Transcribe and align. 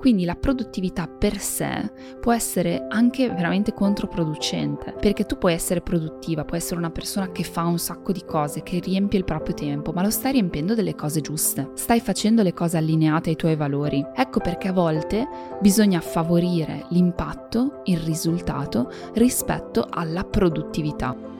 Quindi 0.00 0.24
la 0.24 0.34
produttività 0.34 1.06
per 1.06 1.36
sé 1.36 1.92
può 2.20 2.32
essere 2.32 2.86
anche 2.88 3.28
veramente 3.28 3.74
controproducente, 3.74 4.94
perché 4.98 5.26
tu 5.26 5.36
puoi 5.36 5.52
essere 5.52 5.82
produttiva, 5.82 6.46
puoi 6.46 6.58
essere 6.58 6.78
una 6.78 6.90
persona 6.90 7.30
che 7.30 7.44
fa 7.44 7.64
un 7.64 7.78
sacco 7.78 8.10
di 8.10 8.24
cose, 8.24 8.62
che 8.62 8.78
riempie 8.78 9.18
il 9.18 9.26
proprio 9.26 9.54
tempo, 9.54 9.92
ma 9.92 10.02
lo 10.02 10.08
stai 10.08 10.32
riempiendo 10.32 10.74
delle 10.74 10.94
cose 10.94 11.20
giuste, 11.20 11.72
stai 11.74 12.00
facendo 12.00 12.42
le 12.42 12.54
cose 12.54 12.78
allineate 12.78 13.28
ai 13.28 13.36
tuoi 13.36 13.56
valori. 13.56 14.02
Ecco 14.14 14.40
perché 14.40 14.68
a 14.68 14.72
volte 14.72 15.28
bisogna 15.60 16.00
favorire 16.00 16.86
l'impatto, 16.88 17.82
il 17.84 17.98
risultato 17.98 18.90
rispetto 19.12 19.86
alla 19.90 20.24
produttività. 20.24 21.39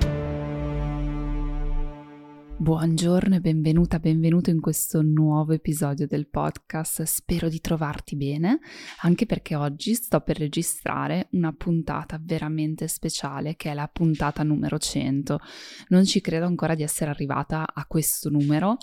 Buongiorno 2.61 3.33
e 3.33 3.41
benvenuta, 3.41 3.97
benvenuto 3.97 4.51
in 4.51 4.61
questo 4.61 5.01
nuovo 5.01 5.51
episodio 5.51 6.05
del 6.05 6.27
podcast. 6.27 7.01
Spero 7.01 7.49
di 7.49 7.59
trovarti 7.59 8.15
bene, 8.15 8.59
anche 8.99 9.25
perché 9.25 9.55
oggi 9.55 9.95
sto 9.95 10.19
per 10.19 10.37
registrare 10.37 11.29
una 11.31 11.53
puntata 11.53 12.21
veramente 12.23 12.87
speciale, 12.87 13.55
che 13.55 13.71
è 13.71 13.73
la 13.73 13.89
puntata 13.91 14.43
numero 14.43 14.77
100. 14.77 15.39
Non 15.87 16.05
ci 16.05 16.21
credo 16.21 16.45
ancora 16.45 16.75
di 16.75 16.83
essere 16.83 17.09
arrivata 17.09 17.65
a 17.67 17.83
questo 17.87 18.29
numero 18.29 18.77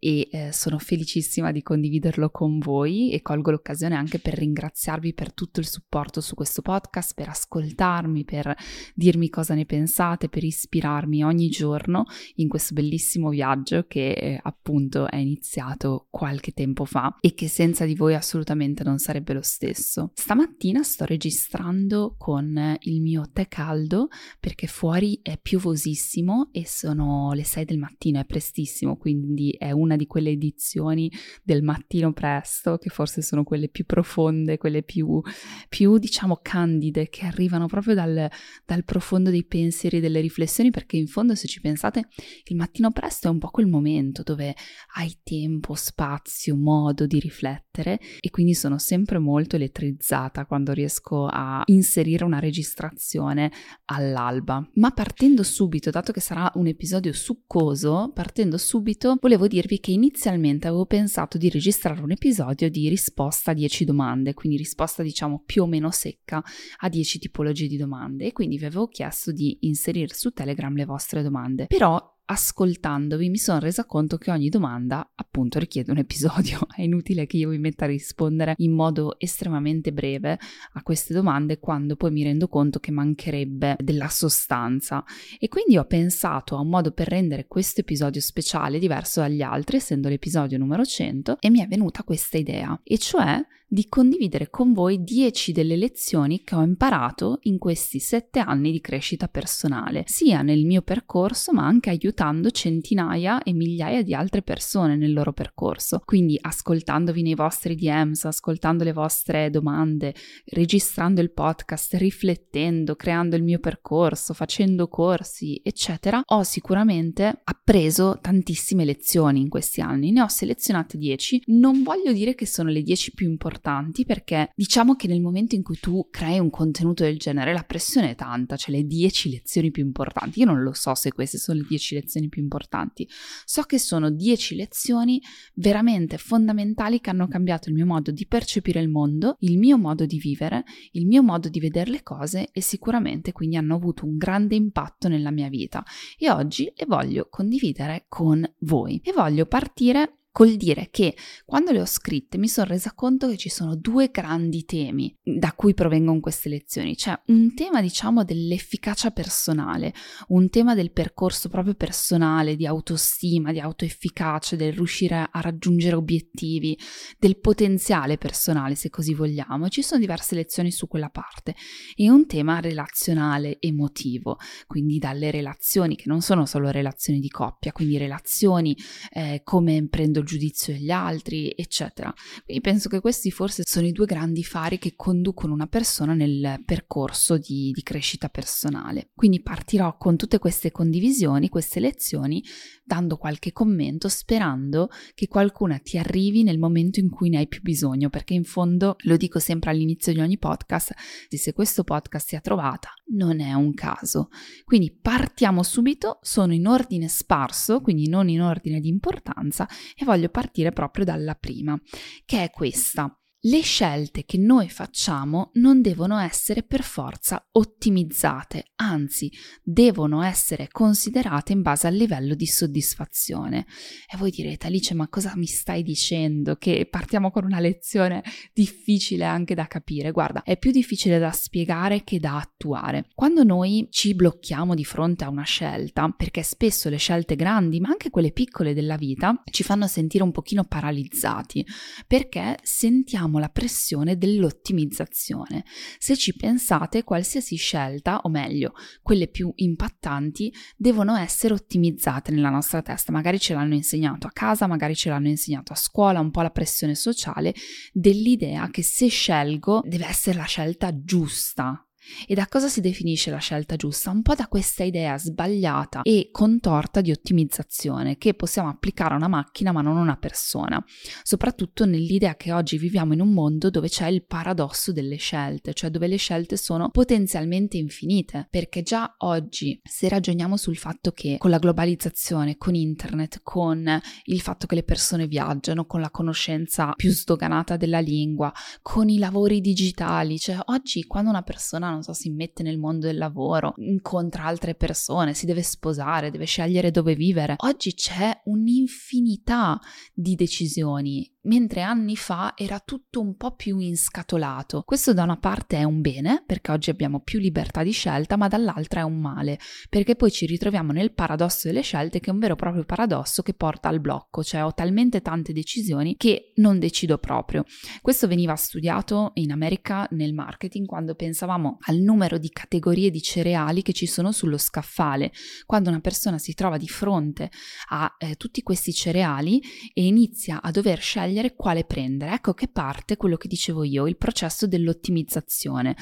e 0.00 0.26
eh, 0.28 0.50
sono 0.50 0.80
felicissima 0.80 1.52
di 1.52 1.62
condividerlo 1.62 2.30
con 2.30 2.58
voi 2.58 3.12
e 3.12 3.22
colgo 3.22 3.52
l'occasione 3.52 3.94
anche 3.94 4.18
per 4.18 4.34
ringraziarvi 4.34 5.14
per 5.14 5.32
tutto 5.32 5.60
il 5.60 5.68
supporto 5.68 6.20
su 6.20 6.34
questo 6.34 6.62
podcast, 6.62 7.14
per 7.14 7.28
ascoltarmi, 7.28 8.24
per 8.24 8.56
dirmi 8.92 9.28
cosa 9.28 9.54
ne 9.54 9.66
pensate, 9.66 10.28
per 10.28 10.42
ispirarmi 10.42 11.22
ogni 11.22 11.48
giorno 11.48 12.06
in 12.34 12.48
questo 12.48 12.74
bellissimo 12.74 13.18
bellissimo 13.20 13.28
viaggio 13.28 13.84
che 13.86 14.12
eh, 14.12 14.40
appunto 14.42 15.08
è 15.08 15.16
iniziato 15.16 16.06
qualche 16.10 16.52
tempo 16.52 16.84
fa 16.84 17.16
e 17.20 17.34
che 17.34 17.48
senza 17.48 17.84
di 17.84 17.94
voi 17.94 18.14
assolutamente 18.14 18.82
non 18.82 18.98
sarebbe 18.98 19.34
lo 19.34 19.42
stesso. 19.42 20.12
Stamattina 20.14 20.82
sto 20.82 21.04
registrando 21.04 22.14
con 22.18 22.76
il 22.80 23.00
mio 23.02 23.28
tè 23.32 23.46
caldo 23.46 24.08
perché 24.40 24.66
fuori 24.66 25.20
è 25.22 25.38
piovosissimo 25.40 26.48
e 26.52 26.66
sono 26.66 27.32
le 27.32 27.44
6 27.44 27.64
del 27.64 27.78
mattino, 27.78 28.20
è 28.20 28.24
prestissimo, 28.24 28.96
quindi 28.96 29.50
è 29.50 29.70
una 29.70 29.96
di 29.96 30.06
quelle 30.06 30.30
edizioni 30.30 31.10
del 31.42 31.62
mattino 31.62 32.12
presto 32.12 32.78
che 32.78 32.88
forse 32.88 33.22
sono 33.22 33.44
quelle 33.44 33.68
più 33.68 33.84
profonde, 33.84 34.58
quelle 34.58 34.82
più, 34.82 35.20
più 35.68 35.98
diciamo 35.98 36.38
candide 36.42 37.08
che 37.08 37.26
arrivano 37.26 37.66
proprio 37.66 37.94
dal, 37.94 38.28
dal 38.64 38.84
profondo 38.84 39.30
dei 39.30 39.44
pensieri 39.44 39.98
e 39.98 40.00
delle 40.00 40.20
riflessioni 40.20 40.70
perché 40.70 40.96
in 40.96 41.06
fondo 41.06 41.34
se 41.34 41.46
ci 41.46 41.60
pensate 41.60 42.08
il 42.44 42.56
mattino 42.56 42.90
presto 42.90 43.09
questo 43.10 43.26
è 43.26 43.30
un 43.32 43.40
po' 43.40 43.48
quel 43.48 43.66
momento 43.66 44.22
dove 44.22 44.54
hai 44.94 45.18
tempo, 45.24 45.74
spazio, 45.74 46.54
modo 46.54 47.06
di 47.06 47.18
riflettere 47.18 47.98
e 48.20 48.30
quindi 48.30 48.54
sono 48.54 48.78
sempre 48.78 49.18
molto 49.18 49.56
elettrizzata 49.56 50.46
quando 50.46 50.72
riesco 50.72 51.26
a 51.26 51.62
inserire 51.66 52.22
una 52.22 52.38
registrazione 52.38 53.50
all'alba. 53.86 54.64
Ma 54.74 54.92
partendo 54.92 55.42
subito, 55.42 55.90
dato 55.90 56.12
che 56.12 56.20
sarà 56.20 56.52
un 56.54 56.68
episodio 56.68 57.12
succoso, 57.12 58.12
partendo 58.14 58.56
subito 58.56 59.16
volevo 59.20 59.48
dirvi 59.48 59.80
che 59.80 59.90
inizialmente 59.90 60.68
avevo 60.68 60.86
pensato 60.86 61.36
di 61.36 61.50
registrare 61.50 62.00
un 62.02 62.12
episodio 62.12 62.70
di 62.70 62.88
risposta 62.88 63.50
a 63.50 63.54
10 63.54 63.86
domande, 63.86 64.34
quindi 64.34 64.56
risposta 64.56 65.02
diciamo 65.02 65.42
più 65.44 65.64
o 65.64 65.66
meno 65.66 65.90
secca 65.90 66.40
a 66.76 66.88
10 66.88 67.18
tipologie 67.18 67.66
di 67.66 67.76
domande 67.76 68.26
e 68.26 68.32
quindi 68.32 68.56
vi 68.56 68.66
avevo 68.66 68.86
chiesto 68.86 69.32
di 69.32 69.58
inserire 69.62 70.14
su 70.14 70.30
Telegram 70.30 70.72
le 70.76 70.84
vostre 70.84 71.24
domande. 71.24 71.66
Però 71.66 72.18
ascoltandovi 72.30 73.28
mi 73.28 73.38
sono 73.38 73.58
resa 73.58 73.84
conto 73.84 74.16
che 74.16 74.30
ogni 74.30 74.48
domanda 74.48 75.10
appunto 75.16 75.58
richiede 75.58 75.90
un 75.90 75.98
episodio. 75.98 76.60
È 76.72 76.82
inutile 76.82 77.26
che 77.26 77.36
io 77.36 77.48
mi 77.48 77.58
metta 77.58 77.84
a 77.84 77.88
rispondere 77.88 78.54
in 78.58 78.72
modo 78.72 79.18
estremamente 79.18 79.92
breve 79.92 80.38
a 80.74 80.82
queste 80.82 81.12
domande 81.12 81.58
quando 81.58 81.96
poi 81.96 82.12
mi 82.12 82.22
rendo 82.22 82.46
conto 82.46 82.78
che 82.78 82.92
mancherebbe 82.92 83.76
della 83.80 84.08
sostanza. 84.08 85.04
E 85.40 85.48
quindi 85.48 85.76
ho 85.76 85.84
pensato 85.84 86.56
a 86.56 86.60
un 86.60 86.68
modo 86.68 86.92
per 86.92 87.08
rendere 87.08 87.46
questo 87.48 87.80
episodio 87.80 88.20
speciale 88.20 88.78
diverso 88.78 89.20
dagli 89.20 89.42
altri, 89.42 89.78
essendo 89.78 90.08
l'episodio 90.08 90.56
numero 90.56 90.84
100, 90.84 91.38
e 91.40 91.50
mi 91.50 91.60
è 91.60 91.66
venuta 91.66 92.04
questa 92.04 92.38
idea, 92.38 92.78
e 92.84 92.96
cioè 92.98 93.44
di 93.72 93.86
condividere 93.88 94.50
con 94.50 94.72
voi 94.72 95.04
10 95.04 95.52
delle 95.52 95.76
lezioni 95.76 96.42
che 96.42 96.56
ho 96.56 96.62
imparato 96.62 97.38
in 97.42 97.56
questi 97.56 98.00
7 98.00 98.40
anni 98.40 98.72
di 98.72 98.80
crescita 98.80 99.28
personale, 99.28 100.02
sia 100.08 100.42
nel 100.42 100.64
mio 100.64 100.82
percorso 100.82 101.52
ma 101.52 101.66
anche 101.66 101.88
aiutando 101.88 102.50
centinaia 102.50 103.44
e 103.44 103.52
migliaia 103.52 104.02
di 104.02 104.12
altre 104.12 104.42
persone 104.42 104.96
nel 104.96 105.12
loro 105.12 105.32
percorso. 105.32 106.02
Quindi 106.04 106.36
ascoltandovi 106.40 107.22
nei 107.22 107.36
vostri 107.36 107.76
DMs, 107.76 108.24
ascoltando 108.24 108.82
le 108.82 108.92
vostre 108.92 109.50
domande, 109.50 110.16
registrando 110.46 111.20
il 111.20 111.30
podcast, 111.30 111.94
riflettendo, 111.94 112.96
creando 112.96 113.36
il 113.36 113.44
mio 113.44 113.60
percorso, 113.60 114.34
facendo 114.34 114.88
corsi, 114.88 115.60
eccetera, 115.62 116.20
ho 116.24 116.42
sicuramente 116.42 117.40
appreso 117.44 118.18
tantissime 118.20 118.84
lezioni 118.84 119.40
in 119.40 119.48
questi 119.48 119.80
anni. 119.80 120.10
Ne 120.10 120.22
ho 120.22 120.28
selezionate 120.28 120.98
10. 120.98 121.44
Non 121.46 121.84
voglio 121.84 122.12
dire 122.12 122.34
che 122.34 122.46
sono 122.46 122.70
le 122.70 122.82
10 122.82 123.14
più 123.14 123.28
importanti 123.28 123.58
importanti 123.60 124.04
perché 124.06 124.50
diciamo 124.54 124.94
che 124.96 125.06
nel 125.06 125.20
momento 125.20 125.54
in 125.54 125.62
cui 125.62 125.78
tu 125.78 126.08
crei 126.10 126.38
un 126.38 126.48
contenuto 126.48 127.04
del 127.04 127.18
genere 127.18 127.52
la 127.52 127.62
pressione 127.62 128.10
è 128.10 128.14
tanta, 128.14 128.56
cioè 128.56 128.74
le 128.74 128.84
10 128.84 129.30
lezioni 129.30 129.70
più 129.70 129.84
importanti. 129.84 130.40
Io 130.40 130.46
non 130.46 130.62
lo 130.62 130.72
so 130.72 130.94
se 130.94 131.12
queste 131.12 131.36
sono 131.36 131.60
le 131.60 131.66
10 131.68 131.94
lezioni 131.96 132.28
più 132.28 132.42
importanti, 132.42 133.06
so 133.44 133.62
che 133.62 133.78
sono 133.78 134.10
10 134.10 134.56
lezioni 134.56 135.22
veramente 135.54 136.16
fondamentali 136.16 137.00
che 137.00 137.10
hanno 137.10 137.28
cambiato 137.28 137.68
il 137.68 137.74
mio 137.74 137.86
modo 137.86 138.10
di 138.10 138.26
percepire 138.26 138.80
il 138.80 138.88
mondo, 138.88 139.36
il 139.40 139.58
mio 139.58 139.76
modo 139.76 140.06
di 140.06 140.18
vivere, 140.18 140.64
il 140.92 141.06
mil 141.06 141.22
modo 141.22 141.48
di 141.48 141.60
vedere 141.60 141.90
le 141.90 142.02
cose 142.02 142.48
e 142.52 142.62
sicuramente 142.62 143.32
quindi 143.32 143.56
hanno 143.56 143.74
avuto 143.74 144.06
un 144.06 144.16
grande 144.16 144.54
impatto 144.54 145.08
nella 145.08 145.30
mia 145.30 145.48
vita. 145.48 145.84
E 146.18 146.30
oggi 146.30 146.72
le 146.74 146.86
voglio 146.86 147.28
condividere 147.28 148.06
con 148.08 148.42
voi. 148.60 149.00
E 149.04 149.12
voglio 149.12 149.44
partire 149.46 150.19
Col 150.32 150.54
dire 150.54 150.88
che 150.92 151.16
quando 151.44 151.72
le 151.72 151.80
ho 151.80 151.86
scritte 151.86 152.38
mi 152.38 152.46
sono 152.46 152.68
resa 152.68 152.92
conto 152.94 153.28
che 153.28 153.36
ci 153.36 153.48
sono 153.48 153.74
due 153.74 154.10
grandi 154.12 154.64
temi 154.64 155.12
da 155.22 155.52
cui 155.52 155.74
provengono 155.74 156.20
queste 156.20 156.48
lezioni, 156.48 156.96
cioè 156.96 157.20
un 157.26 157.52
tema 157.52 157.80
diciamo 157.80 158.22
dell'efficacia 158.22 159.10
personale, 159.10 159.92
un 160.28 160.48
tema 160.48 160.76
del 160.76 160.92
percorso 160.92 161.48
proprio 161.48 161.74
personale, 161.74 162.54
di 162.54 162.64
autostima, 162.64 163.50
di 163.50 163.58
autoefficacia, 163.58 164.54
del 164.54 164.72
riuscire 164.72 165.16
a 165.16 165.40
raggiungere 165.40 165.96
obiettivi, 165.96 166.78
del 167.18 167.40
potenziale 167.40 168.16
personale 168.16 168.76
se 168.76 168.88
così 168.88 169.14
vogliamo, 169.14 169.68
ci 169.68 169.82
sono 169.82 169.98
diverse 169.98 170.36
lezioni 170.36 170.70
su 170.70 170.86
quella 170.86 171.10
parte. 171.10 171.56
E 171.96 172.08
un 172.08 172.26
tema 172.26 172.60
relazionale, 172.60 173.58
emotivo, 173.58 174.38
quindi 174.68 174.98
dalle 174.98 175.32
relazioni 175.32 175.96
che 175.96 176.04
non 176.06 176.20
sono 176.20 176.46
solo 176.46 176.70
relazioni 176.70 177.18
di 177.18 177.28
coppia, 177.28 177.72
quindi 177.72 177.98
relazioni 177.98 178.76
eh, 179.10 179.40
come 179.42 179.88
prendo 179.88 180.19
il 180.20 180.26
giudizio 180.26 180.72
degli 180.72 180.90
altri, 180.90 181.52
eccetera. 181.56 182.12
Quindi 182.44 182.62
penso 182.62 182.88
che 182.88 183.00
questi 183.00 183.30
forse 183.30 183.62
sono 183.66 183.86
i 183.86 183.92
due 183.92 184.06
grandi 184.06 184.44
fari 184.44 184.78
che 184.78 184.94
conducono 184.94 185.52
una 185.52 185.66
persona 185.66 186.14
nel 186.14 186.62
percorso 186.64 187.36
di, 187.36 187.70
di 187.72 187.82
crescita 187.82 188.28
personale. 188.28 189.10
Quindi 189.14 189.42
partirò 189.42 189.96
con 189.96 190.16
tutte 190.16 190.38
queste 190.38 190.70
condivisioni, 190.70 191.48
queste 191.48 191.80
lezioni, 191.80 192.42
dando 192.84 193.16
qualche 193.16 193.52
commento, 193.52 194.08
sperando 194.08 194.88
che 195.14 195.28
qualcuna 195.28 195.78
ti 195.78 195.98
arrivi 195.98 196.42
nel 196.42 196.58
momento 196.58 197.00
in 197.00 197.10
cui 197.10 197.28
ne 197.28 197.38
hai 197.38 197.48
più 197.48 197.60
bisogno, 197.62 198.10
perché 198.10 198.34
in 198.34 198.44
fondo, 198.44 198.96
lo 199.04 199.16
dico 199.16 199.38
sempre 199.38 199.70
all'inizio 199.70 200.12
di 200.12 200.20
ogni 200.20 200.38
podcast, 200.38 200.94
se 201.28 201.52
questo 201.54 201.84
podcast 201.84 202.28
ti 202.28 202.36
ha 202.36 202.40
trovata, 202.40 202.90
non 203.14 203.40
è 203.40 203.54
un 203.54 203.72
caso. 203.72 204.28
Quindi 204.64 204.92
partiamo 204.92 205.62
subito, 205.62 206.18
sono 206.22 206.52
in 206.52 206.66
ordine 206.66 207.08
sparso, 207.08 207.80
quindi 207.80 208.08
non 208.08 208.28
in 208.28 208.42
ordine 208.42 208.78
di 208.78 208.88
importanza, 208.88 209.66
e 209.96 210.04
voglio 210.10 210.28
partire 210.28 210.72
proprio 210.72 211.04
dalla 211.04 211.34
prima, 211.34 211.80
che 212.24 212.42
è 212.42 212.50
questa. 212.50 213.19
Le 213.44 213.62
scelte 213.62 214.26
che 214.26 214.36
noi 214.36 214.68
facciamo 214.68 215.50
non 215.54 215.80
devono 215.80 216.18
essere 216.18 216.62
per 216.62 216.82
forza 216.82 217.42
ottimizzate, 217.52 218.72
anzi 218.76 219.32
devono 219.62 220.22
essere 220.22 220.68
considerate 220.70 221.52
in 221.52 221.62
base 221.62 221.86
al 221.86 221.94
livello 221.94 222.34
di 222.34 222.44
soddisfazione. 222.44 223.66
E 224.12 224.18
voi 224.18 224.30
direte, 224.30 224.66
Alice, 224.66 224.92
ma 224.92 225.08
cosa 225.08 225.32
mi 225.36 225.46
stai 225.46 225.82
dicendo? 225.82 226.56
Che 226.56 226.86
partiamo 226.90 227.30
con 227.30 227.44
una 227.44 227.60
lezione 227.60 228.22
difficile 228.52 229.24
anche 229.24 229.54
da 229.54 229.66
capire. 229.66 230.10
Guarda, 230.10 230.42
è 230.42 230.58
più 230.58 230.70
difficile 230.70 231.18
da 231.18 231.30
spiegare 231.30 232.04
che 232.04 232.18
da 232.18 232.36
attuare. 232.36 233.06
Quando 233.14 233.42
noi 233.42 233.88
ci 233.90 234.14
blocchiamo 234.14 234.74
di 234.74 234.84
fronte 234.84 235.24
a 235.24 235.30
una 235.30 235.44
scelta, 235.44 236.12
perché 236.14 236.42
spesso 236.42 236.90
le 236.90 236.98
scelte 236.98 237.36
grandi, 237.36 237.80
ma 237.80 237.88
anche 237.88 238.10
quelle 238.10 238.32
piccole 238.32 238.74
della 238.74 238.96
vita, 238.96 239.42
ci 239.50 239.62
fanno 239.62 239.86
sentire 239.86 240.24
un 240.24 240.30
pochino 240.30 240.64
paralizzati, 240.64 241.64
perché 242.06 242.58
sentiamo 242.62 243.28
sentiamo 243.30 243.38
la 243.38 243.48
pressione 243.48 244.18
dell'ottimizzazione. 244.18 245.64
Se 245.98 246.16
ci 246.16 246.34
pensate, 246.34 247.04
qualsiasi 247.04 247.56
scelta, 247.56 248.20
o 248.24 248.28
meglio, 248.28 248.72
quelle 249.02 249.28
più 249.28 249.52
impattanti, 249.54 250.52
devono 250.76 251.16
essere 251.16 251.54
ottimizzate 251.54 252.32
nella 252.32 252.50
nostra 252.50 252.82
testa. 252.82 253.12
Magari 253.12 253.38
ce 253.38 253.54
l'hanno 253.54 253.74
insegnato 253.74 254.26
a 254.26 254.32
casa, 254.32 254.66
magari 254.66 254.96
ce 254.96 255.08
l'hanno 255.08 255.28
insegnato 255.28 255.72
a 255.72 255.76
scuola, 255.76 256.20
un 256.20 256.30
po' 256.30 256.42
la 256.42 256.50
pressione 256.50 256.94
sociale 256.94 257.54
dell'idea 257.92 258.68
che 258.70 258.82
se 258.82 259.06
scelgo 259.06 259.82
deve 259.84 260.06
essere 260.06 260.38
la 260.38 260.44
scelta 260.44 260.92
giusta, 261.02 261.84
e 262.26 262.34
da 262.34 262.46
cosa 262.46 262.68
si 262.68 262.80
definisce 262.80 263.30
la 263.30 263.38
scelta 263.38 263.76
giusta? 263.76 264.10
Un 264.10 264.22
po' 264.22 264.34
da 264.34 264.46
questa 264.46 264.84
idea 264.84 265.18
sbagliata 265.18 266.02
e 266.02 266.28
contorta 266.30 267.00
di 267.00 267.10
ottimizzazione 267.10 268.16
che 268.16 268.34
possiamo 268.34 268.68
applicare 268.68 269.14
a 269.14 269.16
una 269.16 269.28
macchina 269.28 269.72
ma 269.72 269.80
non 269.80 269.96
a 269.96 270.00
una 270.00 270.16
persona, 270.16 270.82
soprattutto 271.22 271.84
nell'idea 271.84 272.36
che 272.36 272.52
oggi 272.52 272.78
viviamo 272.78 273.12
in 273.12 273.20
un 273.20 273.32
mondo 273.32 273.70
dove 273.70 273.88
c'è 273.88 274.08
il 274.08 274.24
paradosso 274.24 274.92
delle 274.92 275.16
scelte, 275.16 275.74
cioè 275.74 275.90
dove 275.90 276.06
le 276.06 276.16
scelte 276.16 276.56
sono 276.56 276.90
potenzialmente 276.90 277.76
infinite, 277.76 278.46
perché 278.50 278.82
già 278.82 279.14
oggi 279.18 279.80
se 279.82 280.08
ragioniamo 280.08 280.56
sul 280.56 280.76
fatto 280.76 281.12
che 281.12 281.36
con 281.38 281.50
la 281.50 281.58
globalizzazione, 281.58 282.56
con 282.56 282.74
internet, 282.74 283.40
con 283.42 284.00
il 284.24 284.40
fatto 284.40 284.66
che 284.66 284.74
le 284.74 284.84
persone 284.84 285.26
viaggiano, 285.26 285.86
con 285.86 286.00
la 286.00 286.10
conoscenza 286.10 286.92
più 286.92 287.10
sdoganata 287.10 287.76
della 287.76 288.00
lingua, 288.00 288.52
con 288.82 289.08
i 289.08 289.18
lavori 289.18 289.60
digitali, 289.60 290.38
cioè 290.38 290.58
oggi 290.66 291.04
quando 291.04 291.30
una 291.30 291.42
persona 291.42 291.89
non 291.90 292.02
so, 292.02 292.12
si 292.12 292.30
mette 292.30 292.62
nel 292.62 292.78
mondo 292.78 293.06
del 293.06 293.18
lavoro, 293.18 293.74
incontra 293.76 294.44
altre 294.44 294.74
persone, 294.74 295.34
si 295.34 295.46
deve 295.46 295.62
sposare, 295.62 296.30
deve 296.30 296.44
scegliere 296.44 296.90
dove 296.90 297.14
vivere. 297.14 297.54
Oggi 297.58 297.94
c'è 297.94 298.40
un'infinità 298.44 299.78
di 300.14 300.34
decisioni 300.34 301.30
mentre 301.42 301.80
anni 301.80 302.16
fa 302.16 302.54
era 302.56 302.80
tutto 302.80 303.20
un 303.20 303.36
po' 303.36 303.54
più 303.54 303.78
inscatolato. 303.78 304.82
Questo 304.84 305.14
da 305.14 305.22
una 305.22 305.38
parte 305.38 305.78
è 305.78 305.84
un 305.84 306.00
bene, 306.00 306.42
perché 306.44 306.72
oggi 306.72 306.90
abbiamo 306.90 307.20
più 307.20 307.38
libertà 307.38 307.82
di 307.82 307.92
scelta, 307.92 308.36
ma 308.36 308.48
dall'altra 308.48 309.00
è 309.00 309.04
un 309.04 309.18
male, 309.18 309.58
perché 309.88 310.16
poi 310.16 310.30
ci 310.30 310.46
ritroviamo 310.46 310.92
nel 310.92 311.12
paradosso 311.12 311.68
delle 311.68 311.82
scelte, 311.82 312.20
che 312.20 312.30
è 312.30 312.32
un 312.32 312.40
vero 312.40 312.54
e 312.54 312.56
proprio 312.56 312.84
paradosso 312.84 313.42
che 313.42 313.54
porta 313.54 313.88
al 313.88 314.00
blocco, 314.00 314.42
cioè 314.42 314.64
ho 314.64 314.74
talmente 314.74 315.22
tante 315.22 315.52
decisioni 315.52 316.16
che 316.16 316.52
non 316.56 316.78
decido 316.78 317.18
proprio. 317.18 317.64
Questo 318.02 318.26
veniva 318.26 318.54
studiato 318.56 319.30
in 319.34 319.52
America 319.52 320.06
nel 320.10 320.34
marketing 320.34 320.86
quando 320.86 321.14
pensavamo 321.14 321.78
al 321.82 321.96
numero 321.96 322.38
di 322.38 322.50
categorie 322.50 323.10
di 323.10 323.22
cereali 323.22 323.82
che 323.82 323.92
ci 323.92 324.06
sono 324.06 324.32
sullo 324.32 324.58
scaffale. 324.58 325.32
Quando 325.64 325.88
una 325.88 326.00
persona 326.00 326.38
si 326.38 326.54
trova 326.54 326.76
di 326.76 326.88
fronte 326.88 327.50
a 327.88 328.14
eh, 328.18 328.36
tutti 328.36 328.62
questi 328.62 328.92
cereali 328.92 329.62
e 329.94 330.04
inizia 330.04 330.60
a 330.60 330.70
dover 330.70 331.00
scegliere 331.00 331.29
scegliere 331.30 331.54
quale 331.54 331.84
prendere. 331.84 332.34
Ecco 332.34 332.52
che 332.52 332.68
parte 332.68 333.16
quello 333.16 333.36
che 333.36 333.48
dicevo 333.48 333.84
io, 333.84 334.06
il 334.06 334.16
processo 334.16 334.66
dell'ottimizzazione. 334.66 335.96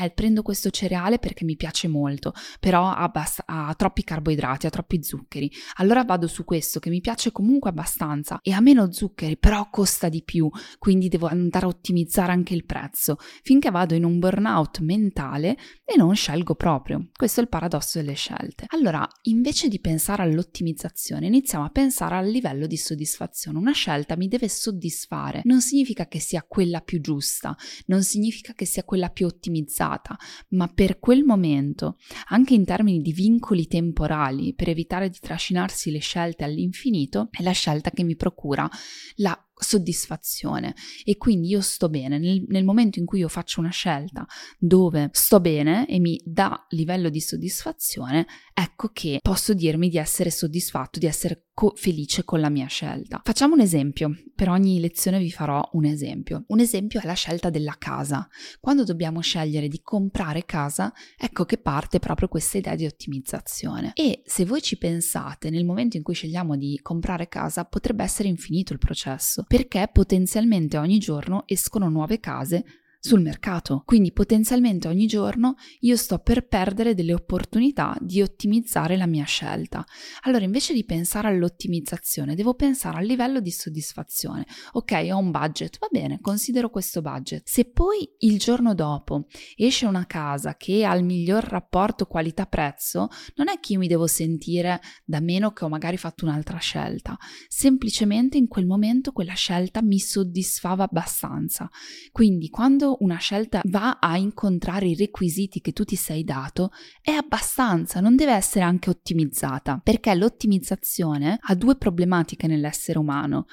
Eh, 0.00 0.10
prendo 0.10 0.42
questo 0.42 0.70
cereale 0.70 1.18
perché 1.18 1.44
mi 1.44 1.56
piace 1.56 1.88
molto, 1.88 2.32
però 2.60 2.88
ha, 2.88 3.08
bast- 3.08 3.42
ha 3.46 3.74
troppi 3.76 4.04
carboidrati, 4.04 4.66
ha 4.66 4.70
troppi 4.70 5.02
zuccheri. 5.02 5.50
Allora 5.76 6.04
vado 6.04 6.28
su 6.28 6.44
questo 6.44 6.78
che 6.78 6.90
mi 6.90 7.00
piace 7.00 7.32
comunque 7.32 7.70
abbastanza 7.70 8.38
e 8.42 8.52
ha 8.52 8.60
meno 8.60 8.92
zuccheri, 8.92 9.36
però 9.36 9.68
costa 9.68 10.08
di 10.08 10.22
più, 10.22 10.48
quindi 10.78 11.08
devo 11.08 11.26
andare 11.26 11.66
a 11.66 11.68
ottimizzare 11.68 12.32
anche 12.32 12.54
il 12.54 12.64
prezzo, 12.64 13.16
finché 13.42 13.70
vado 13.70 13.94
in 13.94 14.04
un 14.04 14.18
burnout 14.18 14.80
mentale 14.80 15.56
e 15.84 15.96
non 15.96 16.14
scelgo 16.14 16.54
proprio. 16.54 17.08
Questo 17.12 17.40
è 17.40 17.42
il 17.42 17.48
paradosso 17.48 17.98
delle 17.98 18.14
scelte. 18.14 18.66
Allora, 18.68 19.06
invece 19.22 19.68
di 19.68 19.80
pensare 19.80 20.22
all'ottimizzazione, 20.22 21.26
iniziamo 21.26 21.64
a 21.64 21.70
pensare 21.70 22.16
al 22.16 22.28
livello 22.28 22.66
di 22.66 22.76
soddisfazione. 22.76 23.58
Una 23.58 23.72
scelta 23.72 24.16
mi 24.16 24.28
deve 24.28 24.48
soddisfare 24.48 24.67
soddisfare. 24.68 25.40
Non 25.44 25.60
significa 25.60 26.06
che 26.06 26.20
sia 26.20 26.44
quella 26.46 26.80
più 26.80 27.00
giusta, 27.00 27.56
non 27.86 28.02
significa 28.02 28.52
che 28.52 28.66
sia 28.66 28.84
quella 28.84 29.08
più 29.08 29.26
ottimizzata, 29.26 30.16
ma 30.50 30.68
per 30.68 30.98
quel 30.98 31.24
momento, 31.24 31.96
anche 32.28 32.54
in 32.54 32.64
termini 32.64 33.00
di 33.00 33.12
vincoli 33.12 33.66
temporali, 33.66 34.54
per 34.54 34.68
evitare 34.68 35.08
di 35.08 35.18
trascinarsi 35.20 35.90
le 35.90 36.00
scelte 36.00 36.44
all'infinito, 36.44 37.28
è 37.30 37.42
la 37.42 37.52
scelta 37.52 37.90
che 37.90 38.04
mi 38.04 38.16
procura 38.16 38.68
la 39.16 39.47
soddisfazione. 39.58 40.74
E 41.04 41.16
quindi 41.16 41.48
io 41.48 41.60
sto 41.60 41.88
bene. 41.88 42.18
Nel, 42.18 42.44
nel, 42.48 42.64
momento 42.64 42.98
in 42.98 43.06
cui 43.06 43.20
io 43.20 43.28
faccio 43.28 43.60
una 43.60 43.70
scelta 43.70 44.26
dove 44.58 45.10
sto 45.12 45.40
bene 45.40 45.86
e 45.86 45.98
mi 45.98 46.20
dà 46.24 46.66
livello 46.70 47.08
di 47.08 47.20
soddisfazione 47.20 48.26
ecco 48.54 48.90
che 48.92 49.20
posso 49.22 49.54
dirmi 49.54 49.88
di 49.88 49.98
essere 49.98 50.30
soddisfatto 50.30 50.98
di 50.98 51.06
essere 51.06 51.44
co- 51.54 51.72
felice 51.76 52.24
con 52.24 52.40
la 52.40 52.48
mia 52.48 52.66
scelta. 52.66 53.20
Facciamo 53.24 53.54
un 53.54 53.60
esempio. 53.60 54.10
Per 54.34 54.48
ogni 54.48 54.80
lezione 54.80 55.18
vi 55.18 55.30
farò 55.30 55.68
un 55.72 55.84
esempio. 55.84 56.44
Un 56.48 56.60
esempio 56.60 57.00
è 57.00 57.06
la 57.06 57.14
scelta 57.14 57.50
della 57.50 57.74
casa. 57.78 58.28
Quando 58.60 58.84
dobbiamo 58.84 59.20
scegliere 59.20 59.68
di 59.68 59.80
comprare 59.82 60.44
casa 60.44 60.92
ecco 61.16 61.44
che 61.44 61.58
parte 61.58 61.98
proprio 61.98 62.28
questa 62.28 62.58
idea 62.58 62.74
di 62.74 62.86
ottimizzazione. 62.86 63.92
E 63.94 64.22
se 64.24 64.44
voi 64.44 64.62
ci 64.62 64.76
pensate 64.76 65.50
nel 65.50 65.64
momento 65.64 65.96
in 65.96 66.02
cui 66.02 66.14
scegliamo 66.14 66.56
di 66.56 66.78
comprare 66.82 67.28
casa 67.28 67.64
potrebbe 67.64 68.04
essere 68.04 68.28
infinito 68.28 68.72
il 68.72 68.78
processo 68.78 69.44
perché 69.48 69.88
potenzialmente 69.90 70.76
ogni 70.76 70.98
giorno 70.98 71.42
escono 71.46 71.88
nuove 71.88 72.20
case 72.20 72.64
sul 73.08 73.22
mercato. 73.22 73.82
Quindi 73.86 74.12
potenzialmente 74.12 74.86
ogni 74.86 75.06
giorno 75.06 75.54
io 75.80 75.96
sto 75.96 76.18
per 76.18 76.46
perdere 76.46 76.94
delle 76.94 77.14
opportunità 77.14 77.96
di 78.00 78.20
ottimizzare 78.20 78.98
la 78.98 79.06
mia 79.06 79.24
scelta. 79.24 79.82
Allora 80.22 80.44
invece 80.44 80.74
di 80.74 80.84
pensare 80.84 81.28
all'ottimizzazione, 81.28 82.34
devo 82.34 82.54
pensare 82.54 82.98
al 82.98 83.06
livello 83.06 83.40
di 83.40 83.50
soddisfazione. 83.50 84.46
Ok, 84.72 85.08
ho 85.10 85.16
un 85.16 85.30
budget, 85.30 85.78
va 85.78 85.88
bene, 85.90 86.20
considero 86.20 86.68
questo 86.68 87.00
budget. 87.00 87.42
Se 87.46 87.64
poi 87.70 88.06
il 88.18 88.38
giorno 88.38 88.74
dopo 88.74 89.26
esce 89.56 89.86
una 89.86 90.04
casa 90.04 90.56
che 90.56 90.84
ha 90.84 90.94
il 90.94 91.04
miglior 91.04 91.44
rapporto 91.44 92.04
qualità-prezzo, 92.04 93.08
non 93.36 93.48
è 93.48 93.58
che 93.58 93.72
io 93.72 93.78
mi 93.78 93.88
devo 93.88 94.06
sentire 94.06 94.82
da 95.06 95.20
meno 95.20 95.52
che 95.52 95.64
ho 95.64 95.68
magari 95.70 95.96
fatto 95.96 96.26
un'altra 96.26 96.58
scelta. 96.58 97.16
Semplicemente 97.48 98.36
in 98.36 98.48
quel 98.48 98.66
momento 98.66 99.12
quella 99.12 99.32
scelta 99.32 99.80
mi 99.82 99.98
soddisfava 99.98 100.84
abbastanza. 100.84 101.70
Quindi 102.12 102.50
quando 102.50 102.97
una 103.00 103.16
scelta 103.18 103.60
va 103.64 103.98
a 104.00 104.16
incontrare 104.16 104.86
i 104.86 104.94
requisiti 104.94 105.60
che 105.60 105.72
tu 105.72 105.84
ti 105.84 105.96
sei 105.96 106.24
dato, 106.24 106.70
è 107.00 107.12
abbastanza, 107.12 108.00
non 108.00 108.16
deve 108.16 108.32
essere 108.32 108.64
anche 108.64 108.90
ottimizzata, 108.90 109.80
perché 109.82 110.14
l'ottimizzazione 110.14 111.38
ha 111.40 111.54
due 111.54 111.76
problematiche 111.76 112.46
nell'essere 112.46 112.98
umano. 112.98 113.46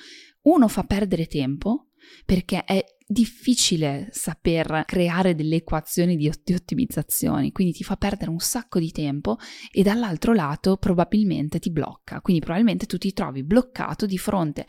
Uno 0.44 0.68
fa 0.68 0.84
perdere 0.84 1.26
tempo, 1.28 1.88
perché 2.26 2.64
è 2.64 2.84
difficile 3.08 4.08
saper 4.12 4.84
creare 4.86 5.36
delle 5.36 5.58
equazioni 5.58 6.16
di, 6.16 6.32
di 6.44 6.54
ottimizzazione, 6.54 7.52
quindi 7.52 7.74
ti 7.74 7.84
fa 7.84 7.98
perdere 7.98 8.32
un 8.32 8.40
sacco 8.40 8.80
di 8.80 8.92
tempo 8.92 9.38
e 9.72 9.84
dall'altro 9.84 10.34
lato 10.34 10.78
probabilmente 10.78 11.60
ti 11.60 11.72
blocca, 11.72 12.22
quindi 12.22 12.42
probabilmente 12.42 12.88
tu 12.88 12.98
ti 12.98 13.14
trovi 13.14 13.44
bloccato 13.44 14.06
di 14.06 14.18
fronte 14.18 14.66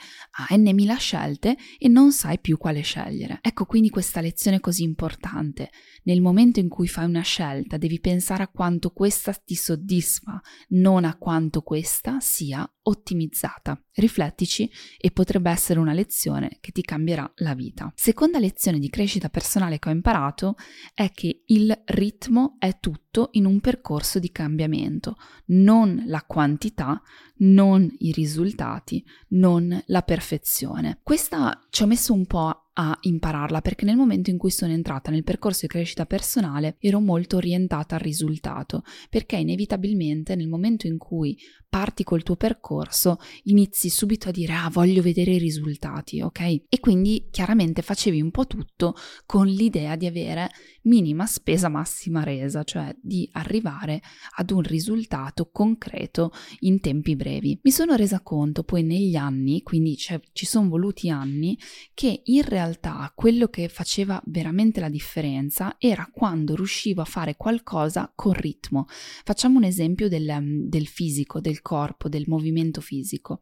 a 0.48 0.54
n 0.54 0.70
mila 0.74 0.96
scelte 0.96 1.56
e 1.78 1.88
non 1.88 2.12
sai 2.12 2.38
più 2.38 2.58
quale 2.58 2.82
scegliere. 2.82 3.38
Ecco 3.40 3.64
quindi 3.64 3.88
questa 3.88 4.20
lezione 4.20 4.60
così 4.60 4.82
importante. 4.82 5.70
Nel 6.04 6.20
momento 6.20 6.60
in 6.60 6.68
cui 6.68 6.88
fai 6.88 7.06
una 7.06 7.22
scelta 7.22 7.78
devi 7.78 8.00
pensare 8.00 8.42
a 8.42 8.48
quanto 8.48 8.90
questa 8.90 9.32
ti 9.32 9.54
soddisfa, 9.54 10.40
non 10.68 11.04
a 11.04 11.16
quanto 11.16 11.62
questa 11.62 12.20
sia 12.20 12.68
ottimizzata. 12.88 13.80
Riflettici 13.92 14.70
e 14.98 15.10
potrebbe 15.10 15.50
essere 15.50 15.78
una 15.78 15.92
lezione 15.92 16.58
che 16.60 16.72
ti 16.72 16.82
cambierà 16.82 17.30
la 17.36 17.54
vita. 17.54 17.92
Seconda 17.94 18.38
lezione 18.38 18.78
di 18.78 18.90
crescita 18.90 19.28
personale 19.28 19.78
che 19.78 19.88
ho 19.88 19.92
imparato 19.92 20.56
è 20.92 21.10
che 21.12 21.42
il 21.46 21.82
ritmo 21.86 22.56
è 22.58 22.78
tutto 22.78 23.28
in 23.32 23.46
un 23.46 23.60
percorso 23.60 24.18
di 24.18 24.30
cambiamento, 24.30 25.16
non 25.46 26.02
la 26.06 26.22
quantità, 26.22 27.00
non 27.38 27.90
i 27.98 28.12
risultati, 28.12 29.04
non 29.28 29.82
la 29.86 30.02
perfezione. 30.02 31.00
Questa 31.02 31.66
ci 31.70 31.82
ho 31.82 31.86
messo 31.86 32.12
un 32.12 32.26
po' 32.26 32.65
a 32.78 32.96
impararla 33.00 33.62
perché 33.62 33.84
nel 33.86 33.96
momento 33.96 34.28
in 34.28 34.36
cui 34.36 34.50
sono 34.50 34.72
entrata 34.72 35.10
nel 35.10 35.24
percorso 35.24 35.60
di 35.62 35.68
crescita 35.68 36.04
personale 36.04 36.76
ero 36.78 37.00
molto 37.00 37.36
orientata 37.36 37.94
al 37.94 38.02
risultato, 38.02 38.82
perché 39.08 39.36
inevitabilmente 39.36 40.34
nel 40.34 40.48
momento 40.48 40.86
in 40.86 40.98
cui 40.98 41.38
parti 41.68 42.04
col 42.04 42.22
tuo 42.22 42.36
percorso 42.36 43.18
inizi 43.44 43.88
subito 43.88 44.28
a 44.28 44.32
dire 44.32 44.52
ah 44.52 44.68
voglio 44.70 45.02
vedere 45.02 45.32
i 45.32 45.38
risultati, 45.38 46.20
ok? 46.20 46.40
E 46.68 46.80
quindi 46.80 47.28
chiaramente 47.30 47.80
facevi 47.80 48.20
un 48.20 48.30
po' 48.30 48.46
tutto 48.46 48.94
con 49.24 49.46
l'idea 49.46 49.96
di 49.96 50.06
avere 50.06 50.50
minima 50.82 51.26
spesa 51.26 51.68
massima 51.68 52.22
resa, 52.24 52.62
cioè 52.62 52.94
di 53.00 53.28
arrivare 53.32 54.02
ad 54.36 54.50
un 54.50 54.62
risultato 54.62 55.48
concreto 55.50 56.30
in 56.60 56.80
tempi 56.80 57.16
brevi. 57.16 57.58
Mi 57.62 57.70
sono 57.70 57.94
resa 57.94 58.20
conto 58.20 58.64
poi 58.64 58.82
negli 58.82 59.16
anni, 59.16 59.62
quindi 59.62 59.96
cioè, 59.96 60.20
ci 60.32 60.46
sono 60.46 60.68
voluti 60.68 61.08
anni, 61.08 61.58
che 61.94 62.20
in 62.24 62.42
realtà 62.42 62.65
quello 63.14 63.48
che 63.48 63.68
faceva 63.68 64.20
veramente 64.26 64.80
la 64.80 64.88
differenza 64.88 65.76
era 65.78 66.08
quando 66.12 66.54
riuscivo 66.54 67.02
a 67.02 67.04
fare 67.04 67.36
qualcosa 67.36 68.10
con 68.14 68.32
ritmo. 68.32 68.86
Facciamo 69.24 69.58
un 69.58 69.64
esempio 69.64 70.08
del, 70.08 70.64
del 70.66 70.86
fisico, 70.86 71.40
del 71.40 71.62
corpo, 71.62 72.08
del 72.08 72.24
movimento 72.26 72.80
fisico. 72.80 73.40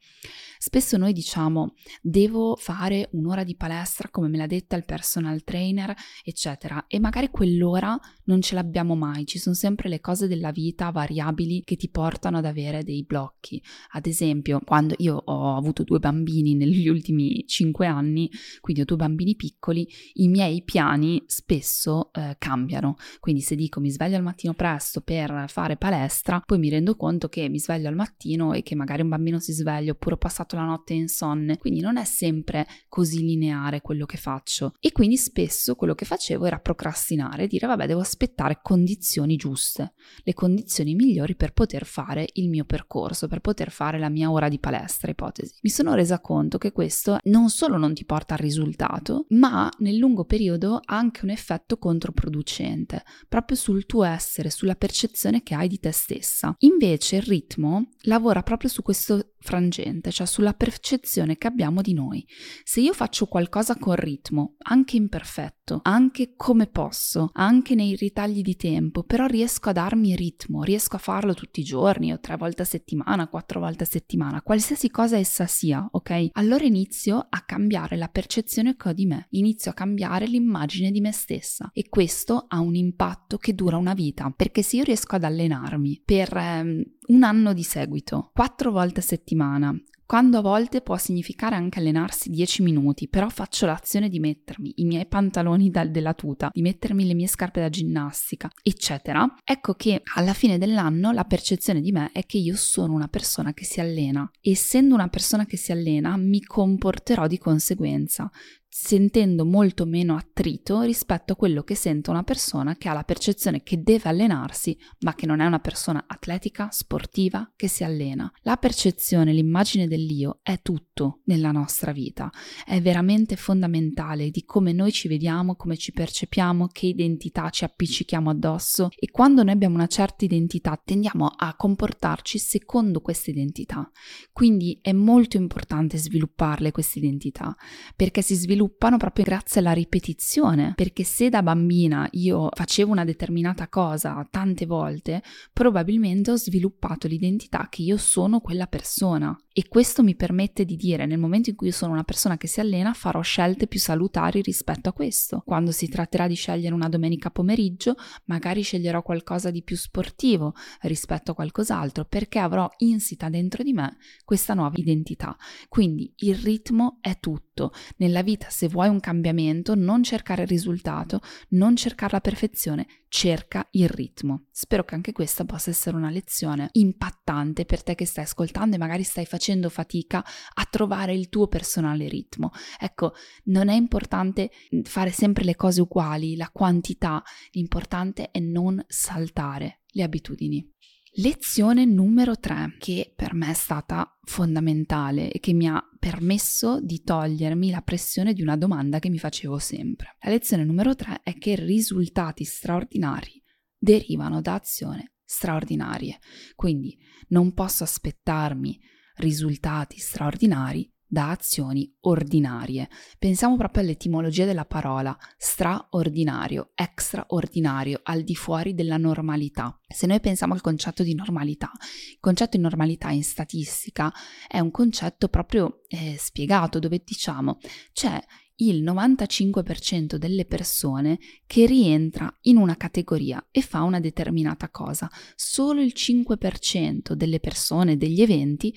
Spesso 0.59 0.97
noi 0.97 1.13
diciamo 1.13 1.75
devo 2.01 2.57
fare 2.57 3.09
un'ora 3.13 3.45
di 3.45 3.57
palestra 3.57 4.09
come 4.09 4.29
me 4.29 4.39
l'ha 4.39 4.47
detta 4.47 4.77
il 4.77 4.85
personal 4.85 5.43
trainer, 5.45 5.95
eccetera, 6.23 6.87
e 6.87 6.99
magari 6.99 7.29
quell'ora 7.31 7.99
non 8.25 8.41
ce 8.41 8.55
l'abbiamo 8.55 8.95
mai, 8.95 9.27
ci 9.27 9.39
sono 9.39 9.55
sempre 9.55 9.89
le 9.89 10.01
cose 10.01 10.27
della 10.27 10.51
vita 10.51 10.91
variabili 10.91 11.63
che 11.65 11.77
ti 11.77 11.89
portano 11.89 12.39
ad 12.39 12.45
avere 12.45 12.83
dei 12.83 13.05
blocchi. 13.05 13.63
Ad 13.93 14.07
esempio, 14.07 14.61
quando 14.65 14.95
io 14.99 15.17
ho 15.17 15.57
avuto 15.57 15.83
due 15.83 15.99
bambini 15.99 16.55
negli 16.55 16.89
ultimi 16.89 17.45
cinque 17.47 17.87
anni, 17.87 18.31
quindi 18.61 18.83
ho 18.83 18.85
due 18.85 18.97
bambini 18.97 19.13
piccoli, 19.37 19.89
i 20.15 20.29
miei 20.29 20.63
piani 20.63 21.23
spesso 21.27 22.11
eh, 22.13 22.37
cambiano. 22.39 22.97
Quindi 23.21 23.41
se 23.41 23.55
dico 23.55 23.81
mi 23.81 23.91
sveglio 23.91 24.17
al 24.17 24.23
mattino 24.23 24.55
presto 24.55 25.01
per 25.01 25.45
fare 25.49 25.77
palestra, 25.77 26.41
poi 26.45 26.59
mi 26.59 26.69
rendo 26.69 26.97
conto 26.97 27.29
che 27.29 27.49
mi 27.49 27.59
sveglio 27.59 27.89
al 27.89 27.95
mattino 27.95 28.53
e 28.53 28.63
che 28.63 28.75
magari 28.75 29.03
un 29.03 29.09
bambino 29.09 29.39
si 29.39 29.53
sveglia 29.53 29.93
oppure 29.93 30.15
ho 30.15 30.19
passato 30.19 30.57
la 30.57 30.65
notte 30.65 30.95
insonne, 30.95 31.59
quindi 31.59 31.81
non 31.81 31.97
è 31.97 32.05
sempre 32.05 32.67
così 32.89 33.21
lineare 33.25 33.81
quello 33.81 34.07
che 34.07 34.17
faccio. 34.17 34.73
E 34.81 34.93
quindi 34.93 35.17
spesso 35.17 35.75
quello 35.75 35.95
che 35.95 36.05
facevo 36.05 36.47
era 36.47 36.59
procrastinare, 36.59 37.47
dire 37.47 37.67
vabbè 37.67 37.87
devo 37.87 38.01
aspettare 38.01 38.61
condizioni 38.63 39.37
giuste, 39.37 39.93
le 40.23 40.35
condizioni 40.35 40.95
migliori 40.95 41.37
per 41.37 41.53
poter 41.53 41.85
fare 41.85 42.27
il 42.35 42.49
mio 42.49 42.65
percorso, 42.65 43.29
per 43.29 43.41
poter 43.41 43.71
fare 43.71 43.99
la 43.99 44.09
mia 44.09 44.31
ora 44.31 44.49
di 44.49 44.59
palestra, 44.59 45.11
ipotesi. 45.11 45.59
Mi 45.63 45.71
sono 45.71 45.95
resa 45.95 46.21
conto 46.21 46.59
che 46.59 46.73
questo 46.73 47.19
non 47.25 47.51
solo 47.51 47.77
non 47.77 47.95
ti 47.95 48.05
porta 48.05 48.35
al 48.35 48.41
risultato, 48.41 49.04
ma 49.31 49.71
nel 49.79 49.97
lungo 49.97 50.25
periodo 50.25 50.81
ha 50.85 50.97
anche 50.97 51.25
un 51.25 51.31
effetto 51.31 51.77
controproducente, 51.79 53.03
proprio 53.29 53.57
sul 53.57 53.87
tuo 53.87 54.05
essere, 54.05 54.51
sulla 54.51 54.75
percezione 54.75 55.43
che 55.43 55.55
hai 55.55 55.69
di 55.69 55.79
te 55.79 55.93
stessa. 55.93 56.55
Invece 56.59 57.17
il 57.17 57.23
ritmo 57.23 57.89
lavora 58.03 58.43
proprio 58.43 58.71
su 58.71 58.83
questo 58.83 59.33
frangente, 59.39 60.11
cioè 60.11 60.27
sulla 60.27 60.55
percezione 60.55 61.37
che 61.37 61.47
abbiamo 61.47 61.83
di 61.83 61.93
noi. 61.93 62.27
Se 62.63 62.81
io 62.81 62.93
faccio 62.93 63.27
qualcosa 63.27 63.77
con 63.77 63.95
ritmo, 63.95 64.57
anche 64.59 64.97
imperfetto, 64.97 65.64
anche 65.83 66.35
come 66.37 66.67
posso, 66.67 67.31
anche 67.33 67.75
nei 67.75 67.97
ritagli 67.97 68.43
di 68.43 68.57
tempo, 68.57 69.03
però 69.03 69.27
riesco 69.27 69.71
a 69.71 69.73
darmi 69.73 70.15
ritmo, 70.15 70.63
riesco 70.63 70.97
a 70.97 70.99
farlo 70.99 71.35
tutti 71.35 71.61
i 71.61 71.65
giorni 71.65 72.13
o 72.13 72.21
tre 72.21 72.37
volte 72.37 72.63
a 72.63 72.67
settimana, 72.67 73.29
quattro 73.29 73.61
volte 73.61 73.85
a 73.85 73.87
settimana, 73.87 74.43
qualsiasi 74.43 74.91
cosa 74.91 75.17
essa 75.17 75.47
sia, 75.47 75.87
ok? 75.91 76.29
Allora 76.33 76.65
inizio 76.65 77.27
a 77.29 77.41
cambiare 77.41 77.97
la 77.97 78.09
percezione 78.09 78.77
che 78.77 78.89
ho 78.91 78.93
di 78.93 79.07
me, 79.07 79.27
inizio 79.31 79.71
a 79.71 79.75
cambiare 79.75 80.27
l'immagine 80.27 80.91
di 80.91 81.01
me 81.01 81.13
stessa 81.13 81.71
e 81.73 81.89
questo 81.89 82.45
ha 82.49 82.61
un 82.61 82.75
impatto 82.75 83.39
che 83.39 83.55
dura 83.55 83.77
una 83.77 83.95
vita, 83.95 84.31
perché 84.37 84.63
se 84.63 84.77
io 84.77 84.85
riesco 84.85 85.17
ad 85.17 85.25
allenarmi 85.25 86.03
per 86.05 86.37
ehm, 86.37 86.83
un 87.07 87.23
anno 87.23 87.53
di 87.53 87.63
seguito, 87.63 88.31
quattro 88.33 88.71
volte 88.71 89.01
a 89.01 89.03
settimana, 89.03 89.75
quando 90.07 90.39
a 90.39 90.43
volte 90.43 90.81
può 90.81 90.97
significare 90.97 91.57
anche 91.57 91.79
allenarsi 91.79 92.31
10 92.31 92.63
minuti, 92.63 93.09
però 93.09 93.29
faccio 93.29 93.67
l'azione 93.67 94.09
di 94.09 94.21
mettermi 94.21 94.73
i 94.77 94.85
miei 94.85 95.07
pantaloni 95.07 95.71
da, 95.71 95.87
della 95.87 96.15
tuta, 96.15 96.51
di 96.53 96.63
mettermi 96.63 97.07
le 97.07 97.15
mie 97.15 97.27
scarpe 97.27 97.61
da 97.61 97.69
ginnastica, 97.69 98.51
eccetera, 98.63 99.27
ecco 99.43 99.75
che 99.75 100.03
alla 100.17 100.35
fine 100.35 100.59
dell'anno 100.59 101.13
la 101.13 101.25
percezione 101.25 101.81
di 101.81 101.93
me 101.93 102.11
è 102.13 102.25
che 102.27 102.39
io 102.39 102.57
sono 102.57 102.93
una 102.93 103.09
persona 103.09 103.53
che 103.53 103.65
si 103.65 103.81
allena. 103.81 104.29
Essendo 104.41 104.95
una 104.95 105.09
persona 105.09 105.47
che 105.47 105.57
si 105.57 105.73
allena, 105.73 106.17
mi 106.17 106.43
comporterò 106.43 107.27
di 107.27 107.39
conseguenza 107.39 108.31
sentendo 108.77 109.45
molto 109.45 109.87
meno 109.87 110.17
attrito 110.17 110.83
rispetto 110.83 111.35
a 111.35 111.37
quello 111.37 111.63
che 111.63 111.77
sente 111.77 112.11
una 112.11 112.25
persona 112.25 112.75
che 112.75 112.89
ha 112.89 112.93
la 112.93 113.05
percezione 113.05 113.63
che 113.63 113.81
deve 113.85 114.09
allenarsi, 114.09 114.77
ma 115.03 115.15
che 115.15 115.27
non 115.27 115.39
è 115.39 115.47
una 115.47 115.61
persona 115.61 116.07
atletica, 116.09 116.71
sportiva, 116.73 117.53
che 117.55 117.69
si 117.69 117.85
allena. 117.85 118.29
La 118.43 118.57
percezione, 118.57 119.33
l'immagine 119.33 119.87
dell'io 119.87 120.41
è 120.43 120.59
tutto 120.61 121.21
nella 121.27 121.53
nostra 121.53 121.93
vita, 121.93 122.33
è 122.67 122.83
veramente 122.83 123.37
fondamentale 123.37 124.31
di 124.31 124.43
come 124.43 124.73
noi 124.73 124.91
ci 124.91 125.07
vediamo, 125.07 125.55
come 125.55 125.77
ci 125.77 125.93
percepiamo, 125.93 126.67
che 126.67 126.87
identità 126.87 127.51
ci 127.51 127.63
appiccichiamo 127.63 128.29
addosso 128.29 128.89
e 128.97 129.09
quando 129.13 129.45
noi 129.45 129.53
abbiamo 129.53 129.77
una 129.77 129.87
certa 129.87 130.25
identità 130.25 130.77
tendiamo 130.85 131.27
a 131.27 131.55
comportarci 131.55 132.39
secondo 132.39 133.01
questa 133.01 133.31
identità. 133.31 133.89
Quindi 134.33 134.81
è 134.83 134.91
molto 134.91 135.37
importante 135.37 135.97
svilupparle 135.97 136.73
queste 136.73 136.99
identità 136.99 137.55
perché 137.95 138.21
si 138.21 138.35
sviluppano 138.35 138.63
sviluppano 138.65 138.97
proprio 138.97 139.25
grazie 139.25 139.61
alla 139.61 139.73
ripetizione, 139.73 140.73
perché 140.75 141.05
se 141.05 141.29
da 141.29 141.43
bambina 141.43 142.09
io 142.13 142.49
facevo 142.51 142.91
una 142.91 143.05
determinata 143.05 143.69
cosa 143.69 144.27
tante 144.31 144.65
volte, 144.65 145.23
probabilmente 145.53 146.31
ho 146.31 146.37
sviluppato 146.37 147.07
l'identità 147.07 147.69
che 147.69 147.83
io 147.83 147.99
sono 147.99 148.41
quella 148.41 148.67
persona 148.67 149.37
e 149.53 149.69
questo 149.69 150.03
mi 150.03 150.17
permette 150.17 150.65
di 150.65 150.77
dire 150.77 151.07
nel 151.07 151.19
momento 151.19 151.51
in 151.51 151.57
cui 151.57 151.69
io 151.69 151.73
sono 151.73 151.93
una 151.93 152.03
persona 152.03 152.37
che 152.37 152.49
si 152.49 152.61
allena 152.61 152.93
farò 152.93 153.21
scelte 153.21 153.67
più 153.67 153.79
salutari 153.79 154.41
rispetto 154.41 154.89
a 154.89 154.93
questo. 154.93 155.43
Quando 155.45 155.71
si 155.71 155.89
tratterà 155.89 156.27
di 156.27 156.35
scegliere 156.35 156.75
una 156.75 156.89
domenica 156.89 157.31
pomeriggio, 157.31 157.95
magari 158.25 158.63
sceglierò 158.63 159.03
qualcosa 159.03 159.51
di 159.51 159.63
più 159.63 159.77
sportivo 159.77 160.55
rispetto 160.83 161.33
a 161.33 161.35
qualcos'altro 161.35 162.05
perché 162.07 162.39
avrò 162.39 162.69
insita 162.79 163.29
dentro 163.29 163.63
di 163.63 163.73
me 163.73 163.97
questa 164.25 164.55
nuova 164.55 164.77
identità. 164.77 165.37
Quindi 165.69 166.13
il 166.19 166.35
ritmo 166.37 166.99
è 167.01 167.19
tutto. 167.21 167.54
Nella 167.97 168.23
vita 168.23 168.49
se 168.51 168.69
vuoi 168.69 168.89
un 168.89 169.01
cambiamento, 169.01 169.75
non 169.75 170.03
cercare 170.03 170.43
il 170.43 170.49
risultato, 170.49 171.21
non 171.51 171.77
cercare 171.77 172.13
la 172.13 172.21
perfezione, 172.21 172.87
cerca 173.09 173.67
il 173.73 173.89
ritmo. 173.89 174.47
Spero 174.51 174.85
che 174.85 174.97
anche 174.97 175.13
questa 175.13 175.45
possa 175.45 175.71
essere 175.71 175.97
una 175.97 176.11
lezione 176.11 176.69
impattante 176.73 177.65
per 177.65 177.83
te 177.83 177.95
che 177.95 178.07
stai 178.07 178.25
ascoltando 178.25 178.75
e 178.75 178.79
magari 178.79 179.05
stai 179.05 179.25
facendo 179.25 179.69
fatica 179.69 180.25
a 180.55 180.67
trovare 180.69 181.15
il 181.15 181.29
tuo 181.29 181.47
personale 181.47 182.09
ritmo. 182.09 182.51
Ecco, 182.79 183.13
non 183.45 183.69
è 183.69 183.75
importante 183.75 184.51
fare 184.83 185.11
sempre 185.11 185.45
le 185.45 185.55
cose 185.55 185.81
uguali, 185.81 186.37
la 186.37 186.51
quantità, 186.53 187.23
l'importante 187.53 188.31
è 188.33 188.41
non 188.41 188.85
saltare 188.89 189.83
le 189.95 190.03
abitudini. 190.03 190.74
Lezione 191.19 191.85
numero 191.85 192.37
3 192.37 192.75
che 192.77 193.13
per 193.15 193.35
me 193.35 193.51
è 193.51 193.55
stata 193.55 194.19
fondamentale 194.25 195.31
e 195.31 195.39
che 195.39 195.53
mi 195.53 195.69
ha 195.69 195.81
permesso 195.97 196.81
di 196.81 197.05
togliermi 197.05 197.71
la 197.71 197.83
pressione 197.83 198.33
di 198.33 198.43
una 198.43 198.57
domanda 198.57 198.99
che 198.99 199.09
mi 199.11 199.19
facevo 199.19 199.59
sempre. 199.59 200.17
La 200.23 200.31
lezione 200.31 200.65
numero 200.65 200.97
3 200.97 201.21
è 201.23 201.39
che 201.39 201.55
risultati 201.55 202.43
straordinari 202.43 203.41
derivano 203.79 204.41
da 204.41 204.55
azioni 204.55 205.09
straordinarie. 205.25 206.19
Quindi 206.57 206.99
non 207.29 207.55
posso 207.55 207.85
aspettarmi 207.85 208.81
risultati 209.19 209.99
straordinari 209.99 210.94
da 211.15 211.31
azioni 211.31 211.91
ordinarie. 212.01 212.89
Pensiamo 213.21 213.57
proprio 213.57 213.85
all'etimologia 213.85 214.45
della 214.45 214.65
parola 214.65 215.17
straordinario, 215.39 216.73
extraordinario, 216.75 218.01
al 218.03 218.23
di 218.23 218.35
fuori 218.35 218.75
della 218.75 218.97
normalità. 218.97 219.79
Se 219.87 220.09
noi 220.09 220.19
pensiamo 220.19 220.55
al 220.55 220.61
concetto 220.61 221.05
di 221.05 221.15
normalità, 221.15 221.71
il 222.11 222.19
concetto 222.19 222.57
di 222.57 222.63
normalità 222.65 223.11
in 223.11 223.23
statistica 223.23 224.13
è 224.49 224.59
un 224.59 224.73
concetto 224.73 225.29
proprio 225.29 225.83
eh, 225.87 226.17
spiegato 226.19 226.81
dove 226.81 227.01
diciamo 227.05 227.59
c'è 227.93 228.21
il 228.57 228.83
95% 228.83 230.17
delle 230.17 230.45
persone 230.45 231.19
che 231.47 231.67
rientra 231.67 232.33
in 232.43 232.57
una 232.57 232.77
categoria 232.77 233.45
e 233.53 233.63
fa 233.63 233.83
una 233.83 234.01
determinata 234.01 234.69
cosa. 234.69 235.09
Solo 235.37 235.81
il 235.81 235.93
5% 235.95 237.13
delle 237.13 237.39
persone, 237.39 237.97
degli 237.97 238.21
eventi, 238.21 238.75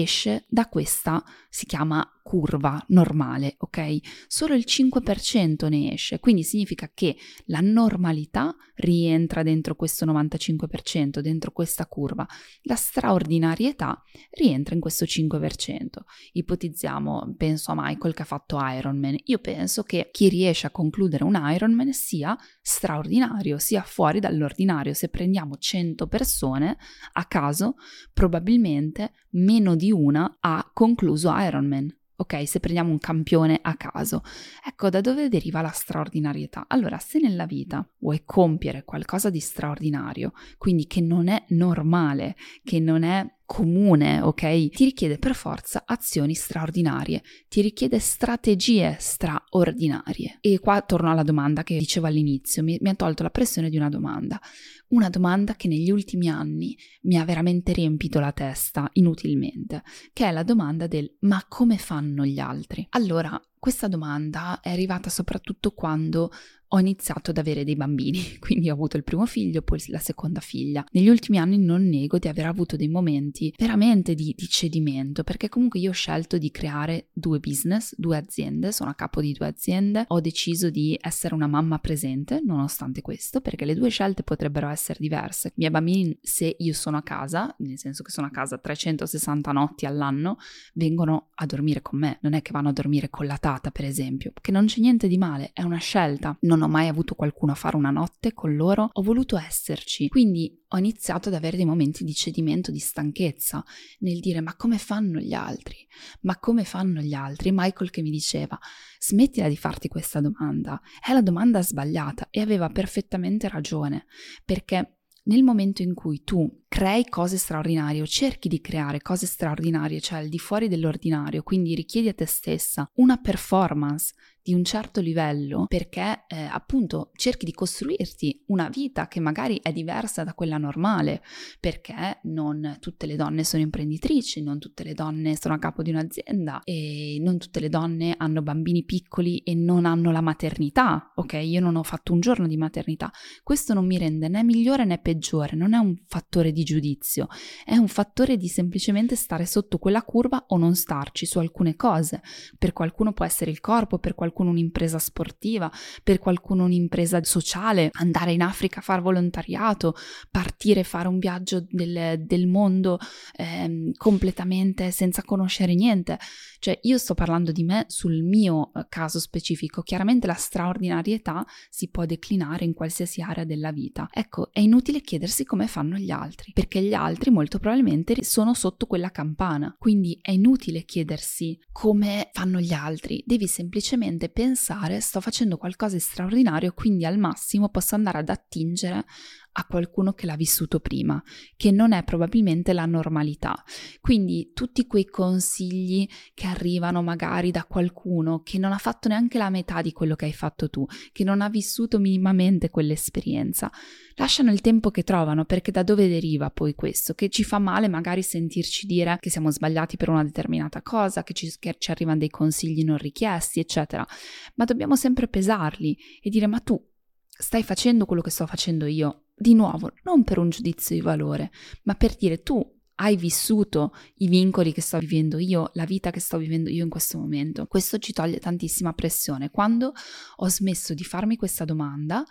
esce 0.00 0.44
da 0.48 0.68
questa, 0.68 1.22
si 1.48 1.66
chiama 1.66 2.06
curva 2.22 2.82
normale, 2.88 3.56
ok? 3.58 3.98
Solo 4.26 4.54
il 4.54 4.64
5% 4.66 5.68
ne 5.68 5.92
esce, 5.92 6.20
quindi 6.20 6.44
significa 6.44 6.90
che 6.94 7.16
la 7.46 7.60
normalità 7.60 8.54
rientra 8.76 9.42
dentro 9.42 9.74
questo 9.74 10.06
95%, 10.06 11.18
dentro 11.18 11.50
questa 11.50 11.86
curva. 11.86 12.26
La 12.62 12.76
straordinarietà 12.76 14.02
rientra 14.30 14.74
in 14.74 14.80
questo 14.80 15.04
5%. 15.04 15.86
Ipotizziamo, 16.32 17.34
penso 17.36 17.72
a 17.72 17.74
Michael 17.76 18.14
che 18.14 18.22
ha 18.22 18.26
fatto 18.26 18.58
Ironman. 18.60 19.16
Io 19.24 19.38
penso 19.38 19.82
che 19.82 20.08
chi 20.10 20.28
riesce 20.28 20.66
a 20.66 20.70
concludere 20.70 21.24
un 21.24 21.38
Ironman 21.38 21.92
sia 21.92 22.36
straordinario, 22.60 23.58
sia 23.58 23.82
fuori 23.82 24.20
dall'ordinario. 24.20 24.94
Se 24.94 25.08
prendiamo 25.08 25.56
100 25.56 26.06
persone 26.06 26.78
a 27.12 27.24
caso, 27.26 27.74
probabilmente 28.12 29.12
meno 29.32 29.76
di 29.76 29.92
una 29.92 30.38
ha 30.40 30.70
concluso 30.72 31.32
Ironman. 31.36 31.94
Ok, 32.16 32.46
se 32.46 32.60
prendiamo 32.60 32.90
un 32.90 32.98
campione 32.98 33.58
a 33.60 33.74
caso. 33.74 34.22
Ecco 34.64 34.90
da 34.90 35.00
dove 35.00 35.28
deriva 35.28 35.60
la 35.60 35.70
straordinarietà. 35.70 36.66
Allora, 36.68 36.98
se 36.98 37.18
nella 37.18 37.46
vita 37.46 37.86
vuoi 37.98 38.22
compiere 38.24 38.84
qualcosa 38.84 39.28
di 39.28 39.40
straordinario, 39.40 40.32
quindi 40.56 40.86
che 40.86 41.00
non 41.00 41.26
è 41.26 41.44
normale, 41.48 42.36
che 42.62 42.78
non 42.78 43.02
è 43.02 43.26
comune, 43.44 44.20
ok? 44.20 44.68
Ti 44.70 44.84
richiede 44.84 45.18
per 45.18 45.34
forza 45.34 45.84
azioni 45.86 46.34
straordinarie, 46.34 47.22
ti 47.48 47.60
richiede 47.60 47.98
strategie 47.98 48.96
straordinarie. 48.98 50.38
E 50.40 50.58
qua 50.58 50.80
torno 50.82 51.10
alla 51.10 51.22
domanda 51.22 51.62
che 51.62 51.78
dicevo 51.78 52.06
all'inizio, 52.06 52.62
mi, 52.62 52.78
mi 52.80 52.88
ha 52.88 52.94
tolto 52.94 53.22
la 53.22 53.30
pressione 53.30 53.70
di 53.70 53.76
una 53.76 53.88
domanda. 53.88 54.40
Una 54.88 55.08
domanda 55.08 55.54
che 55.54 55.68
negli 55.68 55.90
ultimi 55.90 56.28
anni 56.28 56.76
mi 57.02 57.18
ha 57.18 57.24
veramente 57.24 57.72
riempito 57.72 58.20
la 58.20 58.32
testa 58.32 58.88
inutilmente, 58.94 59.82
che 60.12 60.26
è 60.26 60.32
la 60.32 60.42
domanda 60.42 60.86
del 60.86 61.16
ma 61.20 61.44
come 61.48 61.78
fanno 61.78 62.24
gli 62.24 62.38
altri? 62.38 62.86
Allora, 62.90 63.40
questa 63.58 63.86
domanda 63.86 64.60
è 64.60 64.70
arrivata 64.70 65.08
soprattutto 65.08 65.70
quando 65.70 66.30
ho 66.74 66.78
iniziato 66.78 67.30
ad 67.30 67.38
avere 67.38 67.64
dei 67.64 67.76
bambini, 67.76 68.38
quindi 68.40 68.70
ho 68.70 68.72
avuto 68.72 68.96
il 68.96 69.04
primo 69.04 69.26
figlio, 69.26 69.62
poi 69.62 69.82
la 69.88 69.98
seconda 69.98 70.40
figlia. 70.40 70.84
Negli 70.92 71.08
ultimi 71.08 71.38
anni 71.38 71.58
non 71.58 71.86
nego 71.88 72.18
di 72.18 72.28
aver 72.28 72.46
avuto 72.46 72.76
dei 72.76 72.88
momenti 72.88 73.54
veramente 73.58 74.14
di, 74.14 74.34
di 74.36 74.48
cedimento, 74.48 75.22
perché 75.22 75.48
comunque 75.48 75.80
io 75.80 75.90
ho 75.90 75.94
scelto 75.94 76.38
di 76.38 76.50
creare 76.50 77.08
due 77.12 77.38
business, 77.38 77.94
due 77.96 78.16
aziende, 78.16 78.72
sono 78.72 78.90
a 78.90 78.94
capo 78.94 79.20
di 79.20 79.32
due 79.32 79.46
aziende, 79.46 80.04
ho 80.08 80.20
deciso 80.20 80.70
di 80.70 80.98
essere 81.00 81.34
una 81.34 81.46
mamma 81.46 81.78
presente 81.78 82.40
nonostante 82.44 83.02
questo, 83.02 83.40
perché 83.40 83.64
le 83.64 83.74
due 83.74 83.90
scelte 83.90 84.22
potrebbero 84.22 84.68
essere 84.68 84.98
diverse. 85.00 85.48
I 85.48 85.52
miei 85.56 85.70
bambini, 85.70 86.16
se 86.22 86.54
io 86.58 86.72
sono 86.72 86.96
a 86.96 87.02
casa, 87.02 87.54
nel 87.58 87.78
senso 87.78 88.02
che 88.02 88.10
sono 88.10 88.28
a 88.28 88.30
casa 88.30 88.56
360 88.56 89.52
notti 89.52 89.84
all'anno, 89.84 90.38
vengono 90.74 91.28
a 91.34 91.44
dormire 91.44 91.82
con 91.82 91.98
me, 91.98 92.18
non 92.22 92.32
è 92.32 92.40
che 92.40 92.52
vanno 92.52 92.70
a 92.70 92.72
dormire 92.72 93.10
con 93.10 93.26
la 93.26 93.36
tata, 93.36 93.70
per 93.70 93.84
esempio, 93.84 94.32
che 94.40 94.52
non 94.52 94.66
c'è 94.66 94.80
niente 94.80 95.06
di 95.06 95.18
male, 95.18 95.50
è 95.52 95.62
una 95.62 95.76
scelta. 95.76 96.36
Non 96.40 96.61
ho 96.62 96.68
mai 96.68 96.88
avuto 96.88 97.14
qualcuno 97.14 97.52
a 97.52 97.56
fare 97.56 97.76
una 97.76 97.90
notte 97.90 98.32
con 98.32 98.54
loro, 98.54 98.88
ho 98.92 99.02
voluto 99.02 99.36
esserci. 99.36 100.08
Quindi 100.08 100.62
ho 100.68 100.78
iniziato 100.78 101.28
ad 101.28 101.34
avere 101.34 101.56
dei 101.56 101.66
momenti 101.66 102.04
di 102.04 102.14
cedimento, 102.14 102.70
di 102.70 102.78
stanchezza, 102.78 103.62
nel 104.00 104.20
dire 104.20 104.40
ma 104.40 104.56
come 104.56 104.78
fanno 104.78 105.18
gli 105.18 105.34
altri? 105.34 105.86
Ma 106.22 106.38
come 106.38 106.64
fanno 106.64 107.00
gli 107.00 107.14
altri? 107.14 107.50
Michael 107.52 107.90
che 107.90 108.02
mi 108.02 108.10
diceva 108.10 108.58
smettila 108.98 109.48
di 109.48 109.56
farti 109.56 109.88
questa 109.88 110.20
domanda, 110.20 110.80
è 111.04 111.12
la 111.12 111.22
domanda 111.22 111.62
sbagliata 111.62 112.28
e 112.30 112.40
aveva 112.40 112.68
perfettamente 112.68 113.48
ragione, 113.48 114.06
perché 114.44 114.98
nel 115.24 115.42
momento 115.42 115.82
in 115.82 115.94
cui 115.94 116.22
tu 116.22 116.61
crei 116.72 117.06
cose 117.06 117.36
straordinarie 117.36 118.00
o 118.00 118.06
cerchi 118.06 118.48
di 118.48 118.62
creare 118.62 119.02
cose 119.02 119.26
straordinarie, 119.26 120.00
cioè 120.00 120.20
al 120.20 120.28
di 120.28 120.38
fuori 120.38 120.68
dell'ordinario, 120.68 121.42
quindi 121.42 121.74
richiedi 121.74 122.08
a 122.08 122.14
te 122.14 122.24
stessa 122.24 122.88
una 122.94 123.18
performance 123.18 124.14
di 124.42 124.54
un 124.54 124.64
certo 124.64 125.00
livello 125.00 125.66
perché 125.68 126.24
eh, 126.26 126.42
appunto 126.42 127.10
cerchi 127.14 127.44
di 127.44 127.52
costruirti 127.52 128.44
una 128.46 128.68
vita 128.68 129.06
che 129.06 129.20
magari 129.20 129.60
è 129.62 129.72
diversa 129.72 130.24
da 130.24 130.34
quella 130.34 130.58
normale, 130.58 131.22
perché 131.60 132.18
non 132.24 132.78
tutte 132.80 133.06
le 133.06 133.16
donne 133.16 133.44
sono 133.44 133.62
imprenditrici, 133.62 134.42
non 134.42 134.58
tutte 134.58 134.82
le 134.82 134.94
donne 134.94 135.36
sono 135.40 135.54
a 135.54 135.58
capo 135.58 135.82
di 135.82 135.90
un'azienda 135.90 136.62
e 136.64 137.18
non 137.20 137.38
tutte 137.38 137.60
le 137.60 137.68
donne 137.68 138.14
hanno 138.18 138.42
bambini 138.42 138.84
piccoli 138.84 139.38
e 139.38 139.54
non 139.54 139.84
hanno 139.84 140.10
la 140.10 140.20
maternità, 140.20 141.12
ok? 141.14 141.34
Io 141.34 141.60
non 141.60 141.76
ho 141.76 141.82
fatto 141.82 142.12
un 142.12 142.20
giorno 142.20 142.48
di 142.48 142.56
maternità, 142.56 143.10
questo 143.42 143.74
non 143.74 143.86
mi 143.86 143.98
rende 143.98 144.28
né 144.28 144.42
migliore 144.42 144.84
né 144.84 144.98
peggiore, 144.98 145.54
non 145.54 145.72
è 145.72 145.78
un 145.78 145.94
fattore 146.06 146.50
di 146.50 146.61
giudizio, 146.64 147.28
è 147.64 147.76
un 147.76 147.88
fattore 147.88 148.36
di 148.36 148.48
semplicemente 148.48 149.16
stare 149.16 149.46
sotto 149.46 149.78
quella 149.78 150.02
curva 150.02 150.44
o 150.48 150.56
non 150.56 150.74
starci 150.74 151.26
su 151.26 151.38
alcune 151.38 151.76
cose. 151.76 152.22
Per 152.58 152.72
qualcuno 152.72 153.12
può 153.12 153.24
essere 153.24 153.50
il 153.50 153.60
corpo, 153.60 153.98
per 153.98 154.14
qualcuno 154.14 154.50
un'impresa 154.50 154.98
sportiva, 154.98 155.70
per 156.02 156.18
qualcuno 156.18 156.64
un'impresa 156.64 157.22
sociale, 157.22 157.90
andare 157.92 158.32
in 158.32 158.42
Africa 158.42 158.80
a 158.80 158.82
fare 158.82 159.02
volontariato, 159.02 159.94
partire 160.30 160.84
fare 160.84 161.08
un 161.08 161.18
viaggio 161.18 161.64
del, 161.68 162.22
del 162.24 162.46
mondo 162.46 162.98
eh, 163.36 163.92
completamente 163.96 164.90
senza 164.90 165.22
conoscere 165.22 165.74
niente. 165.74 166.18
Cioè 166.58 166.78
io 166.82 166.96
sto 166.96 167.14
parlando 167.14 167.50
di 167.50 167.64
me 167.64 167.86
sul 167.88 168.22
mio 168.22 168.70
eh, 168.74 168.86
caso 168.88 169.18
specifico, 169.18 169.82
chiaramente 169.82 170.28
la 170.28 170.34
straordinarietà 170.34 171.44
si 171.68 171.88
può 171.88 172.04
declinare 172.06 172.64
in 172.64 172.72
qualsiasi 172.72 173.20
area 173.20 173.44
della 173.44 173.72
vita. 173.72 174.08
Ecco, 174.12 174.50
è 174.52 174.60
inutile 174.60 175.00
chiedersi 175.00 175.44
come 175.44 175.66
fanno 175.66 175.96
gli 175.96 176.10
altri, 176.10 176.51
perché 176.52 176.82
gli 176.82 176.94
altri 176.94 177.30
molto 177.30 177.58
probabilmente 177.58 178.22
sono 178.22 178.54
sotto 178.54 178.86
quella 178.86 179.10
campana, 179.10 179.74
quindi 179.78 180.18
è 180.20 180.30
inutile 180.30 180.84
chiedersi 180.84 181.58
come 181.70 182.30
fanno 182.32 182.60
gli 182.60 182.72
altri, 182.72 183.22
devi 183.26 183.46
semplicemente 183.46 184.28
pensare 184.28 185.00
sto 185.00 185.20
facendo 185.20 185.56
qualcosa 185.56 185.94
di 185.94 186.00
straordinario, 186.00 186.72
quindi 186.72 187.04
al 187.04 187.18
massimo 187.18 187.68
posso 187.68 187.94
andare 187.94 188.18
ad 188.18 188.28
attingere 188.28 189.04
a 189.52 189.66
qualcuno 189.66 190.12
che 190.12 190.26
l'ha 190.26 190.36
vissuto 190.36 190.80
prima, 190.80 191.22
che 191.56 191.70
non 191.70 191.92
è 191.92 192.02
probabilmente 192.04 192.72
la 192.72 192.86
normalità. 192.86 193.62
Quindi 194.00 194.52
tutti 194.54 194.86
quei 194.86 195.04
consigli 195.04 196.08
che 196.34 196.46
arrivano 196.46 197.02
magari 197.02 197.50
da 197.50 197.64
qualcuno 197.64 198.40
che 198.42 198.58
non 198.58 198.72
ha 198.72 198.78
fatto 198.78 199.08
neanche 199.08 199.38
la 199.38 199.50
metà 199.50 199.82
di 199.82 199.92
quello 199.92 200.14
che 200.14 200.24
hai 200.24 200.32
fatto 200.32 200.70
tu, 200.70 200.86
che 201.12 201.24
non 201.24 201.40
ha 201.42 201.48
vissuto 201.48 201.98
minimamente 201.98 202.70
quell'esperienza, 202.70 203.70
lasciano 204.14 204.52
il 204.52 204.60
tempo 204.60 204.90
che 204.90 205.02
trovano, 205.02 205.44
perché 205.44 205.70
da 205.70 205.82
dove 205.82 206.08
deriva 206.08 206.50
poi 206.50 206.74
questo? 206.74 207.14
Che 207.14 207.28
ci 207.28 207.44
fa 207.44 207.58
male 207.58 207.88
magari 207.88 208.22
sentirci 208.22 208.86
dire 208.86 209.18
che 209.20 209.30
siamo 209.30 209.50
sbagliati 209.50 209.96
per 209.96 210.08
una 210.08 210.24
determinata 210.24 210.82
cosa, 210.82 211.22
che 211.22 211.34
ci, 211.34 211.52
che 211.58 211.76
ci 211.78 211.90
arrivano 211.90 212.18
dei 212.18 212.30
consigli 212.30 212.84
non 212.84 212.96
richiesti, 212.96 213.60
eccetera. 213.60 214.06
Ma 214.54 214.64
dobbiamo 214.64 214.96
sempre 214.96 215.28
pesarli 215.28 215.98
e 216.22 216.30
dire 216.30 216.46
ma 216.46 216.60
tu 216.60 216.80
stai 217.28 217.62
facendo 217.62 218.06
quello 218.06 218.22
che 218.22 218.30
sto 218.30 218.46
facendo 218.46 218.86
io 218.86 219.24
di 219.42 219.54
nuovo, 219.54 219.92
non 220.04 220.24
per 220.24 220.38
un 220.38 220.48
giudizio 220.48 220.94
di 220.94 221.02
valore, 221.02 221.50
ma 221.82 221.94
per 221.94 222.14
dire 222.16 222.42
tu 222.42 222.64
hai 222.96 223.16
vissuto 223.16 223.92
i 224.18 224.28
vincoli 224.28 224.72
che 224.72 224.80
sto 224.80 224.98
vivendo 224.98 225.38
io, 225.38 225.70
la 225.74 225.84
vita 225.84 226.10
che 226.10 226.20
sto 226.20 226.38
vivendo 226.38 226.70
io 226.70 226.84
in 226.84 226.90
questo 226.90 227.18
momento. 227.18 227.66
Questo 227.66 227.98
ci 227.98 228.12
toglie 228.12 228.38
tantissima 228.38 228.92
pressione. 228.92 229.50
Quando 229.50 229.92
ho 230.36 230.48
smesso 230.48 230.94
di 230.94 231.02
farmi 231.02 231.36
questa 231.36 231.64
domanda, 231.64 232.24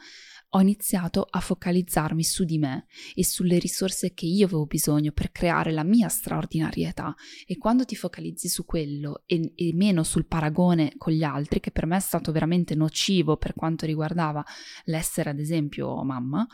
ho 0.53 0.59
iniziato 0.59 1.25
a 1.29 1.39
focalizzarmi 1.39 2.23
su 2.23 2.43
di 2.43 2.57
me 2.57 2.85
e 3.15 3.23
sulle 3.23 3.57
risorse 3.57 4.13
che 4.13 4.25
io 4.25 4.47
avevo 4.47 4.65
bisogno 4.65 5.11
per 5.11 5.31
creare 5.31 5.71
la 5.71 5.83
mia 5.83 6.09
straordinarietà. 6.09 7.15
E 7.45 7.57
quando 7.57 7.85
ti 7.85 7.95
focalizzi 7.95 8.49
su 8.49 8.65
quello 8.65 9.23
e, 9.25 9.53
e, 9.55 9.73
meno 9.73 10.03
sul 10.03 10.25
paragone 10.25 10.93
con 10.97 11.13
gli 11.13 11.23
altri, 11.23 11.61
che 11.61 11.71
per 11.71 11.85
me 11.85 11.97
è 11.97 12.01
stato 12.01 12.31
veramente 12.33 12.75
nocivo 12.75 13.37
per 13.37 13.53
quanto 13.53 13.85
riguardava 13.85 14.43
l'essere 14.85 15.29
ad 15.29 15.39
esempio 15.39 16.03
mamma, 16.03 16.45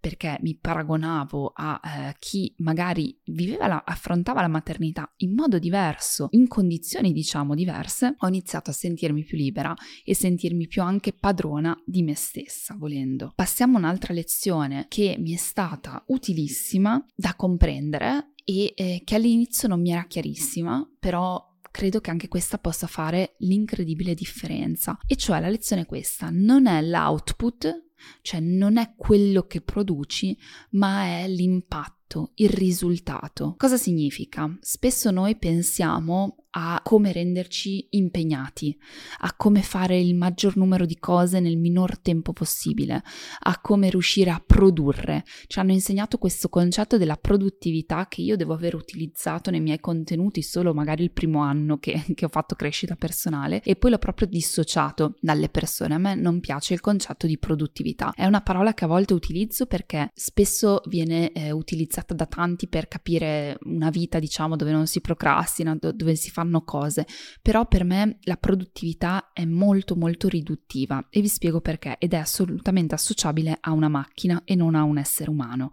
perché 0.00 0.38
mi 0.42 0.56
paragonavo 0.56 1.52
a 1.54 1.80
eh, 1.82 2.16
chi 2.18 2.52
magari 2.58 3.18
viveva 3.24 3.66
la, 3.68 3.82
affrontava 3.86 4.42
la 4.42 4.48
maternità 4.48 5.10
in 5.18 5.34
modo 5.34 5.58
diverso, 5.58 6.28
in 6.32 6.46
condizioni 6.46 7.12
diciamo 7.12 7.54
diverse, 7.54 8.16
ho 8.18 8.28
iniziato 8.28 8.68
a 8.68 8.74
sentirmi 8.74 9.24
più 9.24 9.38
libera 9.38 9.74
e 10.04 10.14
sentirmi 10.14 10.66
più 10.66 10.82
anche 10.82 11.14
padrona 11.14 11.74
di 11.86 12.02
me 12.02 12.14
stessa, 12.14 12.74
volendo 12.76 13.32
passiamo 13.46 13.78
un'altra 13.78 14.12
lezione 14.12 14.86
che 14.88 15.14
mi 15.20 15.32
è 15.32 15.36
stata 15.36 16.02
utilissima 16.08 17.00
da 17.14 17.36
comprendere 17.36 18.32
e 18.44 18.72
eh, 18.74 19.02
che 19.04 19.14
all'inizio 19.14 19.68
non 19.68 19.80
mi 19.80 19.92
era 19.92 20.04
chiarissima, 20.06 20.84
però 20.98 21.54
credo 21.70 22.00
che 22.00 22.10
anche 22.10 22.26
questa 22.26 22.58
possa 22.58 22.88
fare 22.88 23.36
l'incredibile 23.38 24.14
differenza. 24.14 24.98
E 25.06 25.14
cioè 25.14 25.38
la 25.38 25.48
lezione 25.48 25.82
è 25.82 25.86
questa, 25.86 26.28
non 26.32 26.66
è 26.66 26.82
l'output, 26.82 27.90
cioè 28.20 28.40
non 28.40 28.78
è 28.78 28.94
quello 28.96 29.46
che 29.46 29.60
produci, 29.60 30.36
ma 30.70 31.04
è 31.04 31.28
l'impatto 31.28 32.32
il 32.34 32.48
risultato. 32.48 33.54
Cosa 33.56 33.76
significa? 33.76 34.58
Spesso 34.60 35.12
noi 35.12 35.36
pensiamo 35.36 36.45
a 36.58 36.80
come 36.82 37.12
renderci 37.12 37.86
impegnati, 37.90 38.76
a 39.18 39.34
come 39.34 39.60
fare 39.60 39.98
il 39.98 40.14
maggior 40.14 40.56
numero 40.56 40.86
di 40.86 40.96
cose 40.98 41.38
nel 41.38 41.58
minor 41.58 41.98
tempo 41.98 42.32
possibile, 42.32 43.02
a 43.40 43.60
come 43.60 43.90
riuscire 43.90 44.30
a 44.30 44.42
produrre. 44.44 45.24
Ci 45.46 45.58
hanno 45.58 45.72
insegnato 45.72 46.16
questo 46.16 46.48
concetto 46.48 46.96
della 46.96 47.16
produttività 47.16 48.06
che 48.08 48.22
io 48.22 48.36
devo 48.36 48.54
aver 48.54 48.74
utilizzato 48.74 49.50
nei 49.50 49.60
miei 49.60 49.80
contenuti 49.80 50.40
solo 50.40 50.72
magari 50.72 51.02
il 51.02 51.12
primo 51.12 51.40
anno 51.40 51.78
che, 51.78 52.02
che 52.14 52.24
ho 52.24 52.28
fatto 52.28 52.54
crescita 52.54 52.96
personale 52.96 53.60
e 53.62 53.76
poi 53.76 53.90
l'ho 53.90 53.98
proprio 53.98 54.26
dissociato 54.26 55.16
dalle 55.20 55.50
persone. 55.50 55.94
A 55.94 55.98
me 55.98 56.14
non 56.14 56.40
piace 56.40 56.72
il 56.72 56.80
concetto 56.80 57.26
di 57.26 57.36
produttività. 57.38 58.12
È 58.14 58.24
una 58.24 58.40
parola 58.40 58.72
che 58.72 58.84
a 58.84 58.88
volte 58.88 59.12
utilizzo 59.12 59.66
perché 59.66 60.10
spesso 60.14 60.80
viene 60.86 61.32
eh, 61.32 61.50
utilizzata 61.50 62.14
da 62.14 62.24
tanti 62.24 62.66
per 62.66 62.88
capire 62.88 63.58
una 63.64 63.90
vita, 63.90 64.18
diciamo, 64.18 64.56
dove 64.56 64.72
non 64.72 64.86
si 64.86 65.02
procrastina, 65.02 65.76
dove 65.78 66.14
si 66.14 66.30
fanno 66.30 66.44
cose, 66.62 67.06
però 67.42 67.66
per 67.66 67.84
me 67.84 68.18
la 68.22 68.36
produttività 68.36 69.30
è 69.32 69.44
molto 69.44 69.96
molto 69.96 70.28
riduttiva 70.28 71.06
e 71.10 71.20
vi 71.20 71.28
spiego 71.28 71.60
perché 71.60 71.96
ed 71.98 72.12
è 72.12 72.16
assolutamente 72.16 72.94
associabile 72.94 73.58
a 73.60 73.72
una 73.72 73.88
macchina 73.88 74.42
e 74.44 74.54
non 74.54 74.74
a 74.74 74.82
un 74.82 74.98
essere 74.98 75.30
umano. 75.30 75.70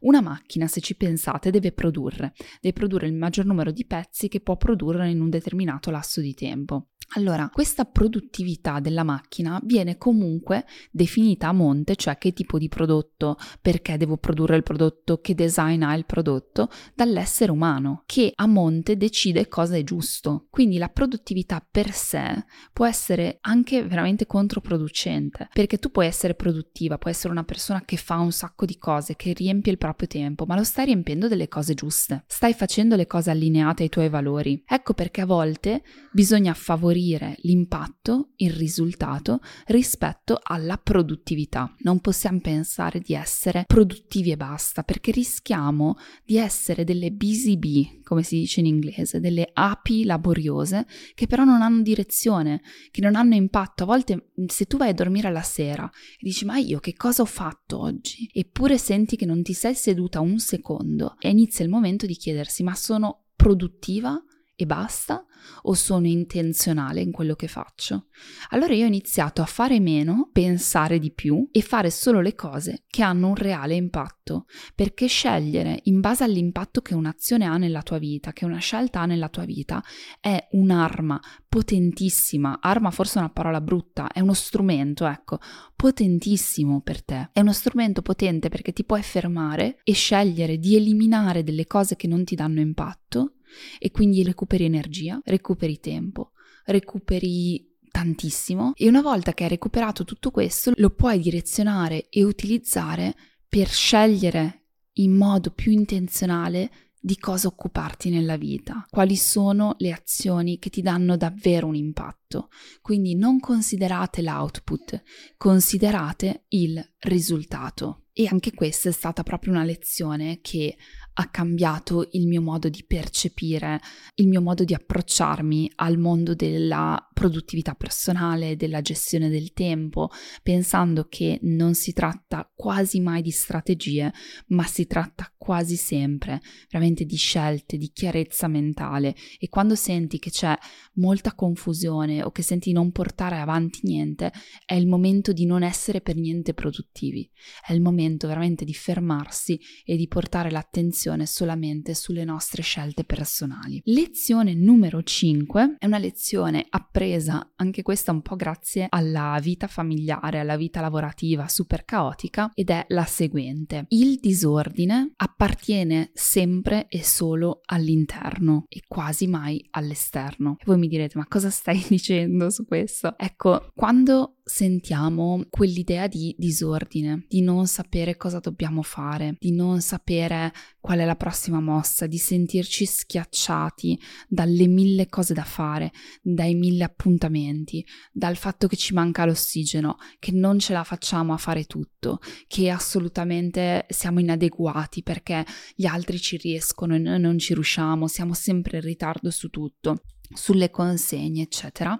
Una 0.00 0.20
macchina, 0.20 0.66
se 0.66 0.80
ci 0.80 0.96
pensate, 0.96 1.50
deve 1.50 1.72
produrre, 1.72 2.32
deve 2.60 2.72
produrre 2.72 3.06
il 3.06 3.14
maggior 3.14 3.44
numero 3.44 3.70
di 3.70 3.84
pezzi 3.84 4.28
che 4.28 4.40
può 4.40 4.56
produrre 4.56 5.10
in 5.10 5.20
un 5.20 5.30
determinato 5.30 5.90
lasso 5.90 6.20
di 6.20 6.34
tempo. 6.34 6.88
Allora, 7.14 7.50
questa 7.52 7.84
produttività 7.84 8.80
della 8.80 9.02
macchina 9.02 9.60
viene 9.64 9.98
comunque 9.98 10.64
definita 10.90 11.48
a 11.48 11.52
monte, 11.52 11.94
cioè 11.96 12.16
che 12.16 12.32
tipo 12.32 12.58
di 12.58 12.68
prodotto, 12.68 13.36
perché 13.60 13.98
devo 13.98 14.16
produrre 14.16 14.56
il 14.56 14.62
prodotto, 14.62 15.20
che 15.20 15.34
design 15.34 15.82
ha 15.82 15.94
il 15.94 16.06
prodotto, 16.06 16.70
dall'essere 16.94 17.52
umano, 17.52 18.04
che 18.06 18.32
a 18.34 18.46
monte 18.46 18.96
decide 18.96 19.48
cosa 19.48 19.76
è 19.76 19.84
giusto. 19.84 20.01
Quindi 20.50 20.78
la 20.78 20.88
produttività 20.88 21.64
per 21.68 21.92
sé 21.92 22.44
può 22.72 22.86
essere 22.86 23.38
anche 23.42 23.82
veramente 23.84 24.26
controproducente, 24.26 25.48
perché 25.52 25.78
tu 25.78 25.90
puoi 25.90 26.06
essere 26.06 26.34
produttiva, 26.34 26.98
puoi 26.98 27.12
essere 27.12 27.32
una 27.32 27.44
persona 27.44 27.82
che 27.84 27.96
fa 27.96 28.18
un 28.18 28.32
sacco 28.32 28.64
di 28.64 28.78
cose, 28.78 29.16
che 29.16 29.32
riempie 29.32 29.72
il 29.72 29.78
proprio 29.78 30.08
tempo, 30.08 30.44
ma 30.44 30.56
lo 30.56 30.64
stai 30.64 30.86
riempiendo 30.86 31.28
delle 31.28 31.48
cose 31.48 31.74
giuste, 31.74 32.24
stai 32.26 32.52
facendo 32.54 32.96
le 32.96 33.06
cose 33.06 33.30
allineate 33.30 33.84
ai 33.84 33.88
tuoi 33.88 34.08
valori. 34.08 34.62
Ecco 34.66 34.94
perché 34.94 35.20
a 35.20 35.26
volte 35.26 35.82
bisogna 36.12 36.54
favorire 36.54 37.36
l'impatto, 37.42 38.30
il 38.36 38.52
risultato 38.52 39.40
rispetto 39.66 40.38
alla 40.42 40.76
produttività. 40.76 41.74
Non 41.78 42.00
possiamo 42.00 42.40
pensare 42.40 43.00
di 43.00 43.14
essere 43.14 43.64
produttivi 43.66 44.30
e 44.30 44.36
basta 44.36 44.82
perché 44.82 45.10
rischiamo 45.12 45.96
di 46.24 46.36
essere 46.36 46.84
delle 46.84 47.10
busy 47.10 47.56
bee, 47.56 48.00
come 48.02 48.22
si 48.22 48.38
dice 48.38 48.60
in 48.60 48.66
inglese, 48.66 49.20
delle 49.20 49.48
api 49.52 49.91
laboriose 50.04 50.86
che 51.14 51.26
però 51.26 51.44
non 51.44 51.62
hanno 51.62 51.82
direzione, 51.82 52.62
che 52.90 53.00
non 53.00 53.14
hanno 53.14 53.34
impatto. 53.34 53.82
A 53.82 53.86
volte 53.86 54.30
se 54.46 54.64
tu 54.64 54.76
vai 54.76 54.90
a 54.90 54.94
dormire 54.94 55.28
alla 55.28 55.42
sera 55.42 55.88
e 55.88 56.18
dici 56.20 56.44
ma 56.44 56.56
io 56.58 56.80
che 56.80 56.94
cosa 56.94 57.22
ho 57.22 57.26
fatto 57.26 57.80
oggi? 57.80 58.28
Eppure 58.32 58.78
senti 58.78 59.16
che 59.16 59.26
non 59.26 59.42
ti 59.42 59.52
sei 59.52 59.74
seduta 59.74 60.20
un 60.20 60.38
secondo 60.38 61.16
e 61.18 61.30
inizia 61.30 61.64
il 61.64 61.70
momento 61.70 62.06
di 62.06 62.14
chiedersi 62.14 62.62
ma 62.62 62.74
sono 62.74 63.24
produttiva? 63.36 64.22
E 64.54 64.66
basta 64.66 65.24
o 65.62 65.74
sono 65.74 66.06
intenzionale 66.06 67.00
in 67.00 67.10
quello 67.10 67.34
che 67.34 67.48
faccio? 67.48 68.06
Allora 68.50 68.74
io 68.74 68.84
ho 68.84 68.88
iniziato 68.88 69.42
a 69.42 69.46
fare 69.46 69.80
meno, 69.80 70.28
pensare 70.32 70.98
di 70.98 71.12
più 71.12 71.48
e 71.50 71.62
fare 71.62 71.90
solo 71.90 72.20
le 72.20 72.34
cose 72.34 72.84
che 72.86 73.02
hanno 73.02 73.28
un 73.28 73.34
reale 73.34 73.74
impatto, 73.74 74.46
perché 74.74 75.06
scegliere 75.06 75.80
in 75.84 76.00
base 76.00 76.24
all'impatto 76.24 76.80
che 76.80 76.94
un'azione 76.94 77.44
ha 77.44 77.56
nella 77.56 77.82
tua 77.82 77.98
vita, 77.98 78.32
che 78.32 78.44
una 78.44 78.58
scelta 78.58 79.00
ha 79.00 79.06
nella 79.06 79.28
tua 79.28 79.44
vita, 79.44 79.82
è 80.20 80.48
un'arma 80.52 81.20
potentissima, 81.48 82.58
arma 82.60 82.90
forse 82.90 83.18
è 83.18 83.22
una 83.22 83.30
parola 83.30 83.60
brutta, 83.60 84.12
è 84.12 84.20
uno 84.20 84.34
strumento, 84.34 85.06
ecco, 85.06 85.38
potentissimo 85.74 86.80
per 86.80 87.04
te. 87.04 87.30
È 87.32 87.40
uno 87.40 87.52
strumento 87.52 88.02
potente 88.02 88.48
perché 88.48 88.72
ti 88.72 88.84
puoi 88.84 89.02
fermare 89.02 89.80
e 89.82 89.92
scegliere 89.92 90.58
di 90.58 90.76
eliminare 90.76 91.42
delle 91.42 91.66
cose 91.66 91.96
che 91.96 92.06
non 92.06 92.24
ti 92.24 92.34
danno 92.34 92.60
impatto 92.60 93.34
e 93.78 93.90
quindi 93.90 94.22
recuperi 94.22 94.64
energia, 94.64 95.20
recuperi 95.24 95.78
tempo, 95.80 96.32
recuperi 96.66 97.70
tantissimo 97.90 98.72
e 98.74 98.88
una 98.88 99.02
volta 99.02 99.34
che 99.34 99.44
hai 99.44 99.50
recuperato 99.50 100.04
tutto 100.04 100.30
questo 100.30 100.72
lo 100.76 100.90
puoi 100.90 101.20
direzionare 101.20 102.08
e 102.08 102.24
utilizzare 102.24 103.14
per 103.46 103.68
scegliere 103.68 104.62
in 104.94 105.12
modo 105.12 105.50
più 105.50 105.72
intenzionale 105.72 106.70
di 107.04 107.18
cosa 107.18 107.48
occuparti 107.48 108.10
nella 108.10 108.36
vita, 108.36 108.86
quali 108.88 109.16
sono 109.16 109.74
le 109.78 109.90
azioni 109.90 110.60
che 110.60 110.70
ti 110.70 110.82
danno 110.82 111.16
davvero 111.16 111.66
un 111.66 111.74
impatto. 111.74 112.48
Quindi 112.80 113.16
non 113.16 113.40
considerate 113.40 114.22
l'output, 114.22 115.02
considerate 115.36 116.44
il 116.50 116.80
risultato. 117.00 118.04
E 118.12 118.28
anche 118.30 118.52
questa 118.52 118.88
è 118.88 118.92
stata 118.92 119.24
proprio 119.24 119.52
una 119.52 119.64
lezione 119.64 120.38
che 120.42 120.76
ha 121.14 121.28
cambiato 121.28 122.08
il 122.12 122.26
mio 122.26 122.40
modo 122.40 122.68
di 122.68 122.84
percepire, 122.86 123.80
il 124.14 124.28
mio 124.28 124.40
modo 124.40 124.64
di 124.64 124.72
approcciarmi 124.72 125.72
al 125.76 125.98
mondo 125.98 126.34
della 126.34 127.06
produttività 127.12 127.74
personale, 127.74 128.56
della 128.56 128.80
gestione 128.80 129.28
del 129.28 129.52
tempo, 129.52 130.08
pensando 130.42 131.06
che 131.08 131.38
non 131.42 131.74
si 131.74 131.92
tratta 131.92 132.50
quasi 132.54 133.00
mai 133.00 133.20
di 133.20 133.30
strategie, 133.30 134.10
ma 134.48 134.64
si 134.64 134.86
tratta 134.86 135.30
quasi 135.36 135.76
sempre 135.76 136.40
veramente 136.70 137.04
di 137.04 137.16
scelte, 137.16 137.76
di 137.76 137.90
chiarezza 137.92 138.48
mentale. 138.48 139.14
E 139.38 139.48
quando 139.48 139.74
senti 139.74 140.18
che 140.18 140.30
c'è 140.30 140.56
molta 140.94 141.34
confusione 141.34 142.22
o 142.22 142.30
che 142.30 142.42
senti 142.42 142.72
non 142.72 142.90
portare 142.90 143.38
avanti 143.38 143.80
niente, 143.82 144.32
è 144.64 144.74
il 144.74 144.86
momento 144.86 145.32
di 145.32 145.44
non 145.44 145.62
essere 145.62 146.00
per 146.00 146.16
niente 146.16 146.54
produttivi, 146.54 147.28
è 147.66 147.72
il 147.72 147.82
momento 147.82 148.28
veramente 148.28 148.64
di 148.64 148.74
fermarsi 148.74 149.60
e 149.84 149.96
di 149.96 150.06
portare 150.06 150.50
l'attenzione 150.50 151.00
solamente 151.26 151.94
sulle 151.94 152.24
nostre 152.24 152.62
scelte 152.62 153.04
personali. 153.04 153.80
Lezione 153.84 154.54
numero 154.54 155.02
5 155.02 155.76
è 155.78 155.86
una 155.86 155.98
lezione 155.98 156.66
appresa 156.68 157.52
anche 157.56 157.82
questa 157.82 158.12
un 158.12 158.22
po' 158.22 158.36
grazie 158.36 158.86
alla 158.88 159.38
vita 159.40 159.66
familiare, 159.66 160.40
alla 160.40 160.56
vita 160.56 160.80
lavorativa 160.80 161.48
super 161.48 161.84
caotica 161.84 162.50
ed 162.54 162.70
è 162.70 162.84
la 162.88 163.04
seguente. 163.04 163.84
Il 163.88 164.18
disordine 164.20 165.12
appartiene 165.16 166.10
sempre 166.14 166.86
e 166.88 167.02
solo 167.02 167.60
all'interno 167.66 168.64
e 168.68 168.82
quasi 168.86 169.26
mai 169.26 169.64
all'esterno. 169.70 170.56
E 170.58 170.64
voi 170.66 170.78
mi 170.78 170.88
direte, 170.88 171.18
ma 171.18 171.26
cosa 171.26 171.50
stai 171.50 171.84
dicendo 171.88 172.50
su 172.50 172.64
questo? 172.64 173.16
Ecco, 173.16 173.70
quando 173.74 174.36
sentiamo 174.44 175.44
quell'idea 175.48 176.08
di 176.08 176.34
disordine, 176.36 177.26
di 177.28 177.40
non 177.42 177.66
sapere 177.66 178.16
cosa 178.16 178.40
dobbiamo 178.40 178.82
fare, 178.82 179.36
di 179.38 179.52
non 179.52 179.80
sapere 179.80 180.52
qual 180.80 180.98
è 180.98 181.04
la 181.04 181.16
prossima 181.16 181.60
mossa, 181.60 182.06
di 182.06 182.18
sentirci 182.18 182.84
schiacciati 182.84 183.98
dalle 184.28 184.66
mille 184.66 185.08
cose 185.08 185.32
da 185.32 185.44
fare, 185.44 185.92
dai 186.20 186.54
mille 186.54 186.84
appuntamenti, 186.84 187.86
dal 188.12 188.36
fatto 188.36 188.66
che 188.66 188.76
ci 188.76 188.94
manca 188.94 189.24
l'ossigeno, 189.24 189.96
che 190.18 190.32
non 190.32 190.58
ce 190.58 190.72
la 190.72 190.84
facciamo 190.84 191.32
a 191.32 191.38
fare 191.38 191.64
tutto, 191.64 192.18
che 192.48 192.70
assolutamente 192.70 193.86
siamo 193.88 194.20
inadeguati 194.20 195.02
perché 195.02 195.46
gli 195.74 195.86
altri 195.86 196.18
ci 196.18 196.36
riescono 196.36 196.94
e 196.96 196.98
noi 196.98 197.20
non 197.20 197.38
ci 197.38 197.54
riusciamo, 197.54 198.08
siamo 198.08 198.34
sempre 198.34 198.78
in 198.78 198.84
ritardo 198.84 199.30
su 199.30 199.48
tutto 199.48 200.02
sulle 200.34 200.70
consegne, 200.70 201.42
eccetera. 201.42 201.98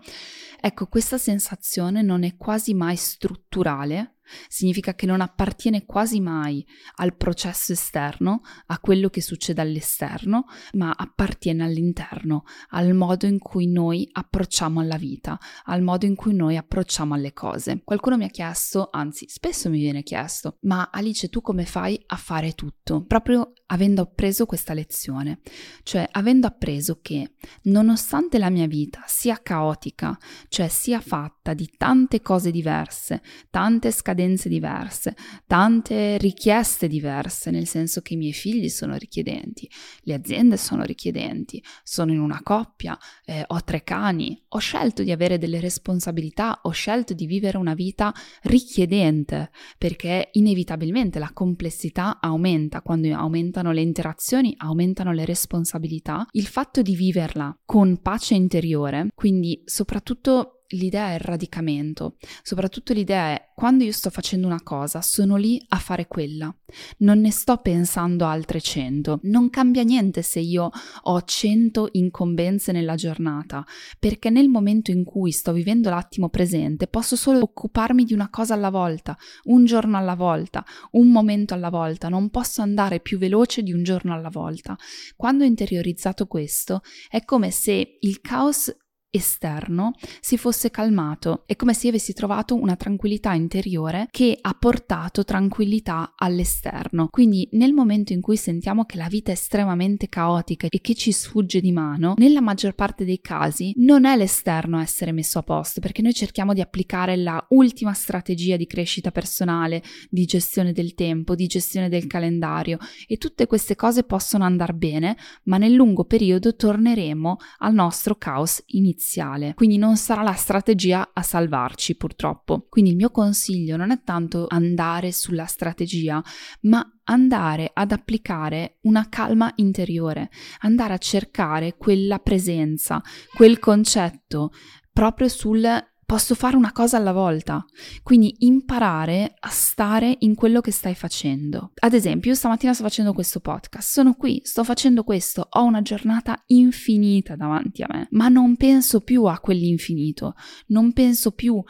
Ecco, 0.60 0.86
questa 0.86 1.18
sensazione 1.18 2.02
non 2.02 2.22
è 2.22 2.36
quasi 2.36 2.74
mai 2.74 2.96
strutturale, 2.96 4.18
significa 4.48 4.94
che 4.94 5.06
non 5.06 5.20
appartiene 5.20 5.84
quasi 5.84 6.20
mai 6.20 6.64
al 6.96 7.16
processo 7.16 7.72
esterno, 7.72 8.40
a 8.66 8.78
quello 8.78 9.08
che 9.08 9.20
succede 9.20 9.60
all'esterno, 9.60 10.44
ma 10.74 10.94
appartiene 10.96 11.64
all'interno, 11.64 12.44
al 12.70 12.94
modo 12.94 13.26
in 13.26 13.38
cui 13.38 13.66
noi 13.66 14.08
approcciamo 14.10 14.80
alla 14.80 14.96
vita, 14.96 15.38
al 15.64 15.82
modo 15.82 16.06
in 16.06 16.14
cui 16.14 16.34
noi 16.34 16.56
approcciamo 16.56 17.14
alle 17.14 17.32
cose. 17.32 17.82
Qualcuno 17.84 18.16
mi 18.16 18.24
ha 18.24 18.28
chiesto, 18.28 18.88
anzi 18.90 19.26
spesso 19.28 19.68
mi 19.68 19.78
viene 19.78 20.02
chiesto, 20.02 20.56
ma 20.62 20.90
Alice 20.92 21.28
tu 21.28 21.40
come 21.40 21.64
fai 21.64 22.00
a 22.06 22.16
fare 22.16 22.52
tutto? 22.52 23.04
Proprio 23.04 23.52
avendo 23.66 24.02
appreso 24.02 24.46
questa 24.46 24.74
lezione, 24.74 25.40
cioè 25.82 26.06
avendo 26.12 26.46
appreso 26.46 27.00
che 27.00 27.34
nonostante 27.62 28.38
la 28.38 28.50
mia 28.50 28.66
vita 28.66 29.02
sia 29.06 29.40
caotica, 29.42 30.16
cioè 30.48 30.68
sia 30.68 31.00
fatta 31.00 31.54
di 31.54 31.70
tante 31.76 32.20
cose 32.20 32.50
diverse, 32.50 33.22
tante 33.50 33.90
scadenze, 33.90 34.11
scadenze 34.12 34.48
diverse, 34.48 35.16
tante 35.46 36.18
richieste 36.18 36.86
diverse, 36.86 37.50
nel 37.50 37.66
senso 37.66 38.02
che 38.02 38.14
i 38.14 38.16
miei 38.18 38.32
figli 38.32 38.68
sono 38.68 38.96
richiedenti, 38.96 39.68
le 40.02 40.14
aziende 40.14 40.56
sono 40.58 40.82
richiedenti, 40.84 41.62
sono 41.82 42.12
in 42.12 42.20
una 42.20 42.40
coppia, 42.42 42.96
eh, 43.24 43.42
ho 43.46 43.64
tre 43.64 43.82
cani, 43.82 44.40
ho 44.48 44.58
scelto 44.58 45.02
di 45.02 45.10
avere 45.10 45.38
delle 45.38 45.60
responsabilità, 45.60 46.60
ho 46.62 46.70
scelto 46.70 47.14
di 47.14 47.26
vivere 47.26 47.56
una 47.56 47.74
vita 47.74 48.12
richiedente, 48.42 49.50
perché 49.78 50.28
inevitabilmente 50.32 51.18
la 51.18 51.30
complessità 51.32 52.20
aumenta, 52.20 52.82
quando 52.82 53.12
aumentano 53.14 53.72
le 53.72 53.80
interazioni, 53.80 54.54
aumentano 54.58 55.12
le 55.12 55.24
responsabilità, 55.24 56.26
il 56.32 56.46
fatto 56.46 56.82
di 56.82 56.94
viverla 56.94 57.58
con 57.64 58.00
pace 58.02 58.34
interiore, 58.34 59.08
quindi 59.14 59.62
soprattutto 59.64 60.61
l'idea 60.72 61.10
è 61.10 61.14
il 61.14 61.20
radicamento, 61.20 62.16
soprattutto 62.42 62.92
l'idea 62.92 63.28
è 63.28 63.50
quando 63.54 63.84
io 63.84 63.92
sto 63.92 64.10
facendo 64.10 64.46
una 64.46 64.62
cosa, 64.62 65.00
sono 65.00 65.36
lì 65.36 65.62
a 65.68 65.76
fare 65.76 66.06
quella, 66.06 66.54
non 66.98 67.20
ne 67.20 67.30
sto 67.30 67.58
pensando 67.58 68.26
altre 68.26 68.60
cento, 68.60 69.20
non 69.24 69.50
cambia 69.50 69.82
niente 69.82 70.22
se 70.22 70.40
io 70.40 70.70
ho 71.02 71.22
cento 71.22 71.88
incombenze 71.92 72.72
nella 72.72 72.94
giornata, 72.94 73.64
perché 73.98 74.30
nel 74.30 74.48
momento 74.48 74.90
in 74.90 75.04
cui 75.04 75.30
sto 75.30 75.52
vivendo 75.52 75.90
l'attimo 75.90 76.28
presente 76.28 76.86
posso 76.86 77.16
solo 77.16 77.40
occuparmi 77.42 78.04
di 78.04 78.14
una 78.14 78.30
cosa 78.30 78.54
alla 78.54 78.70
volta, 78.70 79.16
un 79.44 79.64
giorno 79.64 79.96
alla 79.96 80.14
volta, 80.14 80.64
un 80.92 81.10
momento 81.10 81.54
alla 81.54 81.70
volta, 81.70 82.08
non 82.08 82.30
posso 82.30 82.62
andare 82.62 83.00
più 83.00 83.18
veloce 83.18 83.62
di 83.62 83.72
un 83.72 83.82
giorno 83.82 84.12
alla 84.12 84.30
volta. 84.30 84.76
Quando 85.16 85.44
ho 85.44 85.46
interiorizzato 85.46 86.26
questo, 86.26 86.82
è 87.08 87.24
come 87.24 87.50
se 87.50 87.98
il 88.00 88.20
caos 88.20 88.74
esterno 89.14 89.92
si 90.20 90.38
fosse 90.38 90.70
calmato. 90.70 91.42
È 91.46 91.54
come 91.54 91.74
se 91.74 91.88
avessi 91.88 92.14
trovato 92.14 92.56
una 92.56 92.76
tranquillità 92.76 93.34
interiore 93.34 94.08
che 94.10 94.38
ha 94.40 94.56
portato 94.58 95.22
tranquillità 95.22 96.14
all'esterno. 96.16 97.08
Quindi 97.10 97.46
nel 97.52 97.74
momento 97.74 98.14
in 98.14 98.22
cui 98.22 98.38
sentiamo 98.38 98.86
che 98.86 98.96
la 98.96 99.08
vita 99.08 99.30
è 99.30 99.34
estremamente 99.34 100.08
caotica 100.08 100.66
e 100.70 100.80
che 100.80 100.94
ci 100.94 101.12
sfugge 101.12 101.60
di 101.60 101.72
mano, 101.72 102.14
nella 102.16 102.40
maggior 102.40 102.74
parte 102.74 103.04
dei 103.04 103.20
casi 103.20 103.74
non 103.76 104.06
è 104.06 104.16
l'esterno 104.16 104.78
a 104.78 104.82
essere 104.82 105.12
messo 105.12 105.38
a 105.38 105.42
posto, 105.42 105.80
perché 105.80 106.00
noi 106.00 106.14
cerchiamo 106.14 106.54
di 106.54 106.62
applicare 106.62 107.16
la 107.16 107.44
ultima 107.50 107.92
strategia 107.92 108.56
di 108.56 108.66
crescita 108.66 109.10
personale, 109.10 109.82
di 110.08 110.24
gestione 110.24 110.72
del 110.72 110.94
tempo, 110.94 111.34
di 111.34 111.46
gestione 111.46 111.90
del 111.90 112.06
calendario 112.06 112.78
e 113.06 113.18
tutte 113.18 113.46
queste 113.46 113.76
cose 113.76 114.04
possono 114.04 114.44
andare 114.44 114.72
bene, 114.72 115.16
ma 115.44 115.58
nel 115.58 115.72
lungo 115.72 116.04
periodo 116.04 116.56
torneremo 116.56 117.36
al 117.58 117.74
nostro 117.74 118.14
caos 118.14 118.62
iniziale 118.66 119.00
iniziale, 119.02 119.54
quindi 119.54 119.78
non 119.78 119.96
sarà 119.96 120.22
la 120.22 120.34
strategia 120.34 121.10
a 121.12 121.22
salvarci 121.22 121.96
purtroppo. 121.96 122.66
Quindi 122.68 122.92
il 122.92 122.96
mio 122.96 123.10
consiglio 123.10 123.76
non 123.76 123.90
è 123.90 124.02
tanto 124.04 124.46
andare 124.48 125.10
sulla 125.10 125.46
strategia, 125.46 126.22
ma 126.62 126.88
andare 127.04 127.70
ad 127.74 127.90
applicare 127.90 128.78
una 128.82 129.08
calma 129.08 129.52
interiore, 129.56 130.30
andare 130.60 130.94
a 130.94 130.98
cercare 130.98 131.76
quella 131.76 132.20
presenza, 132.20 133.02
quel 133.34 133.58
concetto 133.58 134.52
proprio 134.92 135.28
sul 135.28 135.66
posso 136.04 136.34
fare 136.34 136.56
una 136.56 136.72
cosa 136.72 136.96
alla 136.96 137.12
volta, 137.12 137.64
quindi 138.02 138.34
imparare 138.40 139.34
a 139.38 139.48
stare 139.48 140.16
in 140.20 140.34
quello 140.34 140.60
che 140.60 140.70
stai 140.70 140.94
facendo. 140.94 141.72
Ad 141.80 141.94
esempio, 141.94 142.30
io 142.30 142.36
stamattina 142.36 142.74
sto 142.74 142.82
facendo 142.82 143.12
questo 143.12 143.40
podcast, 143.40 143.90
sono 143.90 144.14
qui, 144.14 144.40
sto 144.44 144.64
facendo 144.64 145.04
questo, 145.04 145.46
ho 145.48 145.64
una 145.64 145.82
giornata 145.82 146.42
infinita 146.46 147.36
davanti 147.36 147.82
a 147.82 147.86
me, 147.90 148.08
ma 148.10 148.28
non 148.28 148.56
penso 148.56 149.00
più 149.00 149.24
a 149.24 149.38
quell'infinito, 149.38 150.34
non 150.68 150.92
penso 150.92 151.32
più 151.32 151.62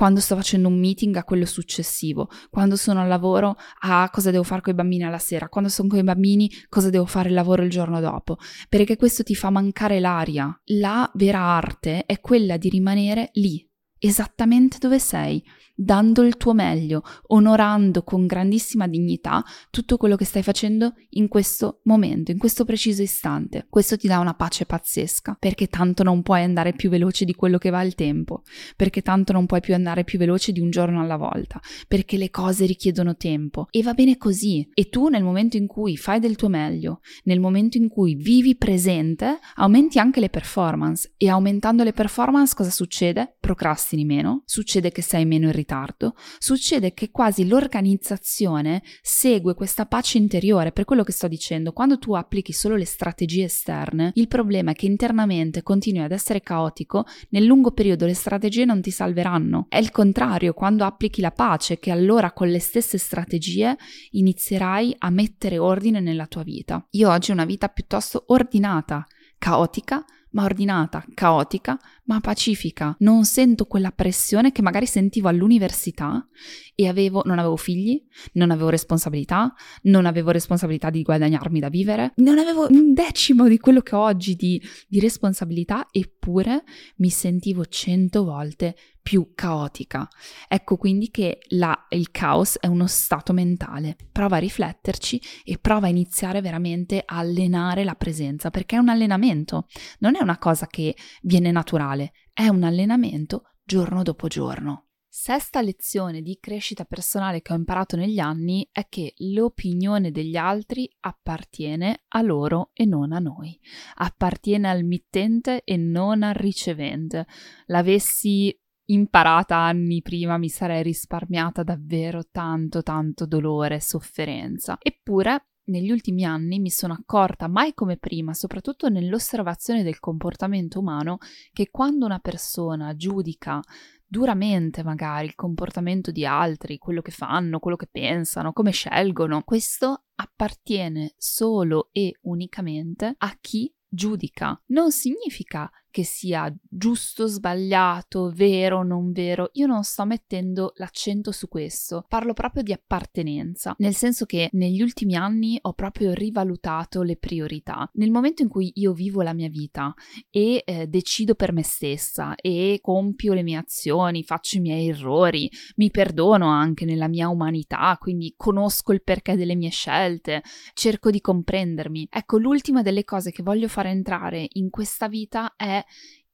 quando 0.00 0.20
sto 0.20 0.34
facendo 0.34 0.68
un 0.68 0.78
meeting 0.78 1.14
a 1.16 1.24
quello 1.24 1.44
successivo, 1.44 2.30
quando 2.48 2.74
sono 2.76 3.02
al 3.02 3.08
lavoro 3.08 3.56
a 3.80 4.08
cosa 4.10 4.30
devo 4.30 4.44
fare 4.44 4.62
con 4.62 4.72
i 4.72 4.76
bambini 4.76 5.04
alla 5.04 5.18
sera, 5.18 5.50
quando 5.50 5.68
sono 5.68 5.88
con 5.88 5.98
i 5.98 6.02
bambini 6.02 6.50
cosa 6.70 6.88
devo 6.88 7.04
fare 7.04 7.28
il 7.28 7.34
lavoro 7.34 7.64
il 7.64 7.68
giorno 7.68 8.00
dopo, 8.00 8.38
perché 8.70 8.96
questo 8.96 9.22
ti 9.22 9.34
fa 9.34 9.50
mancare 9.50 10.00
l'aria. 10.00 10.58
La 10.68 11.10
vera 11.16 11.40
arte 11.40 12.06
è 12.06 12.18
quella 12.18 12.56
di 12.56 12.70
rimanere 12.70 13.28
lì, 13.34 13.69
esattamente 14.00 14.78
dove 14.78 14.98
sei, 14.98 15.42
dando 15.82 16.22
il 16.22 16.36
tuo 16.36 16.52
meglio, 16.52 17.02
onorando 17.28 18.02
con 18.02 18.26
grandissima 18.26 18.86
dignità 18.86 19.42
tutto 19.70 19.96
quello 19.96 20.14
che 20.14 20.26
stai 20.26 20.42
facendo 20.42 20.92
in 21.10 21.26
questo 21.26 21.80
momento, 21.84 22.30
in 22.30 22.38
questo 22.38 22.66
preciso 22.66 23.00
istante. 23.00 23.66
Questo 23.70 23.96
ti 23.96 24.06
dà 24.06 24.18
una 24.18 24.34
pace 24.34 24.66
pazzesca, 24.66 25.38
perché 25.40 25.68
tanto 25.68 26.02
non 26.02 26.20
puoi 26.20 26.42
andare 26.42 26.74
più 26.74 26.90
veloce 26.90 27.24
di 27.24 27.34
quello 27.34 27.56
che 27.56 27.70
va 27.70 27.82
il 27.82 27.94
tempo, 27.94 28.42
perché 28.76 29.00
tanto 29.00 29.32
non 29.32 29.46
puoi 29.46 29.60
più 29.60 29.72
andare 29.72 30.04
più 30.04 30.18
veloce 30.18 30.52
di 30.52 30.60
un 30.60 30.68
giorno 30.68 31.00
alla 31.00 31.16
volta, 31.16 31.58
perché 31.88 32.18
le 32.18 32.28
cose 32.28 32.66
richiedono 32.66 33.16
tempo 33.16 33.66
e 33.70 33.82
va 33.82 33.94
bene 33.94 34.18
così. 34.18 34.68
E 34.74 34.90
tu 34.90 35.08
nel 35.08 35.22
momento 35.22 35.56
in 35.56 35.66
cui 35.66 35.96
fai 35.96 36.20
del 36.20 36.36
tuo 36.36 36.48
meglio, 36.48 37.00
nel 37.24 37.40
momento 37.40 37.78
in 37.78 37.88
cui 37.88 38.14
vivi 38.16 38.54
presente, 38.54 39.38
aumenti 39.54 39.98
anche 39.98 40.20
le 40.20 40.28
performance 40.28 41.14
e 41.16 41.30
aumentando 41.30 41.84
le 41.84 41.94
performance 41.94 42.54
cosa 42.54 42.70
succede? 42.70 43.36
Procrastini 43.40 44.04
meno, 44.04 44.42
succede 44.44 44.90
che 44.90 45.00
sei 45.00 45.24
meno 45.24 45.48
irritato 45.48 45.68
ritardo, 45.70 46.14
succede 46.38 46.92
che 46.92 47.10
quasi 47.10 47.46
l'organizzazione 47.46 48.82
segue 49.00 49.54
questa 49.54 49.86
pace 49.86 50.18
interiore. 50.18 50.72
Per 50.72 50.84
quello 50.84 51.04
che 51.04 51.12
sto 51.12 51.28
dicendo, 51.28 51.72
quando 51.72 51.98
tu 51.98 52.14
applichi 52.14 52.52
solo 52.52 52.74
le 52.74 52.84
strategie 52.84 53.44
esterne, 53.44 54.10
il 54.14 54.26
problema 54.26 54.72
è 54.72 54.74
che 54.74 54.86
internamente 54.86 55.62
continui 55.62 56.02
ad 56.02 56.10
essere 56.10 56.40
caotico, 56.40 57.06
nel 57.30 57.44
lungo 57.44 57.70
periodo 57.70 58.06
le 58.06 58.14
strategie 58.14 58.64
non 58.64 58.80
ti 58.80 58.90
salveranno. 58.90 59.66
È 59.68 59.78
il 59.78 59.92
contrario, 59.92 60.52
quando 60.52 60.84
applichi 60.84 61.20
la 61.20 61.30
pace, 61.30 61.78
che 61.78 61.92
allora 61.92 62.32
con 62.32 62.48
le 62.48 62.58
stesse 62.58 62.98
strategie 62.98 63.76
inizierai 64.10 64.96
a 64.98 65.10
mettere 65.10 65.58
ordine 65.58 66.00
nella 66.00 66.26
tua 66.26 66.42
vita. 66.42 66.84
Io 66.90 67.10
oggi 67.10 67.30
ho 67.30 67.34
una 67.34 67.44
vita 67.44 67.68
piuttosto 67.68 68.24
ordinata, 68.28 69.06
caotica, 69.38 70.04
ma 70.30 70.44
ordinata, 70.44 71.04
caotica, 71.14 71.78
ma 72.04 72.20
pacifica. 72.20 72.94
Non 73.00 73.24
sento 73.24 73.66
quella 73.66 73.90
pressione 73.90 74.52
che 74.52 74.62
magari 74.62 74.86
sentivo 74.86 75.28
all'università 75.28 76.26
e 76.74 76.88
avevo, 76.88 77.22
non 77.24 77.38
avevo 77.38 77.56
figli, 77.56 78.02
non 78.32 78.50
avevo 78.50 78.68
responsabilità, 78.68 79.52
non 79.82 80.06
avevo 80.06 80.30
responsabilità 80.30 80.90
di 80.90 81.02
guadagnarmi 81.02 81.60
da 81.60 81.68
vivere, 81.68 82.12
non 82.16 82.38
avevo 82.38 82.66
un 82.68 82.92
decimo 82.94 83.48
di 83.48 83.58
quello 83.58 83.80
che 83.80 83.94
ho 83.94 84.00
oggi 84.00 84.34
di, 84.34 84.60
di 84.88 85.00
responsabilità, 85.00 85.86
eppure 85.90 86.64
mi 86.96 87.10
sentivo 87.10 87.64
cento 87.66 88.24
volte 88.24 88.76
più 89.02 89.32
caotica. 89.34 90.08
Ecco 90.48 90.76
quindi 90.76 91.10
che 91.10 91.40
la, 91.48 91.86
il 91.90 92.10
caos 92.10 92.58
è 92.58 92.66
uno 92.66 92.86
stato 92.86 93.32
mentale. 93.32 93.96
Prova 94.10 94.36
a 94.36 94.40
rifletterci 94.40 95.20
e 95.44 95.58
prova 95.58 95.86
a 95.86 95.90
iniziare 95.90 96.40
veramente 96.40 97.02
a 97.04 97.18
allenare 97.18 97.84
la 97.84 97.94
presenza, 97.94 98.50
perché 98.50 98.76
è 98.76 98.78
un 98.78 98.88
allenamento, 98.88 99.66
non 99.98 100.16
è 100.16 100.22
una 100.22 100.38
cosa 100.38 100.66
che 100.66 100.96
viene 101.22 101.50
naturale, 101.50 102.12
è 102.32 102.48
un 102.48 102.62
allenamento 102.62 103.42
giorno 103.64 104.02
dopo 104.02 104.28
giorno. 104.28 104.86
Sesta 105.12 105.60
lezione 105.60 106.22
di 106.22 106.38
crescita 106.40 106.84
personale 106.84 107.42
che 107.42 107.52
ho 107.52 107.56
imparato 107.56 107.96
negli 107.96 108.20
anni 108.20 108.68
è 108.70 108.86
che 108.88 109.14
l'opinione 109.16 110.12
degli 110.12 110.36
altri 110.36 110.88
appartiene 111.00 112.04
a 112.08 112.22
loro 112.22 112.70
e 112.74 112.84
non 112.84 113.10
a 113.12 113.18
noi. 113.18 113.58
Appartiene 113.96 114.70
al 114.70 114.84
mittente 114.84 115.64
e 115.64 115.76
non 115.76 116.22
al 116.22 116.34
ricevente. 116.34 117.26
L'avessi 117.66 118.56
imparata 118.92 119.56
anni 119.56 120.02
prima 120.02 120.38
mi 120.38 120.48
sarei 120.48 120.82
risparmiata 120.82 121.62
davvero 121.62 122.22
tanto 122.30 122.82
tanto 122.82 123.26
dolore 123.26 123.76
e 123.76 123.80
sofferenza. 123.80 124.78
Eppure 124.80 125.46
negli 125.70 125.90
ultimi 125.90 126.24
anni 126.24 126.58
mi 126.58 126.70
sono 126.70 126.94
accorta, 126.94 127.46
mai 127.46 127.74
come 127.74 127.96
prima, 127.96 128.34
soprattutto 128.34 128.88
nell'osservazione 128.88 129.82
del 129.82 130.00
comportamento 130.00 130.80
umano, 130.80 131.18
che 131.52 131.70
quando 131.70 132.06
una 132.06 132.18
persona 132.18 132.96
giudica 132.96 133.60
duramente 134.04 134.82
magari 134.82 135.26
il 135.26 135.36
comportamento 135.36 136.10
di 136.10 136.26
altri, 136.26 136.78
quello 136.78 137.00
che 137.02 137.12
fanno, 137.12 137.60
quello 137.60 137.76
che 137.76 137.88
pensano, 137.88 138.52
come 138.52 138.72
scelgono, 138.72 139.42
questo 139.42 140.06
appartiene 140.16 141.14
solo 141.16 141.90
e 141.92 142.18
unicamente 142.22 143.14
a 143.16 143.36
chi 143.40 143.72
giudica. 143.88 144.60
Non 144.66 144.90
significa 144.90 145.70
che 145.90 146.04
sia 146.04 146.52
giusto, 146.62 147.26
sbagliato, 147.26 148.30
vero, 148.34 148.82
non 148.82 149.12
vero, 149.12 149.50
io 149.54 149.66
non 149.66 149.82
sto 149.82 150.04
mettendo 150.04 150.72
l'accento 150.76 151.32
su 151.32 151.48
questo, 151.48 152.04
parlo 152.08 152.32
proprio 152.32 152.62
di 152.62 152.72
appartenenza, 152.72 153.74
nel 153.78 153.94
senso 153.94 154.24
che 154.24 154.48
negli 154.52 154.82
ultimi 154.82 155.16
anni 155.16 155.58
ho 155.60 155.72
proprio 155.72 156.12
rivalutato 156.12 157.02
le 157.02 157.16
priorità. 157.16 157.88
Nel 157.94 158.10
momento 158.10 158.42
in 158.42 158.48
cui 158.48 158.72
io 158.76 158.92
vivo 158.92 159.22
la 159.22 159.32
mia 159.32 159.48
vita 159.48 159.94
e 160.30 160.62
eh, 160.64 160.86
decido 160.86 161.34
per 161.34 161.52
me 161.52 161.62
stessa 161.62 162.34
e 162.36 162.78
compio 162.80 163.32
le 163.32 163.42
mie 163.42 163.56
azioni, 163.56 164.22
faccio 164.22 164.58
i 164.58 164.60
miei 164.60 164.88
errori, 164.88 165.50
mi 165.76 165.90
perdono 165.90 166.48
anche 166.48 166.84
nella 166.84 167.08
mia 167.08 167.28
umanità, 167.28 167.96
quindi 168.00 168.34
conosco 168.36 168.92
il 168.92 169.02
perché 169.02 169.36
delle 169.36 169.54
mie 169.54 169.70
scelte, 169.70 170.42
cerco 170.74 171.10
di 171.10 171.20
comprendermi. 171.20 172.08
Ecco, 172.10 172.38
l'ultima 172.38 172.82
delle 172.82 173.04
cose 173.04 173.30
che 173.30 173.42
voglio 173.42 173.68
fare 173.68 173.90
entrare 173.90 174.46
in 174.52 174.70
questa 174.70 175.08
vita 175.08 175.54
è 175.56 175.79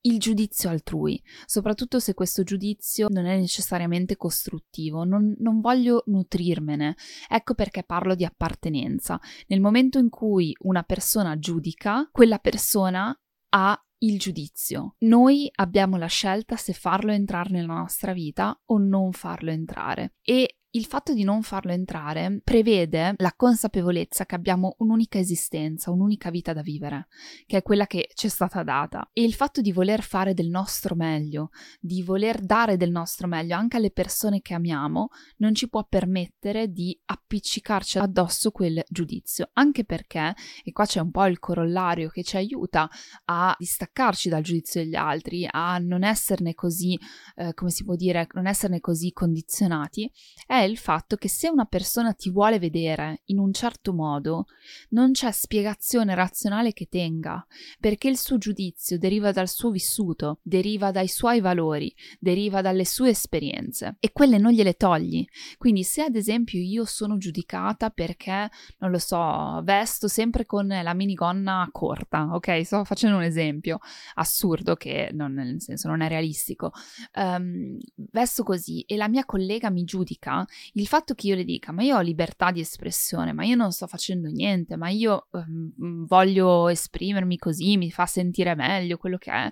il 0.07 0.19
giudizio 0.21 0.71
altrui, 0.71 1.21
soprattutto 1.47 1.99
se 1.99 2.15
questo 2.15 2.45
giudizio 2.45 3.09
non 3.11 3.27
è 3.27 3.37
necessariamente 3.39 4.17
costruttivo, 4.17 5.05
non, 5.05 5.35
non, 5.39 5.61
voglio 5.61 6.05
nutrirmene. 6.07 6.97
Ecco 7.29 7.55
perché 7.55 7.83
parlo 7.83 8.15
di 8.15 8.25
appartenenza. 8.25 9.21
Nel 9.49 9.61
momento 9.61 9.99
in 9.99 10.09
cui 10.09 10.55
una 10.61 10.85
persona 10.85 11.39
giudica, 11.39 12.09
quella 12.13 12.39
persona 12.39 13.19
ha 13.51 13.81
il 13.99 14.19
giudizio. 14.19 14.95
Noi 15.01 15.51
abbiamo 15.57 15.97
la 15.97 16.07
scelta 16.07 16.57
se 16.57 16.73
farlo 16.73 17.13
entrare 17.13 17.51
nella 17.51 17.75
nostra 17.75 18.13
vita 18.13 18.61
o 18.67 18.79
non 18.79 19.13
farlo 19.13 19.51
entrare. 19.51 20.15
E 20.23 20.59
il 20.77 20.85
fatto 20.85 21.15
di 21.15 21.25
non 21.25 21.43
farlo 21.43 21.73
entrare 21.73 22.41
prevede 22.45 23.15
la 23.17 23.33
consapevolezza 23.35 24.27
che 24.27 24.35
abbiamo 24.35 24.75
un'unica 24.79 25.19
esistenza, 25.19 25.91
un'unica 25.91 26.29
vita 26.29 26.53
da 26.53 26.61
vivere, 26.61 27.09
che 27.47 27.57
è 27.57 27.63
quella 27.63 27.87
che 27.87 28.11
ci 28.13 28.27
è 28.27 28.29
stata 28.29 28.63
data. 28.63 29.09
E 29.15 29.23
il 29.23 29.33
fatto 29.33 29.63
di 29.63 29.73
voler 29.73 30.03
fare 30.03 30.35
del 30.35 30.49
nostro 30.49 30.95
meglio, 30.95 31.49
di 31.81 32.03
voler 32.03 32.41
dare 32.41 32.77
del 32.77 32.91
nostro 32.91 33.27
meglio 33.27 33.57
anche 33.57 33.79
alle 33.79 33.91
persone 33.91 34.43
che 34.43 34.53
amiamo, 34.53 35.09
non 35.39 35.55
ci 35.55 35.69
può 35.69 35.85
permettere 35.89 36.71
di 36.71 36.99
appiccicarci 37.07 37.99
addosso 37.99 38.51
quel 38.51 38.85
giudizio. 38.87 39.49
Anche 39.55 39.85
perché, 39.85 40.35
e 40.63 40.73
qua 40.73 40.85
c'è 40.85 41.01
un 41.01 41.11
po' 41.11 41.25
il 41.25 41.39
corollario 41.39 42.11
che 42.11 42.23
ci 42.23 42.37
aiuta 42.37 42.91
a 43.25 43.57
distaccarci 43.59 44.29
dal 44.29 44.43
giudizio 44.43 44.83
degli 44.83 44.95
altri, 44.95 45.49
a 45.51 45.79
non 45.79 46.05
esserne 46.05 46.55
così, 46.55 46.99
eh, 47.37 47.55
come 47.55 47.71
si 47.71 47.83
può 47.83 47.95
dire, 47.95 48.27
non 48.33 48.47
esserne 48.47 48.81
così 48.81 49.11
condizionati, 49.13 50.11
è 50.47 50.66
il 50.67 50.79
fatto 50.79 51.17
che 51.17 51.29
se 51.29 51.49
una 51.49 51.65
persona 51.65 52.13
ti 52.13 52.31
vuole 52.31 52.59
vedere 52.59 53.23
in 53.27 53.39
un 53.39 53.53
certo 53.53 53.93
modo, 53.93 54.47
non 54.91 55.13
c'è 55.13 55.31
spiegazione 55.33 56.15
razionale 56.15 56.73
che 56.73 56.87
tenga, 56.89 57.45
perché 57.81 58.09
il 58.09 58.19
suo 58.19 58.39
giudizio 58.39 58.99
deriva 58.99 59.33
dal 59.33 59.49
suo 59.49 59.71
vissuto, 59.71 60.41
deriva 60.43 60.91
dai 60.91 61.09
suoi 61.09 61.41
valori, 61.41 61.95
deriva 62.19 62.61
dalle 62.61 62.85
sue 62.85 63.11
esperienze 63.11 63.97
e 64.01 64.13
quelle 64.13 64.39
non 64.39 64.53
gliele 64.53 64.75
togli. 64.75 65.25
Quindi 65.59 65.83
se 65.85 66.03
ad 66.03 66.17
esempio 66.17 66.61
io 66.61 66.85
sono 66.85 67.17
giudicata 67.17 67.91
perché, 67.91 68.51
non 68.79 68.91
lo 68.91 68.99
so, 68.99 69.61
vesto 69.63 70.09
sempre 70.09 70.47
con 70.47 70.67
la 70.67 70.95
minigonna 70.95 71.69
corta, 71.73 72.29
ok? 72.33 72.65
Sto 72.65 72.85
facendo 72.85 73.17
un 73.17 73.23
esempio 73.23 73.79
assurdo 74.15 74.75
che 74.75 75.11
non, 75.13 75.33
nel 75.33 75.61
senso 75.61 75.89
non 75.89 76.01
è 76.01 76.09
realistico. 76.09 76.73
Um, 77.15 77.79
vesto 77.95 78.43
così 78.43 78.83
e 78.83 78.97
la 78.97 79.09
mia 79.09 79.25
collega 79.25 79.71
mi 79.71 79.85
giudica, 79.85 80.45
il 80.73 80.87
fatto 80.87 81.15
che 81.15 81.29
io 81.29 81.35
le 81.35 81.45
dica, 81.45 81.73
ma 81.73 81.83
io 81.83 81.97
ho 81.97 82.01
libertà 82.01 82.51
di 82.51 82.61
espressione, 82.61 83.33
ma 83.33 83.45
io 83.45 83.57
non 83.57 83.73
sto 83.73 83.87
facendo 83.87 84.29
niente, 84.29 84.77
ma 84.77 84.89
io 84.89 85.29
um, 85.33 86.07
voglio 86.07 86.69
esprimermi 86.69 87.37
così, 87.39 87.77
mi 87.77 87.91
fa 87.91 88.07
sentire 88.07 88.55
meglio 88.55 88.97
quello 88.97 89.19
che 89.19 89.33
è, 89.33 89.51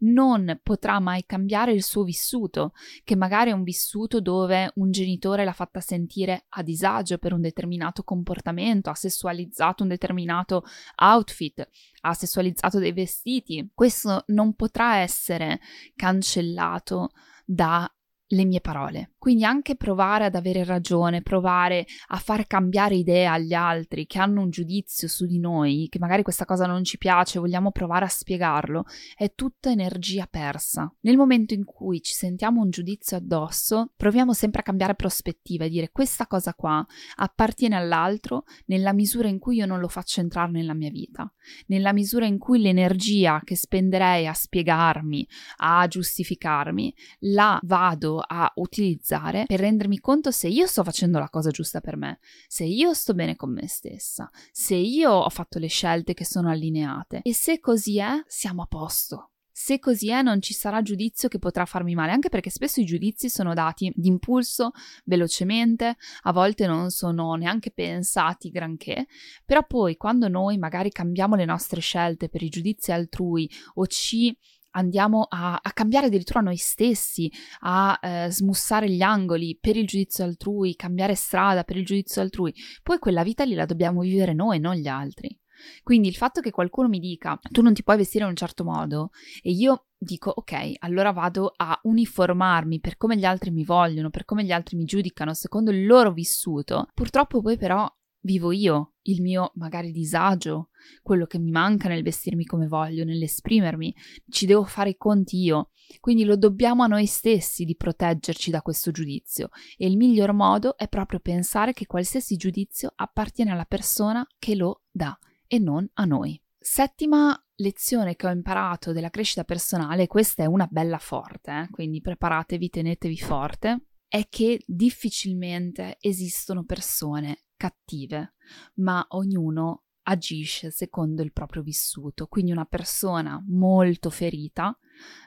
non 0.00 0.58
potrà 0.62 1.00
mai 1.00 1.24
cambiare 1.26 1.72
il 1.72 1.82
suo 1.82 2.04
vissuto, 2.04 2.72
che 3.04 3.16
magari 3.16 3.50
è 3.50 3.54
un 3.54 3.62
vissuto 3.62 4.20
dove 4.20 4.72
un 4.76 4.90
genitore 4.90 5.44
l'ha 5.44 5.52
fatta 5.52 5.80
sentire 5.80 6.46
a 6.50 6.62
disagio 6.62 7.18
per 7.18 7.32
un 7.32 7.40
determinato 7.40 8.02
comportamento, 8.02 8.90
ha 8.90 8.94
sessualizzato 8.94 9.82
un 9.82 9.88
determinato 9.88 10.64
outfit, 10.96 11.68
ha 12.02 12.14
sessualizzato 12.14 12.78
dei 12.78 12.92
vestiti. 12.92 13.70
Questo 13.72 14.24
non 14.28 14.54
potrà 14.54 14.96
essere 14.98 15.60
cancellato 15.94 17.10
da 17.44 17.90
le 18.28 18.44
mie 18.44 18.60
parole. 18.60 19.13
Quindi 19.24 19.44
anche 19.44 19.74
provare 19.74 20.26
ad 20.26 20.34
avere 20.34 20.64
ragione, 20.64 21.22
provare 21.22 21.86
a 22.08 22.18
far 22.18 22.46
cambiare 22.46 22.94
idea 22.96 23.32
agli 23.32 23.54
altri 23.54 24.04
che 24.04 24.18
hanno 24.18 24.42
un 24.42 24.50
giudizio 24.50 25.08
su 25.08 25.24
di 25.24 25.38
noi, 25.38 25.86
che 25.88 25.98
magari 25.98 26.22
questa 26.22 26.44
cosa 26.44 26.66
non 26.66 26.84
ci 26.84 26.98
piace, 26.98 27.38
vogliamo 27.38 27.70
provare 27.70 28.04
a 28.04 28.08
spiegarlo, 28.08 28.84
è 29.16 29.32
tutta 29.34 29.70
energia 29.70 30.26
persa. 30.26 30.94
Nel 31.00 31.16
momento 31.16 31.54
in 31.54 31.64
cui 31.64 32.02
ci 32.02 32.12
sentiamo 32.12 32.60
un 32.60 32.68
giudizio 32.68 33.16
addosso, 33.16 33.92
proviamo 33.96 34.34
sempre 34.34 34.60
a 34.60 34.62
cambiare 34.62 34.94
prospettiva 34.94 35.64
e 35.64 35.70
dire 35.70 35.90
questa 35.90 36.26
cosa 36.26 36.52
qua 36.52 36.86
appartiene 37.16 37.76
all'altro 37.76 38.44
nella 38.66 38.92
misura 38.92 39.28
in 39.28 39.38
cui 39.38 39.56
io 39.56 39.64
non 39.64 39.80
lo 39.80 39.88
faccio 39.88 40.20
entrare 40.20 40.50
nella 40.50 40.74
mia 40.74 40.90
vita, 40.90 41.32
nella 41.68 41.94
misura 41.94 42.26
in 42.26 42.36
cui 42.36 42.60
l'energia 42.60 43.40
che 43.42 43.56
spenderei 43.56 44.26
a 44.26 44.34
spiegarmi, 44.34 45.26
a 45.60 45.86
giustificarmi, 45.86 46.94
la 47.20 47.58
vado 47.62 48.18
a 48.18 48.52
utilizzare 48.56 49.12
analizzare 49.14 49.44
per 49.46 49.60
rendermi 49.60 49.98
conto 50.00 50.30
se 50.30 50.48
io 50.48 50.66
sto 50.66 50.82
facendo 50.82 51.18
la 51.18 51.28
cosa 51.28 51.50
giusta 51.50 51.80
per 51.80 51.96
me, 51.96 52.18
se 52.48 52.64
io 52.64 52.92
sto 52.94 53.14
bene 53.14 53.36
con 53.36 53.52
me 53.52 53.66
stessa, 53.68 54.28
se 54.50 54.74
io 54.74 55.10
ho 55.10 55.30
fatto 55.30 55.58
le 55.58 55.68
scelte 55.68 56.14
che 56.14 56.24
sono 56.24 56.50
allineate 56.50 57.20
e 57.22 57.32
se 57.32 57.60
così 57.60 57.98
è, 57.98 58.22
siamo 58.26 58.62
a 58.62 58.66
posto. 58.66 59.30
Se 59.56 59.78
così 59.78 60.10
è, 60.10 60.20
non 60.20 60.42
ci 60.42 60.52
sarà 60.52 60.82
giudizio 60.82 61.28
che 61.28 61.38
potrà 61.38 61.64
farmi 61.64 61.94
male, 61.94 62.10
anche 62.10 62.28
perché 62.28 62.50
spesso 62.50 62.80
i 62.80 62.84
giudizi 62.84 63.30
sono 63.30 63.54
dati 63.54 63.92
d'impulso, 63.94 64.72
velocemente, 65.04 65.94
a 66.22 66.32
volte 66.32 66.66
non 66.66 66.90
sono 66.90 67.32
neanche 67.34 67.70
pensati 67.70 68.50
granché, 68.50 69.06
però 69.44 69.64
poi 69.64 69.96
quando 69.96 70.26
noi 70.26 70.58
magari 70.58 70.90
cambiamo 70.90 71.36
le 71.36 71.44
nostre 71.44 71.80
scelte 71.80 72.28
per 72.28 72.42
i 72.42 72.48
giudizi 72.48 72.90
altrui 72.90 73.48
o 73.74 73.86
ci 73.86 74.36
andiamo 74.74 75.26
a, 75.28 75.58
a, 75.62 75.72
cambiare 75.72 76.06
addirittura 76.06 76.40
noi 76.40 76.56
stessi, 76.56 77.30
a 77.60 77.98
eh, 78.00 78.30
smussare 78.30 78.90
gli 78.90 79.02
angoli 79.02 79.58
per 79.60 79.76
il 79.76 79.86
giudizio 79.86 80.24
altrui, 80.24 80.76
cambiare 80.76 81.14
strada 81.14 81.64
per 81.64 81.76
il 81.76 81.84
giudizio 81.84 82.22
altrui, 82.22 82.54
poi 82.82 82.98
quella 82.98 83.22
vita 83.22 83.44
lì 83.44 83.54
la 83.54 83.66
dobbiamo 83.66 84.00
vivere 84.00 84.32
noi, 84.32 84.60
non 84.60 84.74
gli 84.74 84.88
altri. 84.88 85.36
Quindi 85.82 86.08
il 86.08 86.16
fatto 86.16 86.40
che 86.40 86.50
qualcuno 86.50 86.88
mi 86.88 86.98
dica 86.98 87.38
tu 87.50 87.62
non 87.62 87.74
ti 87.74 87.82
puoi 87.82 87.96
vestire 87.96 88.24
in 88.24 88.30
un 88.30 88.36
certo 88.36 88.64
modo 88.64 89.10
e 89.40 89.50
io 89.50 89.86
dico 89.96 90.30
ok, 90.34 90.72
allora 90.80 91.12
vado 91.12 91.52
a 91.56 91.78
uniformarmi 91.82 92.80
per 92.80 92.96
come 92.96 93.16
gli 93.16 93.24
altri 93.24 93.50
mi 93.50 93.64
vogliono, 93.64 94.10
per 94.10 94.24
come 94.24 94.44
gli 94.44 94.52
altri 94.52 94.76
mi 94.76 94.84
giudicano, 94.84 95.32
secondo 95.32 95.70
il 95.70 95.86
loro 95.86 96.12
vissuto, 96.12 96.88
purtroppo 96.92 97.40
poi 97.40 97.56
però 97.56 97.90
vivo 98.24 98.52
io, 98.52 98.94
il 99.02 99.22
mio 99.22 99.52
magari 99.54 99.92
disagio, 99.92 100.70
quello 101.02 101.26
che 101.26 101.38
mi 101.38 101.50
manca 101.50 101.88
nel 101.88 102.02
vestirmi 102.02 102.44
come 102.44 102.66
voglio, 102.66 103.04
nell'esprimermi, 103.04 103.94
ci 104.28 104.46
devo 104.46 104.64
fare 104.64 104.90
i 104.90 104.96
conti 104.96 105.42
io. 105.42 105.70
Quindi 106.00 106.24
lo 106.24 106.36
dobbiamo 106.36 106.82
a 106.82 106.86
noi 106.86 107.06
stessi 107.06 107.64
di 107.64 107.76
proteggerci 107.76 108.50
da 108.50 108.62
questo 108.62 108.90
giudizio 108.90 109.50
e 109.76 109.86
il 109.86 109.96
miglior 109.96 110.32
modo 110.32 110.76
è 110.76 110.88
proprio 110.88 111.20
pensare 111.20 111.72
che 111.72 111.86
qualsiasi 111.86 112.36
giudizio 112.36 112.92
appartiene 112.94 113.50
alla 113.50 113.66
persona 113.66 114.26
che 114.38 114.54
lo 114.54 114.84
dà 114.90 115.16
e 115.46 115.58
non 115.58 115.88
a 115.94 116.04
noi. 116.04 116.40
Settima 116.58 117.38
lezione 117.56 118.16
che 118.16 118.26
ho 118.26 118.30
imparato 118.30 118.92
della 118.92 119.10
crescita 119.10 119.44
personale, 119.44 120.06
questa 120.06 120.42
è 120.42 120.46
una 120.46 120.66
bella 120.70 120.98
forte, 120.98 121.50
eh? 121.50 121.68
quindi 121.70 122.00
preparatevi, 122.00 122.70
tenetevi 122.70 123.18
forte, 123.18 123.84
è 124.08 124.26
che 124.30 124.62
difficilmente 124.64 125.98
esistono 126.00 126.64
persone 126.64 127.44
cattive, 127.64 128.34
ma 128.74 129.04
ognuno 129.10 129.84
agisce 130.02 130.70
secondo 130.70 131.22
il 131.22 131.32
proprio 131.32 131.62
vissuto. 131.62 132.26
Quindi 132.26 132.52
una 132.52 132.66
persona 132.66 133.42
molto 133.46 134.10
ferita 134.10 134.76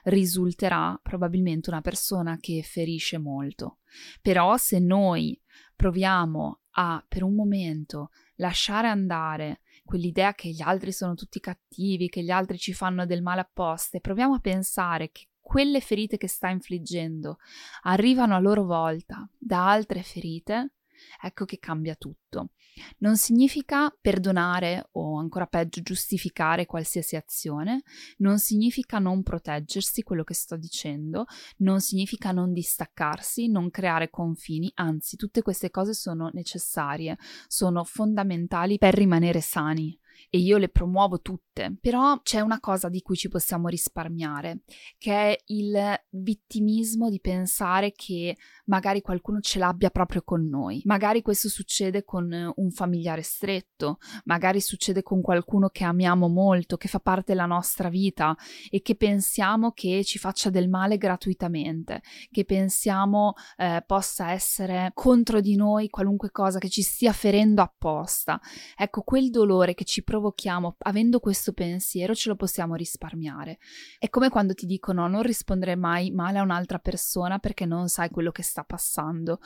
risulterà 0.04 0.98
probabilmente 1.02 1.68
una 1.68 1.80
persona 1.80 2.36
che 2.38 2.62
ferisce 2.62 3.18
molto. 3.18 3.78
Però 4.22 4.56
se 4.56 4.78
noi 4.78 5.40
proviamo 5.74 6.60
a 6.78 7.04
per 7.08 7.24
un 7.24 7.34
momento 7.34 8.10
lasciare 8.36 8.86
andare 8.86 9.62
quell'idea 9.84 10.32
che 10.34 10.50
gli 10.50 10.62
altri 10.62 10.92
sono 10.92 11.14
tutti 11.14 11.40
cattivi, 11.40 12.08
che 12.08 12.22
gli 12.22 12.30
altri 12.30 12.56
ci 12.56 12.72
fanno 12.72 13.04
del 13.04 13.22
male 13.22 13.40
apposta 13.40 13.96
e 13.96 14.00
proviamo 14.00 14.34
a 14.34 14.40
pensare 14.40 15.10
che 15.10 15.26
quelle 15.40 15.80
ferite 15.80 16.18
che 16.18 16.28
sta 16.28 16.50
infliggendo 16.50 17.38
arrivano 17.82 18.36
a 18.36 18.38
loro 18.38 18.64
volta 18.64 19.28
da 19.36 19.70
altre 19.70 20.02
ferite, 20.02 20.74
ecco 21.20 21.44
che 21.44 21.58
cambia 21.58 21.94
tutto. 21.94 22.50
Non 22.98 23.16
significa 23.16 23.94
perdonare 24.00 24.88
o 24.92 25.18
ancora 25.18 25.46
peggio 25.46 25.82
giustificare 25.82 26.66
qualsiasi 26.66 27.16
azione, 27.16 27.82
non 28.18 28.38
significa 28.38 28.98
non 28.98 29.22
proteggersi, 29.22 30.02
quello 30.02 30.24
che 30.24 30.34
sto 30.34 30.56
dicendo, 30.56 31.26
non 31.58 31.80
significa 31.80 32.30
non 32.30 32.52
distaccarsi, 32.52 33.48
non 33.48 33.70
creare 33.70 34.10
confini, 34.10 34.70
anzi 34.74 35.16
tutte 35.16 35.42
queste 35.42 35.70
cose 35.70 35.92
sono 35.94 36.30
necessarie, 36.32 37.18
sono 37.46 37.84
fondamentali 37.84 38.78
per 38.78 38.94
rimanere 38.94 39.40
sani 39.40 39.98
e 40.30 40.38
io 40.38 40.58
le 40.58 40.68
promuovo 40.68 41.20
tutte, 41.20 41.76
però 41.80 42.20
c'è 42.22 42.40
una 42.40 42.60
cosa 42.60 42.88
di 42.88 43.00
cui 43.00 43.16
ci 43.16 43.28
possiamo 43.28 43.68
risparmiare, 43.68 44.62
che 44.98 45.12
è 45.12 45.38
il 45.46 45.78
vittimismo 46.10 47.08
di 47.08 47.20
pensare 47.20 47.92
che 47.92 48.36
magari 48.66 49.00
qualcuno 49.00 49.40
ce 49.40 49.58
l'abbia 49.58 49.90
proprio 49.90 50.22
con 50.22 50.46
noi. 50.46 50.82
Magari 50.84 51.22
questo 51.22 51.48
succede 51.48 52.04
con 52.04 52.52
un 52.54 52.70
familiare 52.70 53.22
stretto, 53.22 53.98
magari 54.24 54.60
succede 54.60 55.02
con 55.02 55.20
qualcuno 55.20 55.68
che 55.68 55.84
amiamo 55.84 56.28
molto, 56.28 56.76
che 56.76 56.88
fa 56.88 57.00
parte 57.00 57.32
della 57.32 57.46
nostra 57.46 57.88
vita 57.88 58.36
e 58.70 58.82
che 58.82 58.94
pensiamo 58.94 59.72
che 59.72 60.04
ci 60.04 60.18
faccia 60.18 60.50
del 60.50 60.68
male 60.68 60.96
gratuitamente, 60.96 62.02
che 62.30 62.44
pensiamo 62.44 63.34
eh, 63.56 63.82
possa 63.86 64.32
essere 64.32 64.90
contro 64.94 65.40
di 65.40 65.56
noi 65.56 65.88
qualunque 65.88 66.30
cosa 66.30 66.58
che 66.58 66.68
ci 66.68 66.82
stia 66.82 67.12
ferendo 67.12 67.62
apposta. 67.62 68.40
Ecco, 68.76 69.02
quel 69.02 69.30
dolore 69.30 69.74
che 69.74 69.84
ci 69.84 70.02
provochiamo 70.08 70.76
avendo 70.78 71.20
questo 71.20 71.52
pensiero 71.52 72.14
ce 72.14 72.30
lo 72.30 72.34
possiamo 72.34 72.74
risparmiare. 72.76 73.58
È 73.98 74.08
come 74.08 74.30
quando 74.30 74.54
ti 74.54 74.64
dicono 74.64 75.06
non 75.06 75.20
rispondere 75.20 75.76
mai 75.76 76.10
male 76.12 76.38
a 76.38 76.42
un'altra 76.42 76.78
persona 76.78 77.38
perché 77.38 77.66
non 77.66 77.88
sai 77.88 78.08
quello 78.08 78.30
che 78.30 78.42
sta 78.42 78.64
passando. 78.64 79.38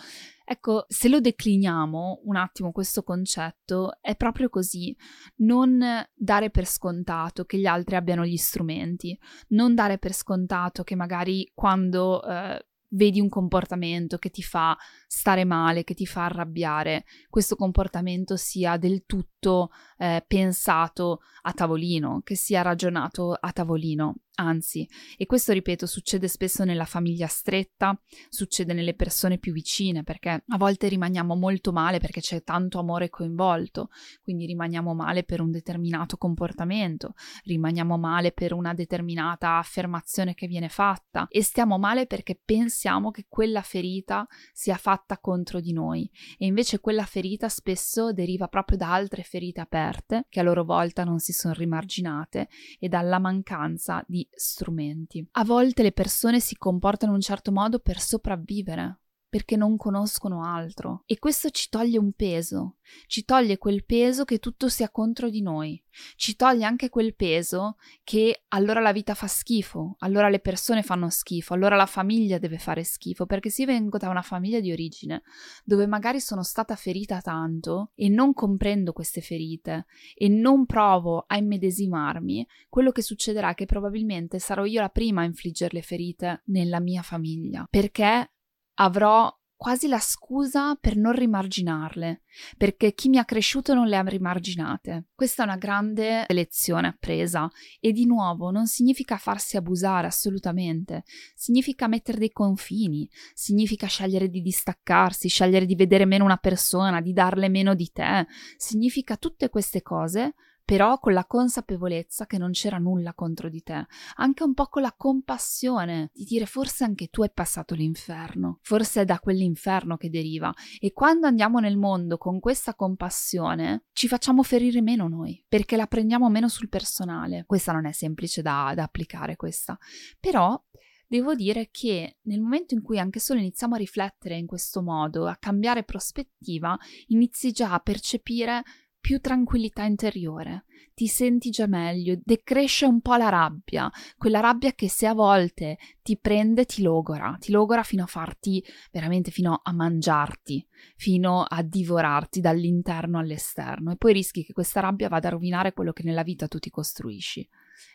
Ecco, 0.44 0.84
se 0.86 1.08
lo 1.08 1.18
decliniamo 1.18 2.20
un 2.26 2.36
attimo 2.36 2.70
questo 2.70 3.02
concetto, 3.02 3.98
è 4.00 4.14
proprio 4.14 4.48
così. 4.48 4.96
Non 5.38 5.82
dare 6.14 6.50
per 6.50 6.66
scontato 6.66 7.44
che 7.44 7.58
gli 7.58 7.66
altri 7.66 7.96
abbiano 7.96 8.24
gli 8.24 8.36
strumenti, 8.36 9.18
non 9.48 9.74
dare 9.74 9.98
per 9.98 10.12
scontato 10.12 10.84
che 10.84 10.94
magari 10.94 11.50
quando 11.52 12.22
eh, 12.22 12.66
vedi 12.92 13.20
un 13.20 13.28
comportamento 13.28 14.18
che 14.18 14.30
ti 14.30 14.42
fa 14.42 14.76
stare 15.06 15.44
male, 15.44 15.84
che 15.84 15.94
ti 15.94 16.06
fa 16.06 16.24
arrabbiare, 16.24 17.04
questo 17.28 17.56
comportamento 17.56 18.36
sia 18.36 18.76
del 18.76 19.04
tutto 19.06 19.70
eh, 19.98 20.24
pensato 20.26 21.20
a 21.42 21.52
tavolino, 21.52 22.20
che 22.24 22.34
sia 22.34 22.62
ragionato 22.62 23.32
a 23.32 23.52
tavolino. 23.52 24.16
Anzi, 24.34 24.88
e 25.18 25.26
questo 25.26 25.52
ripeto, 25.52 25.84
succede 25.84 26.26
spesso 26.26 26.64
nella 26.64 26.86
famiglia 26.86 27.26
stretta, 27.26 28.00
succede 28.30 28.72
nelle 28.72 28.94
persone 28.94 29.36
più 29.36 29.52
vicine, 29.52 30.04
perché 30.04 30.42
a 30.46 30.56
volte 30.56 30.88
rimaniamo 30.88 31.34
molto 31.34 31.70
male 31.70 31.98
perché 31.98 32.22
c'è 32.22 32.42
tanto 32.42 32.78
amore 32.78 33.10
coinvolto, 33.10 33.90
quindi 34.22 34.46
rimaniamo 34.46 34.94
male 34.94 35.24
per 35.24 35.42
un 35.42 35.50
determinato 35.50 36.16
comportamento, 36.16 37.12
rimaniamo 37.44 37.98
male 37.98 38.32
per 38.32 38.54
una 38.54 38.72
determinata 38.72 39.58
affermazione 39.58 40.32
che 40.32 40.46
viene 40.46 40.70
fatta 40.70 41.26
e 41.28 41.42
stiamo 41.42 41.78
male 41.78 42.06
perché 42.06 42.40
pensiamo 42.42 43.10
che 43.10 43.26
quella 43.28 43.60
ferita 43.60 44.26
sia 44.54 44.76
fatta 44.76 45.18
contro 45.18 45.60
di 45.60 45.74
noi. 45.74 46.10
E 46.38 46.46
invece 46.46 46.80
quella 46.80 47.04
ferita 47.04 47.50
spesso 47.50 48.12
deriva 48.14 48.48
proprio 48.48 48.78
da 48.78 48.94
altre 48.94 49.24
ferite 49.24 49.60
aperte 49.60 50.24
che 50.30 50.40
a 50.40 50.42
loro 50.42 50.64
volta 50.64 51.04
non 51.04 51.18
si 51.18 51.34
sono 51.34 51.52
rimarginate 51.52 52.48
e 52.78 52.88
dalla 52.88 53.18
mancanza 53.18 54.02
di 54.08 54.20
strumenti. 54.34 55.26
A 55.32 55.44
volte 55.44 55.82
le 55.82 55.92
persone 55.92 56.40
si 56.40 56.56
comportano 56.56 57.12
in 57.12 57.18
un 57.18 57.22
certo 57.22 57.52
modo 57.52 57.78
per 57.78 58.00
sopravvivere, 58.00 59.01
perché 59.32 59.56
non 59.56 59.78
conoscono 59.78 60.44
altro. 60.44 61.04
E 61.06 61.18
questo 61.18 61.48
ci 61.48 61.70
toglie 61.70 61.96
un 61.96 62.12
peso, 62.12 62.76
ci 63.06 63.24
toglie 63.24 63.56
quel 63.56 63.86
peso 63.86 64.24
che 64.24 64.38
tutto 64.38 64.68
sia 64.68 64.90
contro 64.90 65.30
di 65.30 65.40
noi, 65.40 65.82
ci 66.16 66.36
toglie 66.36 66.66
anche 66.66 66.90
quel 66.90 67.14
peso 67.14 67.76
che 68.04 68.44
allora 68.48 68.80
la 68.80 68.92
vita 68.92 69.14
fa 69.14 69.26
schifo, 69.26 69.96
allora 70.00 70.28
le 70.28 70.40
persone 70.40 70.82
fanno 70.82 71.08
schifo, 71.08 71.54
allora 71.54 71.76
la 71.76 71.86
famiglia 71.86 72.36
deve 72.36 72.58
fare 72.58 72.84
schifo, 72.84 73.24
perché 73.24 73.48
se 73.48 73.64
vengo 73.64 73.96
da 73.96 74.10
una 74.10 74.20
famiglia 74.20 74.60
di 74.60 74.70
origine 74.70 75.22
dove 75.64 75.86
magari 75.86 76.20
sono 76.20 76.42
stata 76.42 76.76
ferita 76.76 77.22
tanto 77.22 77.92
e 77.94 78.10
non 78.10 78.34
comprendo 78.34 78.92
queste 78.92 79.22
ferite 79.22 79.86
e 80.14 80.28
non 80.28 80.66
provo 80.66 81.24
a 81.26 81.38
immedesimarmi, 81.38 82.46
quello 82.68 82.90
che 82.90 83.00
succederà 83.00 83.52
è 83.52 83.54
che 83.54 83.64
probabilmente 83.64 84.38
sarò 84.38 84.66
io 84.66 84.82
la 84.82 84.90
prima 84.90 85.22
a 85.22 85.24
infliggere 85.24 85.70
le 85.72 85.82
ferite 85.82 86.42
nella 86.48 86.80
mia 86.80 87.00
famiglia, 87.00 87.66
perché 87.70 88.31
avrò 88.74 89.32
quasi 89.62 89.86
la 89.86 90.00
scusa 90.00 90.74
per 90.74 90.96
non 90.96 91.12
rimarginarle, 91.12 92.22
perché 92.56 92.94
chi 92.94 93.08
mi 93.08 93.18
ha 93.18 93.24
cresciuto 93.24 93.74
non 93.74 93.86
le 93.86 93.96
ha 93.96 94.02
rimarginate. 94.02 95.10
Questa 95.14 95.42
è 95.42 95.46
una 95.46 95.56
grande 95.56 96.24
lezione 96.30 96.88
appresa. 96.88 97.48
E 97.78 97.92
di 97.92 98.04
nuovo 98.04 98.50
non 98.50 98.66
significa 98.66 99.18
farsi 99.18 99.56
abusare 99.56 100.08
assolutamente, 100.08 101.04
significa 101.36 101.86
mettere 101.86 102.18
dei 102.18 102.32
confini, 102.32 103.08
significa 103.34 103.86
scegliere 103.86 104.28
di 104.28 104.40
distaccarsi, 104.40 105.28
scegliere 105.28 105.64
di 105.64 105.76
vedere 105.76 106.06
meno 106.06 106.24
una 106.24 106.38
persona, 106.38 107.00
di 107.00 107.12
darle 107.12 107.48
meno 107.48 107.76
di 107.76 107.88
te, 107.92 108.26
significa 108.56 109.16
tutte 109.16 109.48
queste 109.48 109.80
cose 109.80 110.34
però 110.72 110.98
con 110.98 111.12
la 111.12 111.26
consapevolezza 111.26 112.24
che 112.24 112.38
non 112.38 112.52
c'era 112.52 112.78
nulla 112.78 113.12
contro 113.12 113.50
di 113.50 113.62
te, 113.62 113.86
anche 114.14 114.42
un 114.42 114.54
po' 114.54 114.68
con 114.68 114.80
la 114.80 114.94
compassione 114.96 116.08
di 116.14 116.24
dire 116.24 116.46
forse 116.46 116.84
anche 116.84 117.08
tu 117.08 117.20
hai 117.20 117.30
passato 117.30 117.74
l'inferno, 117.74 118.58
forse 118.62 119.02
è 119.02 119.04
da 119.04 119.18
quell'inferno 119.18 119.98
che 119.98 120.08
deriva 120.08 120.50
e 120.80 120.94
quando 120.94 121.26
andiamo 121.26 121.58
nel 121.58 121.76
mondo 121.76 122.16
con 122.16 122.40
questa 122.40 122.74
compassione 122.74 123.84
ci 123.92 124.08
facciamo 124.08 124.42
ferire 124.42 124.80
meno 124.80 125.08
noi, 125.08 125.44
perché 125.46 125.76
la 125.76 125.86
prendiamo 125.86 126.30
meno 126.30 126.48
sul 126.48 126.70
personale. 126.70 127.44
Questa 127.46 127.72
non 127.72 127.84
è 127.84 127.92
semplice 127.92 128.40
da, 128.40 128.72
da 128.74 128.84
applicare 128.84 129.36
questa, 129.36 129.76
però 130.18 130.58
devo 131.06 131.34
dire 131.34 131.68
che 131.70 132.16
nel 132.22 132.40
momento 132.40 132.72
in 132.72 132.80
cui 132.80 132.98
anche 132.98 133.20
solo 133.20 133.40
iniziamo 133.40 133.74
a 133.74 133.78
riflettere 133.78 134.38
in 134.38 134.46
questo 134.46 134.80
modo, 134.80 135.26
a 135.26 135.36
cambiare 135.36 135.84
prospettiva, 135.84 136.78
inizi 137.08 137.52
già 137.52 137.74
a 137.74 137.80
percepire 137.80 138.62
più 139.02 139.18
tranquillità 139.18 139.82
interiore, 139.82 140.64
ti 140.94 141.08
senti 141.08 141.50
già 141.50 141.66
meglio, 141.66 142.16
decresce 142.22 142.86
un 142.86 143.00
po' 143.00 143.16
la 143.16 143.28
rabbia, 143.28 143.90
quella 144.16 144.38
rabbia 144.38 144.72
che 144.72 144.88
se 144.88 145.08
a 145.08 145.12
volte 145.12 145.76
ti 146.02 146.16
prende 146.16 146.64
ti 146.66 146.82
logora, 146.82 147.36
ti 147.40 147.50
logora 147.50 147.82
fino 147.82 148.04
a 148.04 148.06
farti 148.06 148.64
veramente 148.92 149.32
fino 149.32 149.60
a 149.60 149.72
mangiarti, 149.72 150.64
fino 150.94 151.42
a 151.42 151.62
divorarti 151.62 152.40
dall'interno 152.40 153.18
all'esterno 153.18 153.90
e 153.90 153.96
poi 153.96 154.12
rischi 154.12 154.44
che 154.44 154.52
questa 154.52 154.78
rabbia 154.78 155.08
vada 155.08 155.26
a 155.26 155.32
rovinare 155.32 155.72
quello 155.72 155.92
che 155.92 156.04
nella 156.04 156.22
vita 156.22 156.46
tu 156.46 156.60
ti 156.60 156.70
costruisci, 156.70 157.46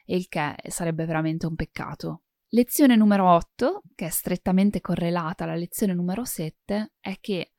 il 0.08 0.28
che 0.28 0.56
sarebbe 0.68 1.06
veramente 1.06 1.46
un 1.46 1.56
peccato. 1.56 2.24
Lezione 2.50 2.98
numero 2.98 3.34
8, 3.34 3.84
che 3.96 4.08
è 4.08 4.10
strettamente 4.10 4.82
correlata 4.82 5.46
alla 5.46 5.56
lezione 5.56 5.94
numero 5.94 6.26
7, 6.26 6.96
è 7.00 7.18
che 7.22 7.54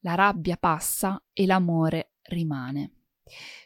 la 0.00 0.14
rabbia 0.14 0.56
passa 0.56 1.22
e 1.34 1.44
l'amore 1.44 2.12
rimane. 2.28 2.92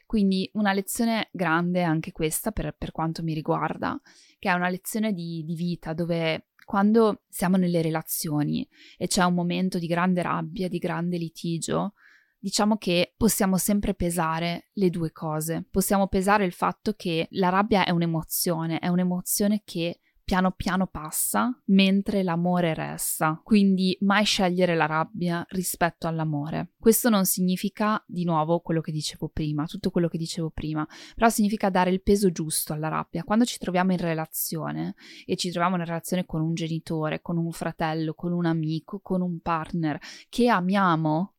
Quindi 0.06 0.50
una 0.54 0.72
lezione 0.72 1.28
grande 1.32 1.82
anche 1.82 2.12
questa 2.12 2.50
per, 2.50 2.74
per 2.76 2.92
quanto 2.92 3.22
mi 3.22 3.34
riguarda, 3.34 4.00
che 4.38 4.48
è 4.48 4.52
una 4.52 4.68
lezione 4.68 5.12
di, 5.12 5.44
di 5.44 5.54
vita 5.54 5.92
dove 5.92 6.46
quando 6.64 7.22
siamo 7.28 7.56
nelle 7.56 7.82
relazioni 7.82 8.66
e 8.96 9.06
c'è 9.06 9.24
un 9.24 9.34
momento 9.34 9.78
di 9.78 9.86
grande 9.86 10.22
rabbia, 10.22 10.68
di 10.68 10.78
grande 10.78 11.16
litigio, 11.16 11.94
diciamo 12.38 12.76
che 12.76 13.14
possiamo 13.16 13.58
sempre 13.58 13.94
pesare 13.94 14.70
le 14.74 14.88
due 14.88 15.12
cose. 15.12 15.66
Possiamo 15.70 16.08
pesare 16.08 16.44
il 16.44 16.52
fatto 16.52 16.94
che 16.94 17.26
la 17.32 17.48
rabbia 17.48 17.84
è 17.84 17.90
un'emozione, 17.90 18.78
è 18.78 18.88
un'emozione 18.88 19.62
che 19.64 20.00
piano 20.30 20.52
piano 20.52 20.86
passa, 20.86 21.60
mentre 21.66 22.22
l'amore 22.22 22.72
resta. 22.72 23.40
Quindi 23.42 23.98
mai 24.02 24.24
scegliere 24.24 24.76
la 24.76 24.86
rabbia 24.86 25.44
rispetto 25.48 26.06
all'amore. 26.06 26.74
Questo 26.78 27.08
non 27.08 27.24
significa, 27.24 28.00
di 28.06 28.22
nuovo, 28.22 28.60
quello 28.60 28.80
che 28.80 28.92
dicevo 28.92 29.28
prima, 29.28 29.66
tutto 29.66 29.90
quello 29.90 30.06
che 30.06 30.18
dicevo 30.18 30.50
prima, 30.50 30.86
però 31.16 31.28
significa 31.28 31.68
dare 31.68 31.90
il 31.90 32.00
peso 32.00 32.30
giusto 32.30 32.72
alla 32.72 32.86
rabbia. 32.86 33.24
Quando 33.24 33.44
ci 33.44 33.58
troviamo 33.58 33.90
in 33.90 33.98
relazione 33.98 34.94
e 35.26 35.34
ci 35.34 35.50
troviamo 35.50 35.74
in 35.74 35.84
relazione 35.84 36.24
con 36.24 36.42
un 36.42 36.54
genitore, 36.54 37.22
con 37.22 37.36
un 37.36 37.50
fratello, 37.50 38.14
con 38.14 38.30
un 38.30 38.46
amico, 38.46 39.00
con 39.00 39.22
un 39.22 39.40
partner 39.40 39.98
che 40.28 40.46
amiamo, 40.46 41.34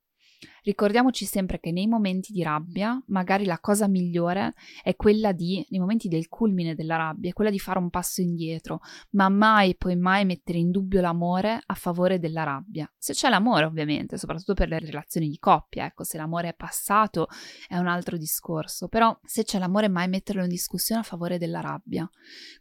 Ricordiamoci 0.63 1.25
sempre 1.25 1.59
che 1.59 1.71
nei 1.71 1.87
momenti 1.87 2.31
di 2.31 2.43
rabbia, 2.43 3.01
magari 3.07 3.45
la 3.45 3.59
cosa 3.59 3.87
migliore 3.87 4.53
è 4.83 4.95
quella 4.95 5.31
di, 5.31 5.65
nei 5.69 5.79
momenti 5.79 6.07
del 6.07 6.27
culmine 6.27 6.75
della 6.75 6.97
rabbia, 6.97 7.29
è 7.29 7.33
quella 7.33 7.49
di 7.49 7.59
fare 7.59 7.79
un 7.79 7.89
passo 7.89 8.21
indietro, 8.21 8.79
ma 9.11 9.29
mai 9.29 9.75
puoi 9.75 9.95
mai 9.95 10.25
mettere 10.25 10.59
in 10.59 10.69
dubbio 10.69 11.01
l'amore 11.01 11.61
a 11.65 11.73
favore 11.73 12.19
della 12.19 12.43
rabbia. 12.43 12.91
Se 12.97 13.13
c'è 13.13 13.29
l'amore, 13.29 13.65
ovviamente, 13.65 14.17
soprattutto 14.17 14.53
per 14.53 14.67
le 14.67 14.79
relazioni 14.79 15.29
di 15.29 15.39
coppia, 15.39 15.85
ecco, 15.85 16.03
se 16.03 16.17
l'amore 16.17 16.49
è 16.49 16.53
passato 16.53 17.27
è 17.67 17.77
un 17.77 17.87
altro 17.87 18.17
discorso, 18.17 18.87
però 18.87 19.17
se 19.23 19.43
c'è 19.43 19.57
l'amore, 19.57 19.89
mai 19.89 20.07
metterlo 20.07 20.43
in 20.43 20.49
discussione 20.49 21.01
a 21.01 21.03
favore 21.03 21.37
della 21.37 21.59
rabbia. 21.59 22.09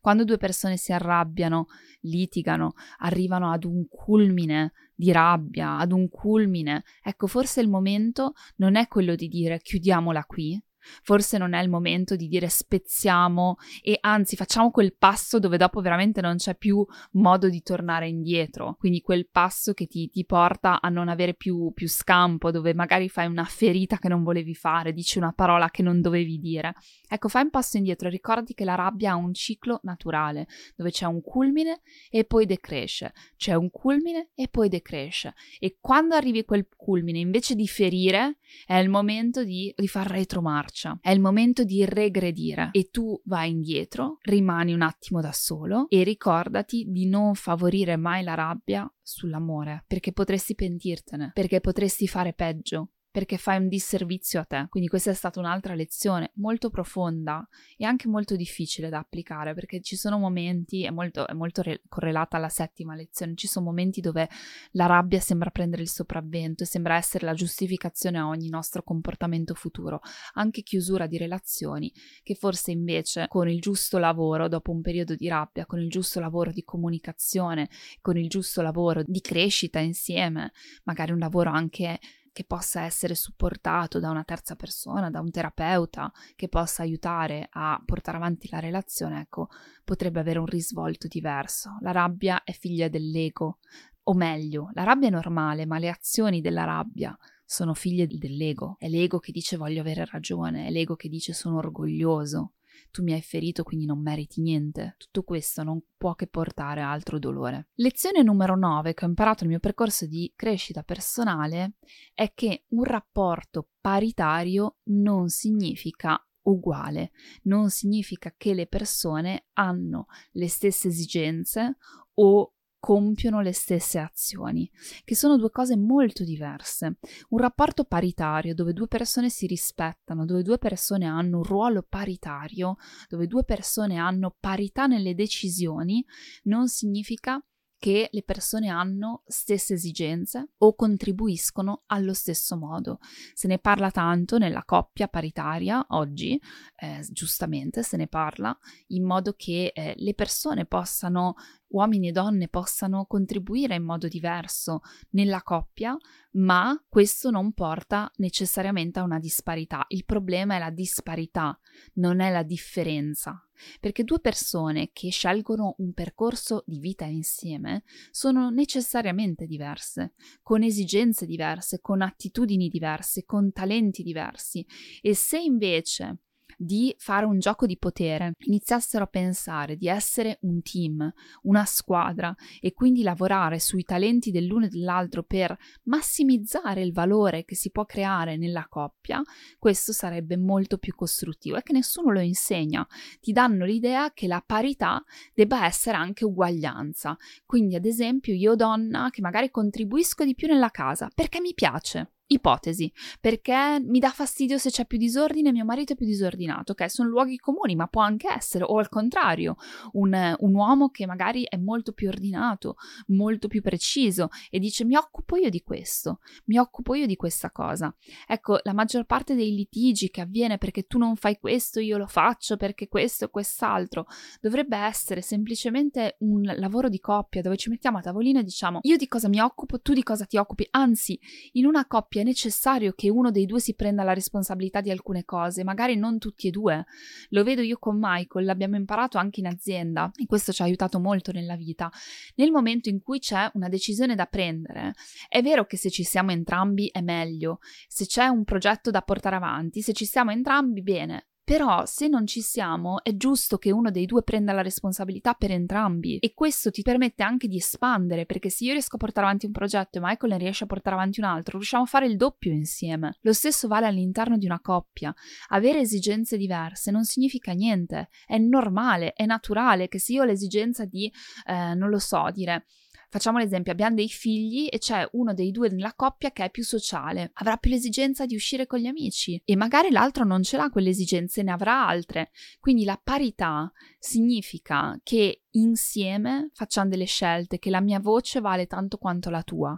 Quando 0.01 0.24
due 0.24 0.39
persone 0.39 0.76
si 0.76 0.93
arrabbiano, 0.93 1.66
litigano, 2.01 2.74
arrivano 2.99 3.53
ad 3.53 3.64
un 3.64 3.87
culmine 3.89 4.72
di 5.01 5.12
rabbia, 5.12 5.78
ad 5.78 5.92
un 5.92 6.11
culmine, 6.11 6.84
ecco, 7.03 7.26
forse 7.26 7.62
il 7.62 7.68
momento 7.68 8.34
non 8.57 8.76
è 8.76 8.86
quello 8.86 9.14
di 9.14 9.28
dire 9.28 9.59
chiudiamola 9.59 10.24
qui, 10.24 10.62
Forse 11.03 11.39
non 11.39 11.53
è 11.53 11.62
il 11.62 11.68
momento 11.68 12.16
di 12.16 12.28
dire 12.28 12.49
spezziamo 12.49 13.57
e 13.83 13.99
anzi 14.01 14.37
facciamo 14.37 14.70
quel 14.70 14.95
passo 14.97 15.39
dove 15.39 15.57
dopo 15.57 15.81
veramente 15.81 16.20
non 16.20 16.37
c'è 16.37 16.57
più 16.57 16.85
modo 17.12 17.49
di 17.49 17.62
tornare 17.62 18.09
indietro. 18.09 18.76
Quindi 18.78 19.01
quel 19.01 19.28
passo 19.31 19.72
che 19.72 19.87
ti, 19.87 20.09
ti 20.09 20.24
porta 20.24 20.81
a 20.81 20.89
non 20.89 21.09
avere 21.09 21.35
più, 21.35 21.72
più, 21.74 21.89
scampo, 21.89 22.51
dove 22.51 22.74
magari 22.74 23.09
fai 23.09 23.26
una 23.26 23.45
ferita 23.45 23.99
che 23.99 24.09
non 24.09 24.22
volevi 24.22 24.55
fare, 24.55 24.93
dici 24.93 25.18
una 25.18 25.33
parola 25.33 25.70
che 25.70 25.83
non 25.83 26.01
dovevi 26.01 26.39
dire. 26.39 26.74
Ecco, 27.09 27.28
fai 27.28 27.43
un 27.43 27.51
passo 27.51 27.76
indietro 27.76 28.09
e 28.09 28.11
ricordi 28.11 28.55
che 28.55 28.64
la 28.64 28.74
rabbia 28.74 29.12
ha 29.12 29.16
un 29.16 29.35
ciclo 29.35 29.81
naturale, 29.83 30.47
dove 30.76 30.91
c'è 30.91 31.07
un 31.07 31.20
culmine 31.20 31.81
e 32.11 32.24
poi 32.24 32.47
decresce. 32.47 33.12
C'è 33.37 33.55
un 33.55 33.70
culmine 33.70 34.31
e 34.35 34.49
poi 34.49 34.68
decresce. 34.68 35.35
E 35.59 35.78
quando 35.81 36.14
arrivi 36.14 36.41
a 36.41 36.45
quel 36.45 36.68
culmine, 36.74 37.18
invece 37.18 37.55
di 37.55 37.66
ferire, 37.66 38.39
è 38.66 38.74
il 38.74 38.88
momento 38.88 39.44
di, 39.44 39.72
di 39.76 39.88
far 39.88 40.07
retromarcia 40.07 40.59
marcia, 40.61 40.98
è 41.01 41.11
il 41.11 41.20
momento 41.20 41.64
di 41.64 41.84
regredire 41.84 42.68
e 42.72 42.90
tu 42.90 43.20
vai 43.24 43.51
indietro, 43.51 44.18
rimani 44.22 44.72
un 44.72 44.82
attimo 44.82 45.20
da 45.20 45.32
solo 45.32 45.86
e 45.88 46.03
ricordati 46.03 46.86
di 46.88 47.07
non 47.07 47.34
favorire 47.34 47.96
mai 47.96 48.22
la 48.22 48.34
rabbia 48.34 48.90
sull'amore, 49.01 49.84
perché 49.86 50.12
potresti 50.12 50.55
pentirtene, 50.55 51.30
perché 51.32 51.61
potresti 51.61 52.07
fare 52.07 52.32
peggio. 52.32 52.90
Perché 53.11 53.39
fai 53.39 53.59
un 53.59 53.69
disservizio 53.69 54.41
a 54.41 54.45
te. 54.45 54.67
Quindi 54.69 54.89
questa 54.89 55.11
è 55.11 55.15
stata 55.15 55.41
un'altra 55.41 55.75
lezione 55.75 56.31
molto 56.35 56.71
profonda 56.71 57.47
e 57.77 57.85
anche 57.85 58.09
molto 58.09 58.37
difficile 58.37 58.89
da 58.89 58.99
applicare 58.99 59.55
perché 59.55 59.81
ci 59.81 59.97
sono 59.97 60.19
momenti, 60.19 60.85
è 60.85 60.91
molto, 60.91 61.27
è 61.27 61.33
molto 61.33 61.63
re- 61.63 61.83
correlata 61.89 62.37
alla 62.37 62.49
settima 62.49 62.95
lezione, 62.95 63.35
ci 63.35 63.49
sono 63.49 63.67
momenti 63.67 64.01
dove 64.01 64.29
la 64.73 64.87
rabbia 64.87 65.21
sembra 65.21 65.51
prendere 65.51 65.83
il 65.83 65.89
sopravvento 65.89 66.63
e 66.63 66.67
sembra 66.67 66.97
essere 66.97 67.27
la 67.27 67.35
giustificazione 67.35 68.19
a 68.19 68.29
ogni 68.29 68.49
nostro 68.49 68.83
comportamento 68.83 69.55
futuro, 69.55 70.01
anche 70.35 70.63
chiusura 70.63 71.07
di 71.07 71.19
relazioni 71.19 71.93
che 72.23 72.35
forse 72.35 72.71
invece 72.71 73.27
con 73.29 73.49
il 73.49 73.61
giusto 73.61 73.99
lavoro, 73.99 74.49
dopo 74.49 74.71
un 74.71 74.81
periodo 74.81 75.15
di 75.15 75.29
rabbia, 75.29 75.67
con 75.67 75.81
il 75.81 75.89
giusto 75.89 76.21
lavoro 76.21 76.53
di 76.53 76.63
comunicazione, 76.63 77.69
con 78.01 78.17
il 78.17 78.29
giusto 78.29 78.63
lavoro 78.63 79.03
di 79.05 79.21
crescita 79.21 79.79
insieme, 79.81 80.53
magari 80.85 81.13
un 81.13 81.19
lavoro 81.19 81.51
anche 81.51 81.99
che 82.33 82.45
possa 82.45 82.83
essere 82.83 83.14
supportato 83.14 83.99
da 83.99 84.11
una 84.11 84.24
terza 84.24 84.55
persona, 84.57 85.11
da 85.11 85.20
un 85.20 85.31
terapeuta, 85.31 86.12
che 86.37 86.49
possa 86.49 86.83
aiutare 86.83 87.49
a 87.51 87.83
portare 87.85 88.16
avanti 88.16 88.49
la 88.51 88.61
relazione, 88.61 89.20
ecco, 89.20 89.49
potrebbe 89.85 90.20
avere 90.20 90.39
un 90.39 90.47
risvolto 90.47 91.09
diverso. 91.09 91.76
La 91.81 91.93
rabbia 91.93 92.43
è 92.45 92.53
figlia 92.53 92.89
dell'ego, 92.89 93.59
o 94.05 94.14
meglio, 94.14 94.70
la 94.72 94.85
rabbia 94.85 95.09
è 95.09 95.12
normale, 95.12 95.66
ma 95.66 95.78
le 95.78 95.89
azioni 95.89 96.41
della 96.41 96.64
rabbia 96.64 97.16
sono 97.45 97.74
figlie 97.74 98.07
dell'ego. 98.07 98.76
È 98.78 98.89
l'ego 98.89 99.18
che 99.18 99.33
dice 99.33 99.57
voglio 99.57 99.81
avere 99.81 100.05
ragione, 100.05 100.66
è 100.66 100.70
l'ego 100.70 100.95
che 100.95 101.09
dice 101.09 101.33
sono 101.33 101.57
orgoglioso, 101.59 102.53
tu 102.91 103.03
mi 103.03 103.12
hai 103.12 103.22
ferito 103.22 103.62
quindi 103.62 103.86
non 103.86 104.01
meriti 104.01 104.41
niente. 104.41 104.95
Tutto 104.99 105.22
questo 105.22 105.62
non 105.62 105.82
può 105.97 106.14
che 106.14 106.26
portare 106.26 106.80
altro 106.80 107.18
dolore. 107.18 107.68
Lezione 107.74 108.22
numero 108.22 108.57
9 108.57 108.95
che 108.95 109.05
ho 109.05 109.09
imparato 109.09 109.41
nel 109.41 109.51
mio 109.51 109.61
percorso 109.61 110.07
di 110.07 110.32
crescita 110.34 110.82
personale 110.82 111.74
è 112.14 112.32
che 112.34 112.64
un 112.68 112.84
rapporto 112.84 113.68
paritario 113.80 114.78
non 114.84 115.28
significa 115.28 116.22
uguale, 116.43 117.12
non 117.43 117.70
significa 117.70 118.34
che 118.36 118.55
le 118.55 118.66
persone 118.66 119.47
hanno 119.55 120.07
le 120.32 120.49
stesse 120.49 120.88
esigenze 120.88 121.76
o 122.14 122.55
compiono 122.81 123.43
le 123.43 123.53
stesse 123.53 123.99
azioni, 123.99 124.68
che 125.05 125.14
sono 125.14 125.37
due 125.37 125.51
cose 125.51 125.76
molto 125.76 126.24
diverse. 126.24 126.97
Un 127.28 127.39
rapporto 127.39 127.85
paritario 127.85 128.55
dove 128.55 128.72
due 128.72 128.89
persone 128.89 129.28
si 129.28 129.47
rispettano, 129.47 130.24
dove 130.24 130.43
due 130.43 130.59
persone 130.59 131.05
hanno 131.05 131.37
un 131.39 131.45
ruolo 131.45 131.85
paritario, 131.89 132.76
dove 133.09 133.26
due 133.26 133.45
persone 133.45 133.99
hanno 133.99 134.35
parità 134.41 134.87
nelle 134.87 135.14
decisioni, 135.14 136.05
non 136.45 136.68
significa 136.68 137.41
che 137.81 138.11
le 138.12 138.22
persone 138.22 138.68
hanno 138.68 139.22
stesse 139.26 139.72
esigenze 139.72 140.51
o 140.59 140.74
contribuiscono 140.74 141.85
allo 141.87 142.12
stesso 142.12 142.59
modo. 142.59 142.99
Se 143.33 143.49
ne 143.49 143.59
parla 143.59 143.91
tanto 143.91 144.37
nella 144.37 144.64
coppia 144.64 145.09
paritaria 145.09 145.83
oggi, 145.89 146.39
eh, 146.76 147.05
giustamente 147.11 147.83
se 147.83 147.97
ne 147.97 148.07
parla, 148.07 148.57
in 148.89 149.07
modo 149.07 149.33
che 149.33 149.72
eh, 149.74 149.95
le 149.97 150.12
persone 150.12 150.66
possano 150.66 151.37
uomini 151.71 152.09
e 152.09 152.12
donne 152.12 152.49
possano 152.49 153.05
contribuire 153.07 153.75
in 153.75 153.83
modo 153.83 154.09
diverso 154.09 154.81
nella 155.11 155.43
coppia, 155.43 155.97
ma 156.33 156.81
questo 156.89 157.31
non 157.31 157.53
porta 157.53 158.11
necessariamente 158.16 158.99
a 158.99 159.03
una 159.03 159.18
disparità. 159.18 159.85
Il 159.89 160.05
problema 160.05 160.57
è 160.57 160.59
la 160.59 160.71
disparità, 160.71 161.59
non 161.95 162.21
è 162.21 162.31
la 162.31 162.43
differenza. 162.43 163.45
Perché 163.79 164.05
due 164.05 164.21
persone 164.21 164.89
che 164.93 165.11
scelgono 165.11 165.75
un 165.79 165.93
percorso 165.93 166.62
di 166.66 166.79
vita 166.79 167.05
insieme 167.05 167.83
sono 168.11 168.49
necessariamente 168.49 169.45
diverse, 169.45 170.14
con 170.43 170.62
esigenze 170.62 171.27
diverse, 171.27 171.81
con 171.81 172.01
attitudini 172.01 172.68
diverse, 172.68 173.25
con 173.25 173.53
talenti 173.53 174.03
diversi. 174.03 174.66
E 175.03 175.14
se 175.14 175.39
invece 175.39 176.21
di 176.63 176.95
fare 176.99 177.25
un 177.25 177.39
gioco 177.39 177.65
di 177.65 177.79
potere, 177.79 178.35
iniziassero 178.41 179.05
a 179.05 179.07
pensare 179.07 179.77
di 179.77 179.89
essere 179.89 180.37
un 180.43 180.61
team, 180.61 181.11
una 181.45 181.65
squadra 181.65 182.35
e 182.61 182.75
quindi 182.75 183.03
lavorare 183.03 183.59
sui 183.59 183.83
talenti 183.83 184.31
dell'uno 184.31 184.67
e 184.67 184.69
dell'altro 184.69 185.23
per 185.23 185.57
massimizzare 185.85 186.83
il 186.83 186.93
valore 186.93 187.47
che 187.47 187.55
si 187.55 187.71
può 187.71 187.87
creare 187.87 188.37
nella 188.37 188.67
coppia, 188.69 189.23
questo 189.59 189.93
sarebbe 189.93 190.37
molto 190.37 190.77
più 190.77 190.95
costruttivo 190.95 191.57
e 191.57 191.63
che 191.63 191.73
nessuno 191.73 192.13
lo 192.13 192.21
insegna. 192.21 192.87
Ti 193.21 193.33
danno 193.33 193.65
l'idea 193.65 194.13
che 194.13 194.27
la 194.27 194.43
parità 194.45 195.03
debba 195.33 195.65
essere 195.65 195.97
anche 195.97 196.27
uguaglianza. 196.27 197.17
Quindi, 197.47 197.75
ad 197.75 197.87
esempio, 197.87 198.35
io 198.35 198.55
donna 198.55 199.09
che 199.11 199.23
magari 199.23 199.51
contribuisco 199.51 200.25
di 200.25 200.35
più 200.35 200.47
nella 200.47 200.71
casa 200.71 201.09
perché 201.15 201.41
mi 201.41 201.55
piace 201.55 202.13
Ipotesi, 202.33 202.93
perché 203.20 203.83
mi 203.85 203.99
dà 203.99 204.11
fastidio 204.11 204.57
se 204.57 204.70
c'è 204.70 204.87
più 204.87 204.99
disordine, 204.99 205.51
mio 205.51 205.64
marito 205.64 205.95
è 205.95 205.97
più 205.97 206.07
disordinato, 206.07 206.70
ok? 206.70 206.89
Sono 206.89 207.09
luoghi 207.09 207.37
comuni, 207.39 207.74
ma 207.74 207.89
può 207.89 208.03
anche 208.03 208.31
essere, 208.31 208.62
o 208.62 208.78
al 208.78 208.89
contrario, 208.89 209.57
un, 209.95 210.37
un, 210.39 210.55
uomo 210.55 210.91
che 210.91 211.07
magari 211.07 211.45
è 211.49 211.57
molto 211.57 211.91
più 211.91 212.07
ordinato, 212.07 212.76
molto 213.09 213.49
più 213.49 213.61
preciso 213.62 214.28
e 214.49 214.61
dice 214.61 214.85
mi 214.85 214.95
occupo 214.95 215.35
io 215.35 215.51
di 215.51 215.62
questo, 215.62 216.20
mi 216.45 216.57
occupo 216.57 216.95
io 216.95 217.07
di 217.07 217.16
questa 217.16 217.51
cosa. 217.51 217.93
Ecco, 218.28 218.61
la 218.62 218.74
maggior 218.74 219.07
parte 219.07 219.35
dei 219.35 219.53
litigi 219.53 220.09
che 220.09 220.20
avviene 220.20 220.57
perché 220.57 220.85
tu 220.85 220.99
non 220.99 221.16
fai 221.16 221.37
questo, 221.37 221.81
io 221.81 221.99
lo 221.99 222.07
faccio 222.07 222.57
perché 222.57 222.87
questo 222.87 223.24
e 223.24 223.31
quest'altro, 223.31 224.07
dovrebbe 224.41 224.76
essere 224.76 225.20
semplicemente 225.20 226.14
un 226.20 226.43
lavoro 226.43 226.89
di 226.89 227.01
coppia 227.01 227.43
dove 227.43 227.57
ci 227.57 227.70
mettiamo 227.70 227.99
a 227.99 228.03
tavolino 228.03 228.39
e 228.39 228.45
diciamo 228.45 228.78
io 228.83 228.97
di 228.97 229.09
cosa 229.09 229.28
mi 229.28 229.41
occupo, 229.41 229.81
tu 229.81 229.95
di 229.95 230.05
cosa 230.05 230.26
ti 230.26 230.37
occupi, 230.37 230.64
anzi, 230.70 231.18
in 231.55 231.66
una 231.66 231.87
coppia 231.87 232.18
è 232.21 232.25
necessario 232.25 232.93
che 232.93 233.11
uno 233.11 233.31
dei 233.31 233.47
due 233.47 233.61
si 233.61 233.75
prenda 233.75 234.03
la 234.03 234.12
responsabilità 234.12 234.81
di 234.81 234.91
alcune 234.91 235.25
cose, 235.25 235.64
magari 235.64 235.97
non 235.97 236.18
tutti 236.18 236.49
e 236.49 236.51
due. 236.51 236.85
Lo 237.31 237.45
vedo 237.45 237.62
io 237.62 237.79
con 237.79 237.99
Michael, 238.01 238.47
l'abbiamo 238.47 238.77
imparato 238.77 239.18
anche 239.18 239.41
in 239.41 239.47
azienda 239.47 240.11
e 240.14 240.27
questo 240.27 240.53
ci 240.53 240.62
ha 240.62 240.64
aiutato 240.64 241.01
molto 241.01 241.33
nella 241.33 241.57
vita. 241.57 241.91
Nel 242.37 242.51
momento 242.51 242.89
in 242.89 243.01
cui 243.03 243.18
c'è 243.18 243.51
una 243.55 243.68
decisione 243.68 244.14
da 244.14 244.27
prendere, 244.27 244.95
è 245.29 245.43
vero 245.43 245.66
che 245.66 245.77
se 245.77 245.91
ci 245.91 246.05
siamo 246.05 246.31
entrambi 246.31 246.89
è 246.91 247.01
meglio, 247.01 247.59
se 247.89 248.07
c'è 248.07 248.27
un 248.27 248.45
progetto 248.45 248.91
da 248.91 249.03
portare 249.03 249.37
avanti, 249.37 249.83
se 249.83 249.93
ci 249.93 250.05
siamo 250.05 250.31
entrambi 250.31 250.83
bene, 250.83 251.27
però 251.51 251.84
se 251.84 252.07
non 252.07 252.28
ci 252.28 252.42
siamo 252.42 253.03
è 253.03 253.16
giusto 253.16 253.59
che 253.59 253.72
uno 253.72 253.90
dei 253.90 254.07
due 254.07 254.22
prenda 254.22 254.53
la 254.53 254.62
responsabilità 254.62 255.34
per 255.34 255.51
entrambi 255.51 256.16
e 256.18 256.32
questo 256.32 256.70
ti 256.70 256.82
permette 256.82 257.24
anche 257.24 257.48
di 257.48 257.57
espandere 257.57 258.24
perché 258.24 258.51
se 258.51 258.66
io 258.66 258.70
riesco 258.70 258.94
a 258.94 258.98
portare 258.98 259.26
avanti 259.26 259.46
un 259.46 259.51
progetto 259.51 259.98
e 259.98 260.01
Michael 260.01 260.30
ne 260.30 260.38
riesce 260.38 260.62
a 260.62 260.68
portare 260.68 260.94
avanti 260.94 261.18
un 261.18 261.26
altro, 261.26 261.57
riusciamo 261.57 261.82
a 261.82 261.86
fare 261.86 262.07
il 262.07 262.16
doppio 262.16 262.53
insieme. 262.53 263.16
Lo 263.22 263.32
stesso 263.32 263.66
vale 263.66 263.88
all'interno 263.88 264.38
di 264.38 264.46
una 264.46 264.61
coppia. 264.61 265.12
Avere 265.48 265.80
esigenze 265.80 266.36
diverse 266.36 266.92
non 266.92 267.03
significa 267.03 267.51
niente, 267.51 268.11
è 268.26 268.38
normale, 268.38 269.12
è 269.12 269.26
naturale 269.26 269.88
che 269.88 269.98
se 269.98 270.12
io 270.12 270.22
ho 270.22 270.26
l'esigenza 270.26 270.84
di, 270.84 271.12
eh, 271.46 271.74
non 271.74 271.88
lo 271.90 271.98
so, 271.98 272.28
dire 272.32 272.66
Facciamo 273.13 273.39
l'esempio, 273.39 273.73
abbiamo 273.73 273.97
dei 273.97 274.09
figli 274.09 274.69
e 274.71 274.79
c'è 274.79 275.05
uno 275.15 275.35
dei 275.35 275.51
due 275.51 275.69
nella 275.69 275.95
coppia 275.95 276.31
che 276.31 276.45
è 276.45 276.51
più 276.51 276.63
sociale, 276.63 277.33
avrà 277.35 277.57
più 277.57 277.69
l'esigenza 277.69 278.25
di 278.25 278.37
uscire 278.37 278.69
con 278.69 278.79
gli 278.79 278.87
amici 278.87 279.43
e 279.45 279.57
magari 279.57 279.91
l'altro 279.91 280.25
non 280.25 280.45
ce 280.45 280.57
l'ha 280.57 280.71
quelle 280.71 280.91
esigenze, 280.91 281.43
ne 281.43 281.51
avrà 281.51 281.89
altre. 281.89 282.31
Quindi 282.61 282.85
la 282.85 283.01
parità 283.03 283.73
significa 283.99 284.97
che 285.03 285.43
insieme 285.51 286.51
facciamo 286.53 286.89
delle 286.89 287.05
scelte, 287.05 287.59
che 287.59 287.71
la 287.71 287.81
mia 287.81 287.99
voce 287.99 288.41
vale 288.41 288.69
tanto 288.69 288.97
quanto 288.97 289.29
la 289.29 289.43
tua, 289.43 289.77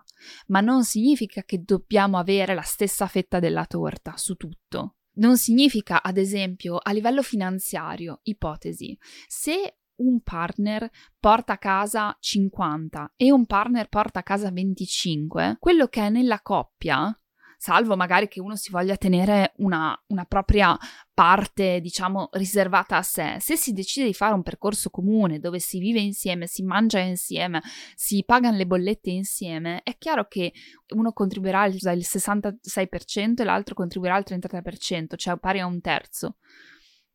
ma 0.48 0.60
non 0.60 0.84
significa 0.84 1.42
che 1.42 1.62
dobbiamo 1.62 2.18
avere 2.18 2.54
la 2.54 2.60
stessa 2.60 3.06
fetta 3.06 3.38
della 3.38 3.64
torta 3.64 4.14
su 4.18 4.34
tutto. 4.34 4.96
Non 5.14 5.38
significa, 5.38 6.02
ad 6.02 6.18
esempio, 6.18 6.76
a 6.76 6.92
livello 6.92 7.22
finanziario, 7.22 8.20
ipotesi, 8.24 8.96
se 9.26 9.76
un 9.96 10.20
partner 10.20 10.90
porta 11.18 11.54
a 11.54 11.58
casa 11.58 12.16
50 12.18 13.12
e 13.16 13.30
un 13.32 13.46
partner 13.46 13.88
porta 13.88 14.20
a 14.20 14.22
casa 14.22 14.50
25, 14.50 15.56
quello 15.58 15.86
che 15.88 16.06
è 16.06 16.08
nella 16.08 16.40
coppia, 16.40 17.16
salvo 17.62 17.94
magari 17.94 18.26
che 18.26 18.40
uno 18.40 18.56
si 18.56 18.72
voglia 18.72 18.96
tenere 18.96 19.52
una, 19.58 19.96
una 20.08 20.24
propria 20.24 20.76
parte, 21.14 21.80
diciamo, 21.80 22.30
riservata 22.32 22.96
a 22.96 23.02
sé, 23.02 23.36
se 23.38 23.56
si 23.56 23.72
decide 23.72 24.06
di 24.06 24.14
fare 24.14 24.34
un 24.34 24.42
percorso 24.42 24.90
comune 24.90 25.38
dove 25.38 25.60
si 25.60 25.78
vive 25.78 26.00
insieme, 26.00 26.48
si 26.48 26.64
mangia 26.64 26.98
insieme, 26.98 27.62
si 27.94 28.24
pagano 28.26 28.56
le 28.56 28.66
bollette 28.66 29.10
insieme, 29.10 29.82
è 29.84 29.96
chiaro 29.96 30.26
che 30.26 30.52
uno 30.96 31.12
contribuirà 31.12 31.64
il 31.66 31.76
66% 31.76 33.34
e 33.36 33.44
l'altro 33.44 33.76
contribuirà 33.76 34.16
il 34.18 34.24
33%, 34.26 35.14
cioè 35.14 35.38
pari 35.38 35.60
a 35.60 35.66
un 35.66 35.80
terzo. 35.80 36.38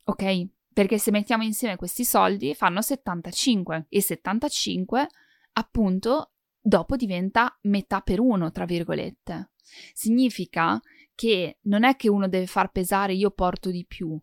Ok? 0.05 0.47
Perché 0.77 0.99
se 0.99 1.09
mettiamo 1.09 1.41
insieme 1.41 1.75
questi 1.75 2.05
soldi 2.05 2.53
fanno 2.53 2.83
75 2.83 3.87
e 3.89 3.99
75 3.99 5.07
appunto 5.53 6.33
dopo 6.61 6.95
diventa 6.95 7.57
metà 7.63 8.01
per 8.01 8.19
uno, 8.19 8.51
tra 8.51 8.65
virgolette. 8.65 9.53
Significa 9.95 10.79
che 11.15 11.57
non 11.63 11.83
è 11.83 11.95
che 11.95 12.09
uno 12.09 12.27
deve 12.27 12.45
far 12.45 12.69
pesare 12.69 13.15
io 13.15 13.31
porto 13.31 13.71
di 13.71 13.87
più 13.87 14.21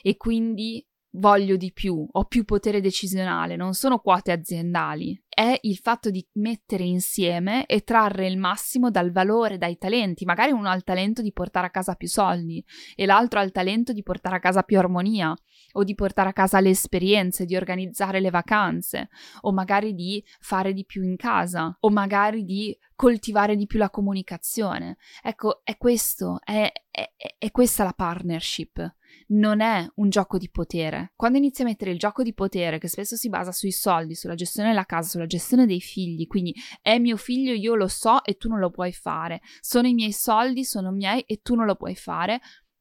e 0.00 0.16
quindi 0.16 0.86
voglio 1.14 1.56
di 1.56 1.72
più, 1.72 2.06
ho 2.08 2.24
più 2.26 2.44
potere 2.44 2.80
decisionale, 2.80 3.56
non 3.56 3.74
sono 3.74 3.98
quote 3.98 4.30
aziendali. 4.30 5.20
È 5.40 5.58
il 5.62 5.78
fatto 5.78 6.10
di 6.10 6.22
mettere 6.34 6.84
insieme 6.84 7.64
e 7.64 7.82
trarre 7.82 8.26
il 8.26 8.36
massimo 8.36 8.90
dal 8.90 9.10
valore, 9.10 9.56
dai 9.56 9.78
talenti. 9.78 10.26
Magari 10.26 10.52
uno 10.52 10.68
ha 10.68 10.74
il 10.74 10.84
talento 10.84 11.22
di 11.22 11.32
portare 11.32 11.66
a 11.66 11.70
casa 11.70 11.94
più 11.94 12.08
soldi 12.08 12.62
e 12.94 13.06
l'altro 13.06 13.40
ha 13.40 13.42
il 13.42 13.50
talento 13.50 13.94
di 13.94 14.02
portare 14.02 14.36
a 14.36 14.38
casa 14.38 14.62
più 14.64 14.76
armonia 14.76 15.34
o 15.72 15.82
di 15.82 15.94
portare 15.94 16.28
a 16.28 16.34
casa 16.34 16.60
le 16.60 16.68
esperienze, 16.68 17.46
di 17.46 17.56
organizzare 17.56 18.20
le 18.20 18.28
vacanze 18.28 19.08
o 19.40 19.50
magari 19.50 19.94
di 19.94 20.22
fare 20.40 20.74
di 20.74 20.84
più 20.84 21.02
in 21.02 21.16
casa 21.16 21.74
o 21.80 21.88
magari 21.88 22.44
di 22.44 22.76
coltivare 22.94 23.56
di 23.56 23.64
più 23.64 23.78
la 23.78 23.88
comunicazione. 23.88 24.98
Ecco, 25.22 25.62
è 25.64 25.78
questo, 25.78 26.40
è, 26.44 26.70
è, 26.90 27.14
è 27.38 27.50
questa 27.50 27.82
la 27.82 27.94
partnership 27.94 28.94
non 29.28 29.60
è 29.60 29.86
un 29.96 30.08
gioco 30.08 30.38
di 30.38 30.48
potere. 30.50 31.12
Quando 31.16 31.38
inizi 31.38 31.62
a 31.62 31.64
mettere 31.64 31.90
il 31.90 31.98
gioco 31.98 32.22
di 32.22 32.34
potere, 32.34 32.78
che 32.78 32.88
spesso 32.88 33.16
si 33.16 33.28
basa 33.28 33.52
sui 33.52 33.72
soldi, 33.72 34.14
sulla 34.14 34.34
gestione 34.34 34.68
della 34.68 34.84
casa, 34.84 35.08
sulla 35.08 35.26
gestione 35.26 35.66
dei 35.66 35.80
figli, 35.80 36.26
quindi 36.26 36.54
è 36.82 36.98
mio 36.98 37.16
figlio, 37.16 37.52
io 37.52 37.74
lo 37.74 37.88
so 37.88 38.24
e 38.24 38.36
tu 38.36 38.48
non 38.48 38.58
lo 38.58 38.70
puoi 38.70 38.92
fare, 38.92 39.40
sono 39.60 39.86
i 39.86 39.94
miei 39.94 40.12
soldi, 40.12 40.64
sono 40.64 40.90
miei 40.90 41.22
e 41.22 41.40
tu 41.42 41.54
non 41.54 41.66
lo 41.66 41.76
puoi 41.76 41.94
fare, 41.94 42.40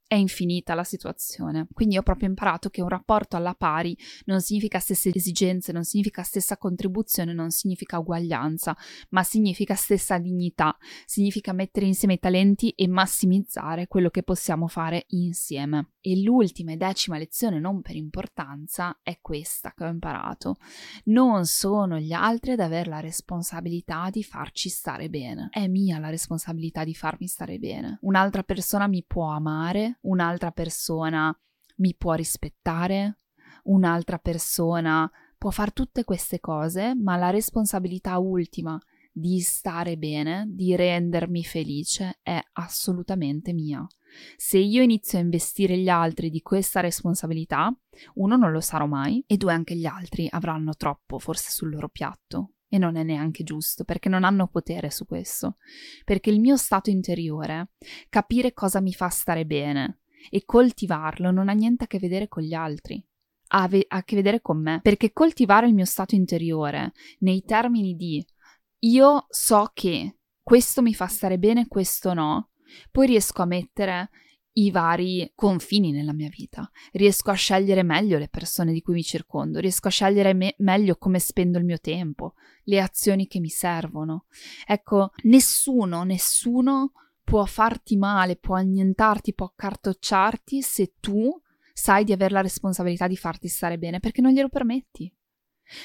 è 0.09 0.15
infinita 0.15 0.73
la 0.73 0.83
situazione. 0.83 1.67
Quindi 1.71 1.95
ho 1.95 2.01
proprio 2.01 2.27
imparato 2.27 2.71
che 2.71 2.81
un 2.81 2.89
rapporto 2.89 3.35
alla 3.35 3.53
pari 3.53 3.95
non 4.25 4.41
significa 4.41 4.79
stesse 4.79 5.11
esigenze, 5.13 5.71
non 5.71 5.83
significa 5.83 6.23
stessa 6.23 6.57
contribuzione, 6.57 7.31
non 7.31 7.51
significa 7.51 7.99
uguaglianza, 7.99 8.75
ma 9.09 9.21
significa 9.21 9.75
stessa 9.75 10.17
dignità, 10.17 10.75
significa 11.05 11.53
mettere 11.53 11.85
insieme 11.85 12.15
i 12.15 12.19
talenti 12.19 12.71
e 12.71 12.87
massimizzare 12.87 13.85
quello 13.85 14.09
che 14.09 14.23
possiamo 14.23 14.67
fare 14.67 15.05
insieme. 15.09 15.91
E 16.01 16.19
l'ultima 16.23 16.71
e 16.71 16.77
decima 16.77 17.19
lezione, 17.19 17.59
non 17.59 17.81
per 17.81 17.95
importanza, 17.95 18.97
è 19.03 19.19
questa 19.21 19.73
che 19.75 19.83
ho 19.83 19.89
imparato. 19.89 20.55
Non 21.03 21.45
sono 21.45 21.99
gli 21.99 22.13
altri 22.13 22.53
ad 22.53 22.61
avere 22.61 22.89
la 22.89 22.99
responsabilità 22.99 24.09
di 24.09 24.23
farci 24.23 24.69
stare 24.69 25.07
bene. 25.07 25.49
È 25.51 25.67
mia 25.67 25.99
la 25.99 26.09
responsabilità 26.09 26.83
di 26.83 26.95
farmi 26.95 27.27
stare 27.27 27.59
bene. 27.59 27.99
Un'altra 28.01 28.41
persona 28.41 28.87
mi 28.87 29.03
può 29.05 29.29
amare, 29.29 29.98
un'altra 30.01 30.51
persona 30.51 31.35
mi 31.77 31.95
può 31.95 32.13
rispettare, 32.13 33.19
un'altra 33.63 34.17
persona 34.17 35.09
può 35.37 35.49
fare 35.49 35.71
tutte 35.71 36.03
queste 36.03 36.39
cose, 36.39 36.95
ma 36.95 37.15
la 37.15 37.29
responsabilità 37.29 38.17
ultima 38.17 38.79
di 39.11 39.39
stare 39.39 39.97
bene, 39.97 40.45
di 40.47 40.75
rendermi 40.75 41.43
felice, 41.43 42.19
è 42.21 42.39
assolutamente 42.53 43.53
mia. 43.53 43.85
Se 44.35 44.57
io 44.57 44.81
inizio 44.81 45.17
a 45.17 45.21
investire 45.21 45.77
gli 45.77 45.89
altri 45.89 46.29
di 46.29 46.41
questa 46.41 46.79
responsabilità, 46.79 47.73
uno 48.15 48.35
non 48.35 48.51
lo 48.51 48.59
sarò 48.59 48.85
mai 48.85 49.23
e 49.27 49.37
due 49.37 49.53
anche 49.53 49.75
gli 49.75 49.85
altri 49.85 50.27
avranno 50.29 50.73
troppo 50.75 51.19
forse 51.19 51.51
sul 51.51 51.69
loro 51.69 51.89
piatto. 51.89 52.53
E 52.69 52.77
non 52.77 52.95
è 52.95 53.03
neanche 53.03 53.43
giusto, 53.43 53.83
perché 53.83 54.09
non 54.09 54.23
hanno 54.23 54.47
potere 54.47 54.91
su 54.91 55.05
questo. 55.05 55.57
Perché 56.05 56.29
il 56.29 56.39
mio 56.39 56.55
stato 56.55 56.89
interiore, 56.89 57.71
capire 58.09 58.53
cosa 58.53 58.79
mi 58.79 58.93
fa 58.93 59.09
stare 59.09 59.45
bene 59.45 60.01
e 60.29 60.45
coltivarlo 60.45 61.31
non 61.31 61.49
ha 61.49 61.53
niente 61.53 61.85
a 61.85 61.87
che 61.87 61.99
vedere 61.99 62.27
con 62.27 62.43
gli 62.43 62.53
altri. 62.53 63.03
Ha, 63.51 63.67
a 63.87 64.03
che 64.03 64.15
vedere 64.15 64.41
con 64.41 64.61
me. 64.61 64.79
Perché 64.83 65.11
coltivare 65.11 65.67
il 65.67 65.73
mio 65.73 65.85
stato 65.85 66.13
interiore 66.13 66.91
nei 67.19 67.43
termini 67.43 67.95
di 67.95 68.23
io 68.83 69.25
so 69.29 69.71
che 69.73 70.19
questo 70.41 70.81
mi 70.81 70.93
fa 70.93 71.07
stare 71.07 71.37
bene, 71.37 71.67
questo 71.67 72.13
no, 72.13 72.51
poi 72.91 73.07
riesco 73.07 73.41
a 73.41 73.45
mettere 73.45 74.09
i 74.63 74.71
vari 74.71 75.31
confini 75.35 75.91
nella 75.91 76.13
mia 76.13 76.29
vita, 76.29 76.69
riesco 76.91 77.31
a 77.31 77.35
scegliere 77.35 77.83
meglio 77.83 78.17
le 78.17 78.27
persone 78.27 78.73
di 78.73 78.81
cui 78.81 78.93
mi 78.93 79.03
circondo, 79.03 79.59
riesco 79.59 79.87
a 79.87 79.91
scegliere 79.91 80.33
me- 80.33 80.55
meglio 80.59 80.95
come 80.97 81.19
spendo 81.19 81.57
il 81.57 81.65
mio 81.65 81.79
tempo, 81.79 82.33
le 82.63 82.81
azioni 82.81 83.27
che 83.27 83.39
mi 83.39 83.49
servono. 83.49 84.25
Ecco, 84.65 85.11
nessuno, 85.23 86.03
nessuno 86.03 86.91
può 87.23 87.45
farti 87.45 87.95
male, 87.95 88.35
può 88.35 88.55
annientarti, 88.55 89.33
può 89.33 89.45
accartocciarti 89.45 90.61
se 90.61 90.93
tu 90.99 91.29
sai 91.73 92.03
di 92.03 92.11
avere 92.11 92.33
la 92.33 92.41
responsabilità 92.41 93.07
di 93.07 93.15
farti 93.15 93.47
stare 93.47 93.77
bene, 93.77 93.99
perché 93.99 94.21
non 94.21 94.31
glielo 94.31 94.49
permetti. 94.49 95.13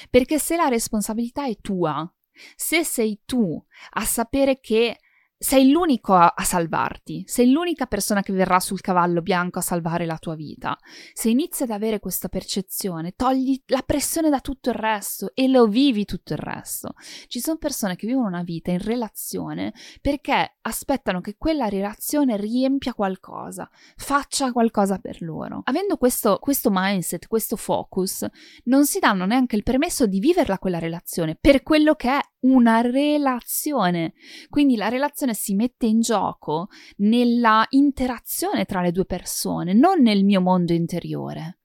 Perché 0.09 0.39
se 0.39 0.55
la 0.55 0.67
responsabilità 0.67 1.47
è 1.47 1.55
tua, 1.61 2.11
se 2.55 2.83
sei 2.83 3.21
tu 3.23 3.63
a 3.91 4.03
sapere 4.03 4.59
che 4.59 4.99
sei 5.45 5.69
l'unico 5.69 6.15
a, 6.15 6.33
a, 6.35 6.43
salvarti, 6.43 7.23
sei 7.27 7.51
l'unica 7.51 7.85
persona 7.85 8.23
che 8.23 8.33
verrà 8.33 8.59
sul 8.59 8.81
cavallo 8.81 9.21
bianco 9.21 9.59
a 9.59 9.61
salvare 9.61 10.07
la 10.07 10.17
tua 10.17 10.33
vita. 10.33 10.75
Se 11.13 11.29
inizi 11.29 11.61
ad 11.61 11.69
avere 11.69 11.99
questa 11.99 12.29
percezione, 12.29 13.13
togli 13.15 13.61
la 13.67 13.83
pressione 13.85 14.31
da 14.31 14.39
tutto 14.39 14.71
il 14.71 14.75
resto 14.75 15.29
e 15.35 15.47
lo 15.47 15.67
vivi 15.67 16.03
tutto 16.03 16.33
il 16.33 16.39
resto. 16.39 16.95
Ci 17.27 17.39
sono 17.39 17.57
persone 17.57 17.95
che 17.95 18.07
vivono 18.07 18.25
una 18.25 18.41
vita 18.41 18.71
in 18.71 18.79
relazione 18.79 19.71
perché 20.01 20.55
aspettano 20.61 21.21
che 21.21 21.35
quella 21.37 21.69
relazione 21.69 22.37
riempia 22.37 22.95
qualcosa, 22.95 23.69
faccia 23.97 24.51
qualcosa 24.51 24.97
per 24.97 25.21
loro. 25.21 25.61
Avendo 25.65 25.97
questo, 25.97 26.39
questo 26.39 26.69
mindset, 26.71 27.27
questo 27.27 27.55
focus, 27.55 28.25
non 28.63 28.87
si 28.87 28.97
danno 28.97 29.27
neanche 29.27 29.55
il 29.55 29.61
permesso 29.61 30.07
di 30.07 30.17
viverla 30.17 30.57
quella 30.57 30.79
relazione 30.79 31.37
per 31.39 31.61
quello 31.61 31.93
che 31.93 32.09
è 32.09 32.19
una 32.45 32.81
relazione. 32.81 34.13
Quindi 34.49 34.75
la 34.75 34.89
relazione 34.89 35.33
si 35.35 35.53
mette 35.53 35.85
in 35.85 36.01
gioco 36.01 36.69
nella 36.97 37.65
interazione 37.69 38.65
tra 38.65 38.81
le 38.81 38.91
due 38.91 39.05
persone, 39.05 39.73
non 39.73 40.01
nel 40.01 40.23
mio 40.23 40.41
mondo 40.41 40.73
interiore. 40.73 41.59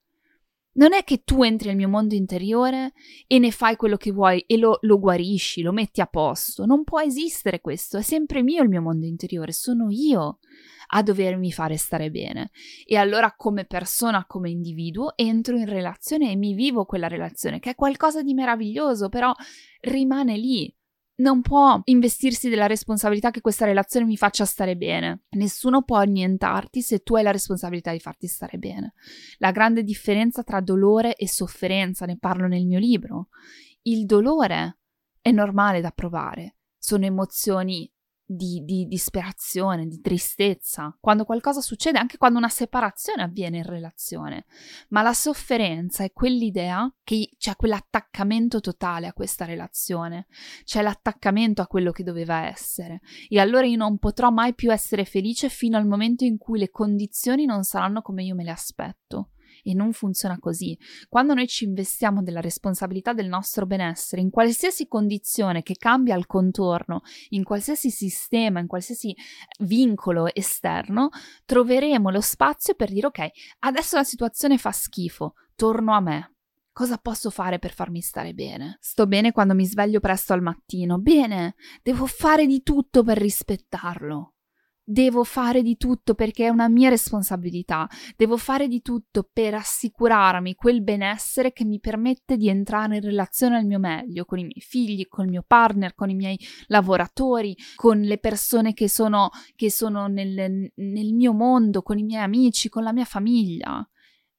Non 0.73 0.93
è 0.93 1.03
che 1.03 1.23
tu 1.25 1.43
entri 1.43 1.67
nel 1.67 1.75
mio 1.75 1.89
mondo 1.89 2.15
interiore 2.15 2.93
e 3.27 3.39
ne 3.39 3.51
fai 3.51 3.75
quello 3.75 3.97
che 3.97 4.11
vuoi 4.11 4.39
e 4.47 4.55
lo, 4.55 4.77
lo, 4.83 4.99
guarisci, 4.99 5.61
lo 5.61 5.73
metti 5.73 5.99
a 5.99 6.05
posto. 6.05 6.65
Non 6.65 6.85
può 6.85 7.01
esistere 7.01 7.59
questo, 7.59 7.97
è 7.97 8.01
sempre 8.01 8.41
mio 8.41 8.63
il 8.63 8.69
mio 8.69 8.81
mondo 8.81 9.05
interiore, 9.05 9.51
sono 9.51 9.89
io 9.89 10.39
a 10.93 11.03
dovermi 11.03 11.51
fare 11.51 11.75
stare 11.75 12.09
bene. 12.09 12.51
E 12.85 12.95
allora 12.95 13.33
come 13.35 13.65
persona, 13.65 14.25
come 14.25 14.49
individuo, 14.49 15.11
entro 15.17 15.57
in 15.57 15.65
relazione 15.65 16.31
e 16.31 16.37
mi 16.37 16.53
vivo 16.53 16.85
quella 16.85 17.07
relazione, 17.07 17.59
che 17.59 17.71
è 17.71 17.75
qualcosa 17.75 18.21
di 18.21 18.33
meraviglioso, 18.33 19.09
però 19.09 19.33
rimane 19.81 20.37
lì 20.37 20.73
non 21.21 21.41
può 21.41 21.79
investirsi 21.85 22.49
della 22.49 22.65
responsabilità 22.65 23.29
che 23.31 23.41
questa 23.41 23.65
relazione 23.65 24.05
mi 24.05 24.17
faccia 24.17 24.43
stare 24.43 24.75
bene. 24.75 25.23
Nessuno 25.29 25.83
può 25.83 25.97
annientarti 25.97 26.81
se 26.81 26.99
tu 26.99 27.15
hai 27.15 27.23
la 27.23 27.31
responsabilità 27.31 27.91
di 27.91 27.99
farti 27.99 28.27
stare 28.27 28.57
bene. 28.57 28.93
La 29.37 29.51
grande 29.51 29.83
differenza 29.83 30.43
tra 30.43 30.59
dolore 30.59 31.15
e 31.15 31.27
sofferenza, 31.27 32.05
ne 32.05 32.17
parlo 32.17 32.47
nel 32.47 32.65
mio 32.65 32.79
libro. 32.79 33.29
Il 33.83 34.05
dolore 34.05 34.79
è 35.21 35.31
normale 35.31 35.79
da 35.79 35.91
provare, 35.91 36.57
sono 36.77 37.05
emozioni 37.05 37.89
di, 38.33 38.63
di, 38.63 38.85
disperazione, 38.85 39.87
di 39.87 39.99
tristezza, 39.99 40.95
quando 40.99 41.25
qualcosa 41.25 41.61
succede, 41.61 41.97
anche 41.97 42.17
quando 42.17 42.37
una 42.37 42.49
separazione 42.49 43.23
avviene 43.23 43.57
in 43.57 43.65
relazione. 43.65 44.45
Ma 44.89 45.01
la 45.01 45.13
sofferenza 45.13 46.03
è 46.03 46.11
quell'idea 46.11 46.91
che 47.03 47.29
c'è 47.37 47.55
quell'attaccamento 47.55 48.59
totale 48.61 49.07
a 49.07 49.13
questa 49.13 49.45
relazione, 49.45 50.27
c'è 50.63 50.81
l'attaccamento 50.81 51.61
a 51.61 51.67
quello 51.67 51.91
che 51.91 52.03
doveva 52.03 52.47
essere. 52.47 53.01
E 53.27 53.39
allora 53.39 53.65
io 53.65 53.77
non 53.77 53.97
potrò 53.97 54.29
mai 54.29 54.53
più 54.53 54.71
essere 54.71 55.05
felice 55.05 55.49
fino 55.49 55.77
al 55.77 55.85
momento 55.85 56.23
in 56.23 56.37
cui 56.37 56.59
le 56.59 56.69
condizioni 56.69 57.45
non 57.45 57.63
saranno 57.63 58.01
come 58.01 58.23
io 58.23 58.35
me 58.35 58.43
le 58.43 58.51
aspetto 58.51 59.31
e 59.63 59.73
non 59.73 59.93
funziona 59.93 60.39
così. 60.39 60.77
Quando 61.09 61.33
noi 61.33 61.47
ci 61.47 61.65
investiamo 61.65 62.21
della 62.21 62.41
responsabilità 62.41 63.13
del 63.13 63.27
nostro 63.27 63.65
benessere, 63.65 64.21
in 64.21 64.29
qualsiasi 64.29 64.87
condizione 64.87 65.63
che 65.63 65.75
cambia 65.75 66.15
il 66.15 66.25
contorno, 66.25 67.01
in 67.29 67.43
qualsiasi 67.43 67.89
sistema, 67.89 68.59
in 68.59 68.67
qualsiasi 68.67 69.15
vincolo 69.59 70.33
esterno, 70.33 71.09
troveremo 71.45 72.09
lo 72.09 72.21
spazio 72.21 72.73
per 72.75 72.91
dire 72.91 73.07
ok, 73.07 73.27
adesso 73.59 73.95
la 73.95 74.03
situazione 74.03 74.57
fa 74.57 74.71
schifo, 74.71 75.33
torno 75.55 75.93
a 75.93 75.99
me. 75.99 76.35
Cosa 76.73 76.97
posso 76.97 77.29
fare 77.29 77.59
per 77.59 77.73
farmi 77.73 78.01
stare 78.01 78.33
bene? 78.33 78.77
Sto 78.79 79.05
bene 79.05 79.33
quando 79.33 79.53
mi 79.53 79.65
sveglio 79.65 79.99
presto 79.99 80.31
al 80.31 80.41
mattino. 80.41 80.99
Bene, 80.99 81.55
devo 81.83 82.05
fare 82.05 82.45
di 82.45 82.63
tutto 82.63 83.03
per 83.03 83.17
rispettarlo 83.17 84.35
devo 84.83 85.23
fare 85.23 85.61
di 85.61 85.77
tutto 85.77 86.15
perché 86.15 86.45
è 86.45 86.49
una 86.49 86.67
mia 86.67 86.89
responsabilità, 86.89 87.87
devo 88.15 88.37
fare 88.37 88.67
di 88.67 88.81
tutto 88.81 89.29
per 89.31 89.53
assicurarmi 89.53 90.55
quel 90.55 90.81
benessere 90.83 91.53
che 91.53 91.65
mi 91.65 91.79
permette 91.79 92.37
di 92.37 92.49
entrare 92.49 92.95
in 92.95 93.01
relazione 93.01 93.57
al 93.57 93.65
mio 93.65 93.79
meglio, 93.79 94.25
con 94.25 94.39
i 94.39 94.43
miei 94.43 94.61
figli, 94.61 95.07
con 95.07 95.25
il 95.25 95.31
mio 95.31 95.43
partner, 95.45 95.93
con 95.93 96.09
i 96.09 96.15
miei 96.15 96.39
lavoratori, 96.67 97.55
con 97.75 98.01
le 98.01 98.17
persone 98.17 98.73
che 98.73 98.89
sono, 98.89 99.29
che 99.55 99.71
sono 99.71 100.07
nel, 100.07 100.71
nel 100.75 101.13
mio 101.13 101.33
mondo, 101.33 101.81
con 101.81 101.97
i 101.97 102.03
miei 102.03 102.23
amici, 102.23 102.69
con 102.69 102.83
la 102.83 102.93
mia 102.93 103.05
famiglia. 103.05 103.85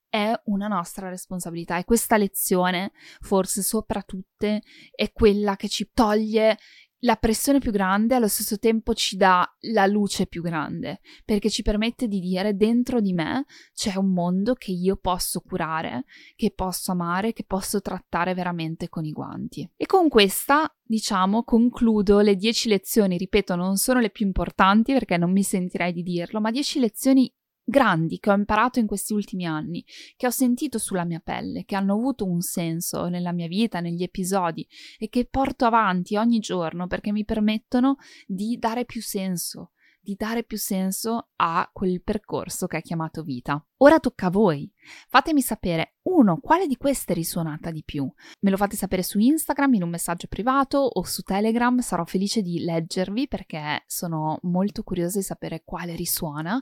È 0.08 0.30
una 0.44 0.66
nostra 0.66 1.08
responsabilità 1.08 1.78
e 1.78 1.84
questa 1.84 2.18
lezione, 2.18 2.92
forse 3.20 3.62
sopra 3.62 4.02
tutte, 4.02 4.60
è 4.94 5.10
quella 5.10 5.56
che 5.56 5.68
ci 5.68 5.90
toglie 5.94 6.58
la 7.04 7.16
pressione 7.16 7.58
più 7.58 7.72
grande 7.72 8.14
allo 8.14 8.28
stesso 8.28 8.58
tempo 8.58 8.94
ci 8.94 9.16
dà 9.16 9.48
la 9.72 9.86
luce 9.86 10.26
più 10.26 10.42
grande, 10.42 11.00
perché 11.24 11.50
ci 11.50 11.62
permette 11.62 12.06
di 12.06 12.20
dire 12.20 12.56
dentro 12.56 13.00
di 13.00 13.12
me 13.12 13.44
c'è 13.74 13.96
un 13.96 14.12
mondo 14.12 14.54
che 14.54 14.70
io 14.70 14.96
posso 14.96 15.40
curare, 15.40 16.04
che 16.36 16.52
posso 16.54 16.92
amare, 16.92 17.32
che 17.32 17.44
posso 17.44 17.80
trattare 17.80 18.34
veramente 18.34 18.88
con 18.88 19.04
i 19.04 19.12
guanti. 19.12 19.68
E 19.76 19.86
con 19.86 20.08
questa, 20.08 20.72
diciamo, 20.80 21.42
concludo 21.42 22.20
le 22.20 22.36
10 22.36 22.68
lezioni, 22.68 23.16
ripeto, 23.16 23.56
non 23.56 23.76
sono 23.76 23.98
le 23.98 24.10
più 24.10 24.24
importanti 24.24 24.92
perché 24.92 25.16
non 25.16 25.32
mi 25.32 25.42
sentirei 25.42 25.92
di 25.92 26.02
dirlo, 26.02 26.40
ma 26.40 26.50
10 26.52 26.78
lezioni 26.78 27.32
grandi 27.64 28.18
che 28.18 28.30
ho 28.30 28.34
imparato 28.34 28.78
in 28.78 28.86
questi 28.86 29.12
ultimi 29.12 29.46
anni, 29.46 29.84
che 30.16 30.26
ho 30.26 30.30
sentito 30.30 30.78
sulla 30.78 31.04
mia 31.04 31.20
pelle, 31.20 31.64
che 31.64 31.76
hanno 31.76 31.94
avuto 31.94 32.26
un 32.26 32.40
senso 32.40 33.08
nella 33.08 33.32
mia 33.32 33.46
vita, 33.46 33.80
negli 33.80 34.02
episodi 34.02 34.66
e 34.98 35.08
che 35.08 35.26
porto 35.26 35.64
avanti 35.64 36.16
ogni 36.16 36.38
giorno 36.38 36.86
perché 36.86 37.12
mi 37.12 37.24
permettono 37.24 37.96
di 38.26 38.58
dare 38.58 38.84
più 38.84 39.00
senso, 39.00 39.72
di 40.00 40.14
dare 40.16 40.44
più 40.44 40.58
senso 40.58 41.30
a 41.36 41.68
quel 41.72 42.02
percorso 42.02 42.66
che 42.66 42.78
è 42.78 42.82
chiamato 42.82 43.22
vita. 43.22 43.64
Ora 43.82 43.98
tocca 43.98 44.26
a 44.26 44.30
voi. 44.30 44.70
Fatemi 45.08 45.40
sapere, 45.40 45.94
uno, 46.02 46.38
quale 46.38 46.68
di 46.68 46.76
queste 46.76 47.14
risuonata 47.14 47.72
di 47.72 47.82
più? 47.84 48.08
Me 48.40 48.50
lo 48.50 48.56
fate 48.56 48.76
sapere 48.76 49.02
su 49.02 49.18
Instagram 49.18 49.74
in 49.74 49.82
un 49.82 49.88
messaggio 49.88 50.28
privato 50.28 50.78
o 50.78 51.02
su 51.04 51.22
Telegram, 51.22 51.78
sarò 51.80 52.04
felice 52.04 52.42
di 52.42 52.60
leggervi 52.60 53.26
perché 53.26 53.82
sono 53.86 54.38
molto 54.42 54.84
curiosa 54.84 55.18
di 55.18 55.24
sapere 55.24 55.62
quale 55.64 55.96
risuona 55.96 56.60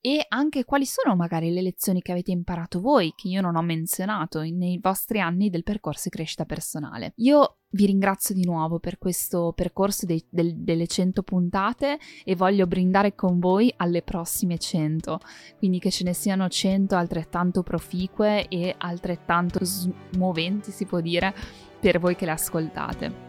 e 0.00 0.24
anche 0.28 0.64
quali 0.64 0.86
sono 0.86 1.14
magari 1.14 1.52
le 1.52 1.62
lezioni 1.62 2.02
che 2.02 2.12
avete 2.12 2.30
imparato 2.32 2.80
voi, 2.80 3.12
che 3.16 3.28
io 3.28 3.40
non 3.40 3.56
ho 3.56 3.62
menzionato 3.62 4.40
nei 4.40 4.78
vostri 4.80 5.20
anni 5.20 5.50
del 5.50 5.62
percorso 5.62 6.02
di 6.04 6.16
crescita 6.16 6.44
personale. 6.44 7.12
Io 7.16 7.58
vi 7.70 7.86
ringrazio 7.86 8.34
di 8.34 8.44
nuovo 8.44 8.78
per 8.78 8.96
questo 8.96 9.52
percorso 9.54 10.06
dei, 10.06 10.24
del, 10.30 10.56
delle 10.56 10.86
100 10.86 11.22
puntate 11.22 11.98
e 12.24 12.36
voglio 12.36 12.66
brindare 12.66 13.14
con 13.14 13.38
voi 13.38 13.72
alle 13.76 14.02
prossime 14.02 14.56
100, 14.56 15.18
quindi 15.58 15.78
che 15.78 15.90
ce 15.90 16.04
ne 16.04 16.14
siano 16.14 16.48
100 16.56 16.96
altrettanto 16.96 17.62
proficue 17.62 18.48
e 18.48 18.74
altrettanto 18.78 19.60
smuoventi, 19.62 20.70
si 20.70 20.86
può 20.86 21.00
dire, 21.00 21.34
per 21.78 21.98
voi 21.98 22.16
che 22.16 22.24
le 22.24 22.30
ascoltate 22.30 23.24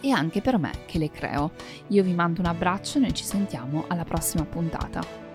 e 0.00 0.10
anche 0.10 0.40
per 0.40 0.58
me 0.58 0.72
che 0.86 0.98
le 0.98 1.10
creo. 1.10 1.52
Io 1.88 2.02
vi 2.02 2.12
mando 2.12 2.40
un 2.40 2.46
abbraccio 2.46 2.98
e 2.98 3.02
noi 3.02 3.14
ci 3.14 3.24
sentiamo 3.24 3.84
alla 3.86 4.04
prossima 4.04 4.44
puntata. 4.44 5.25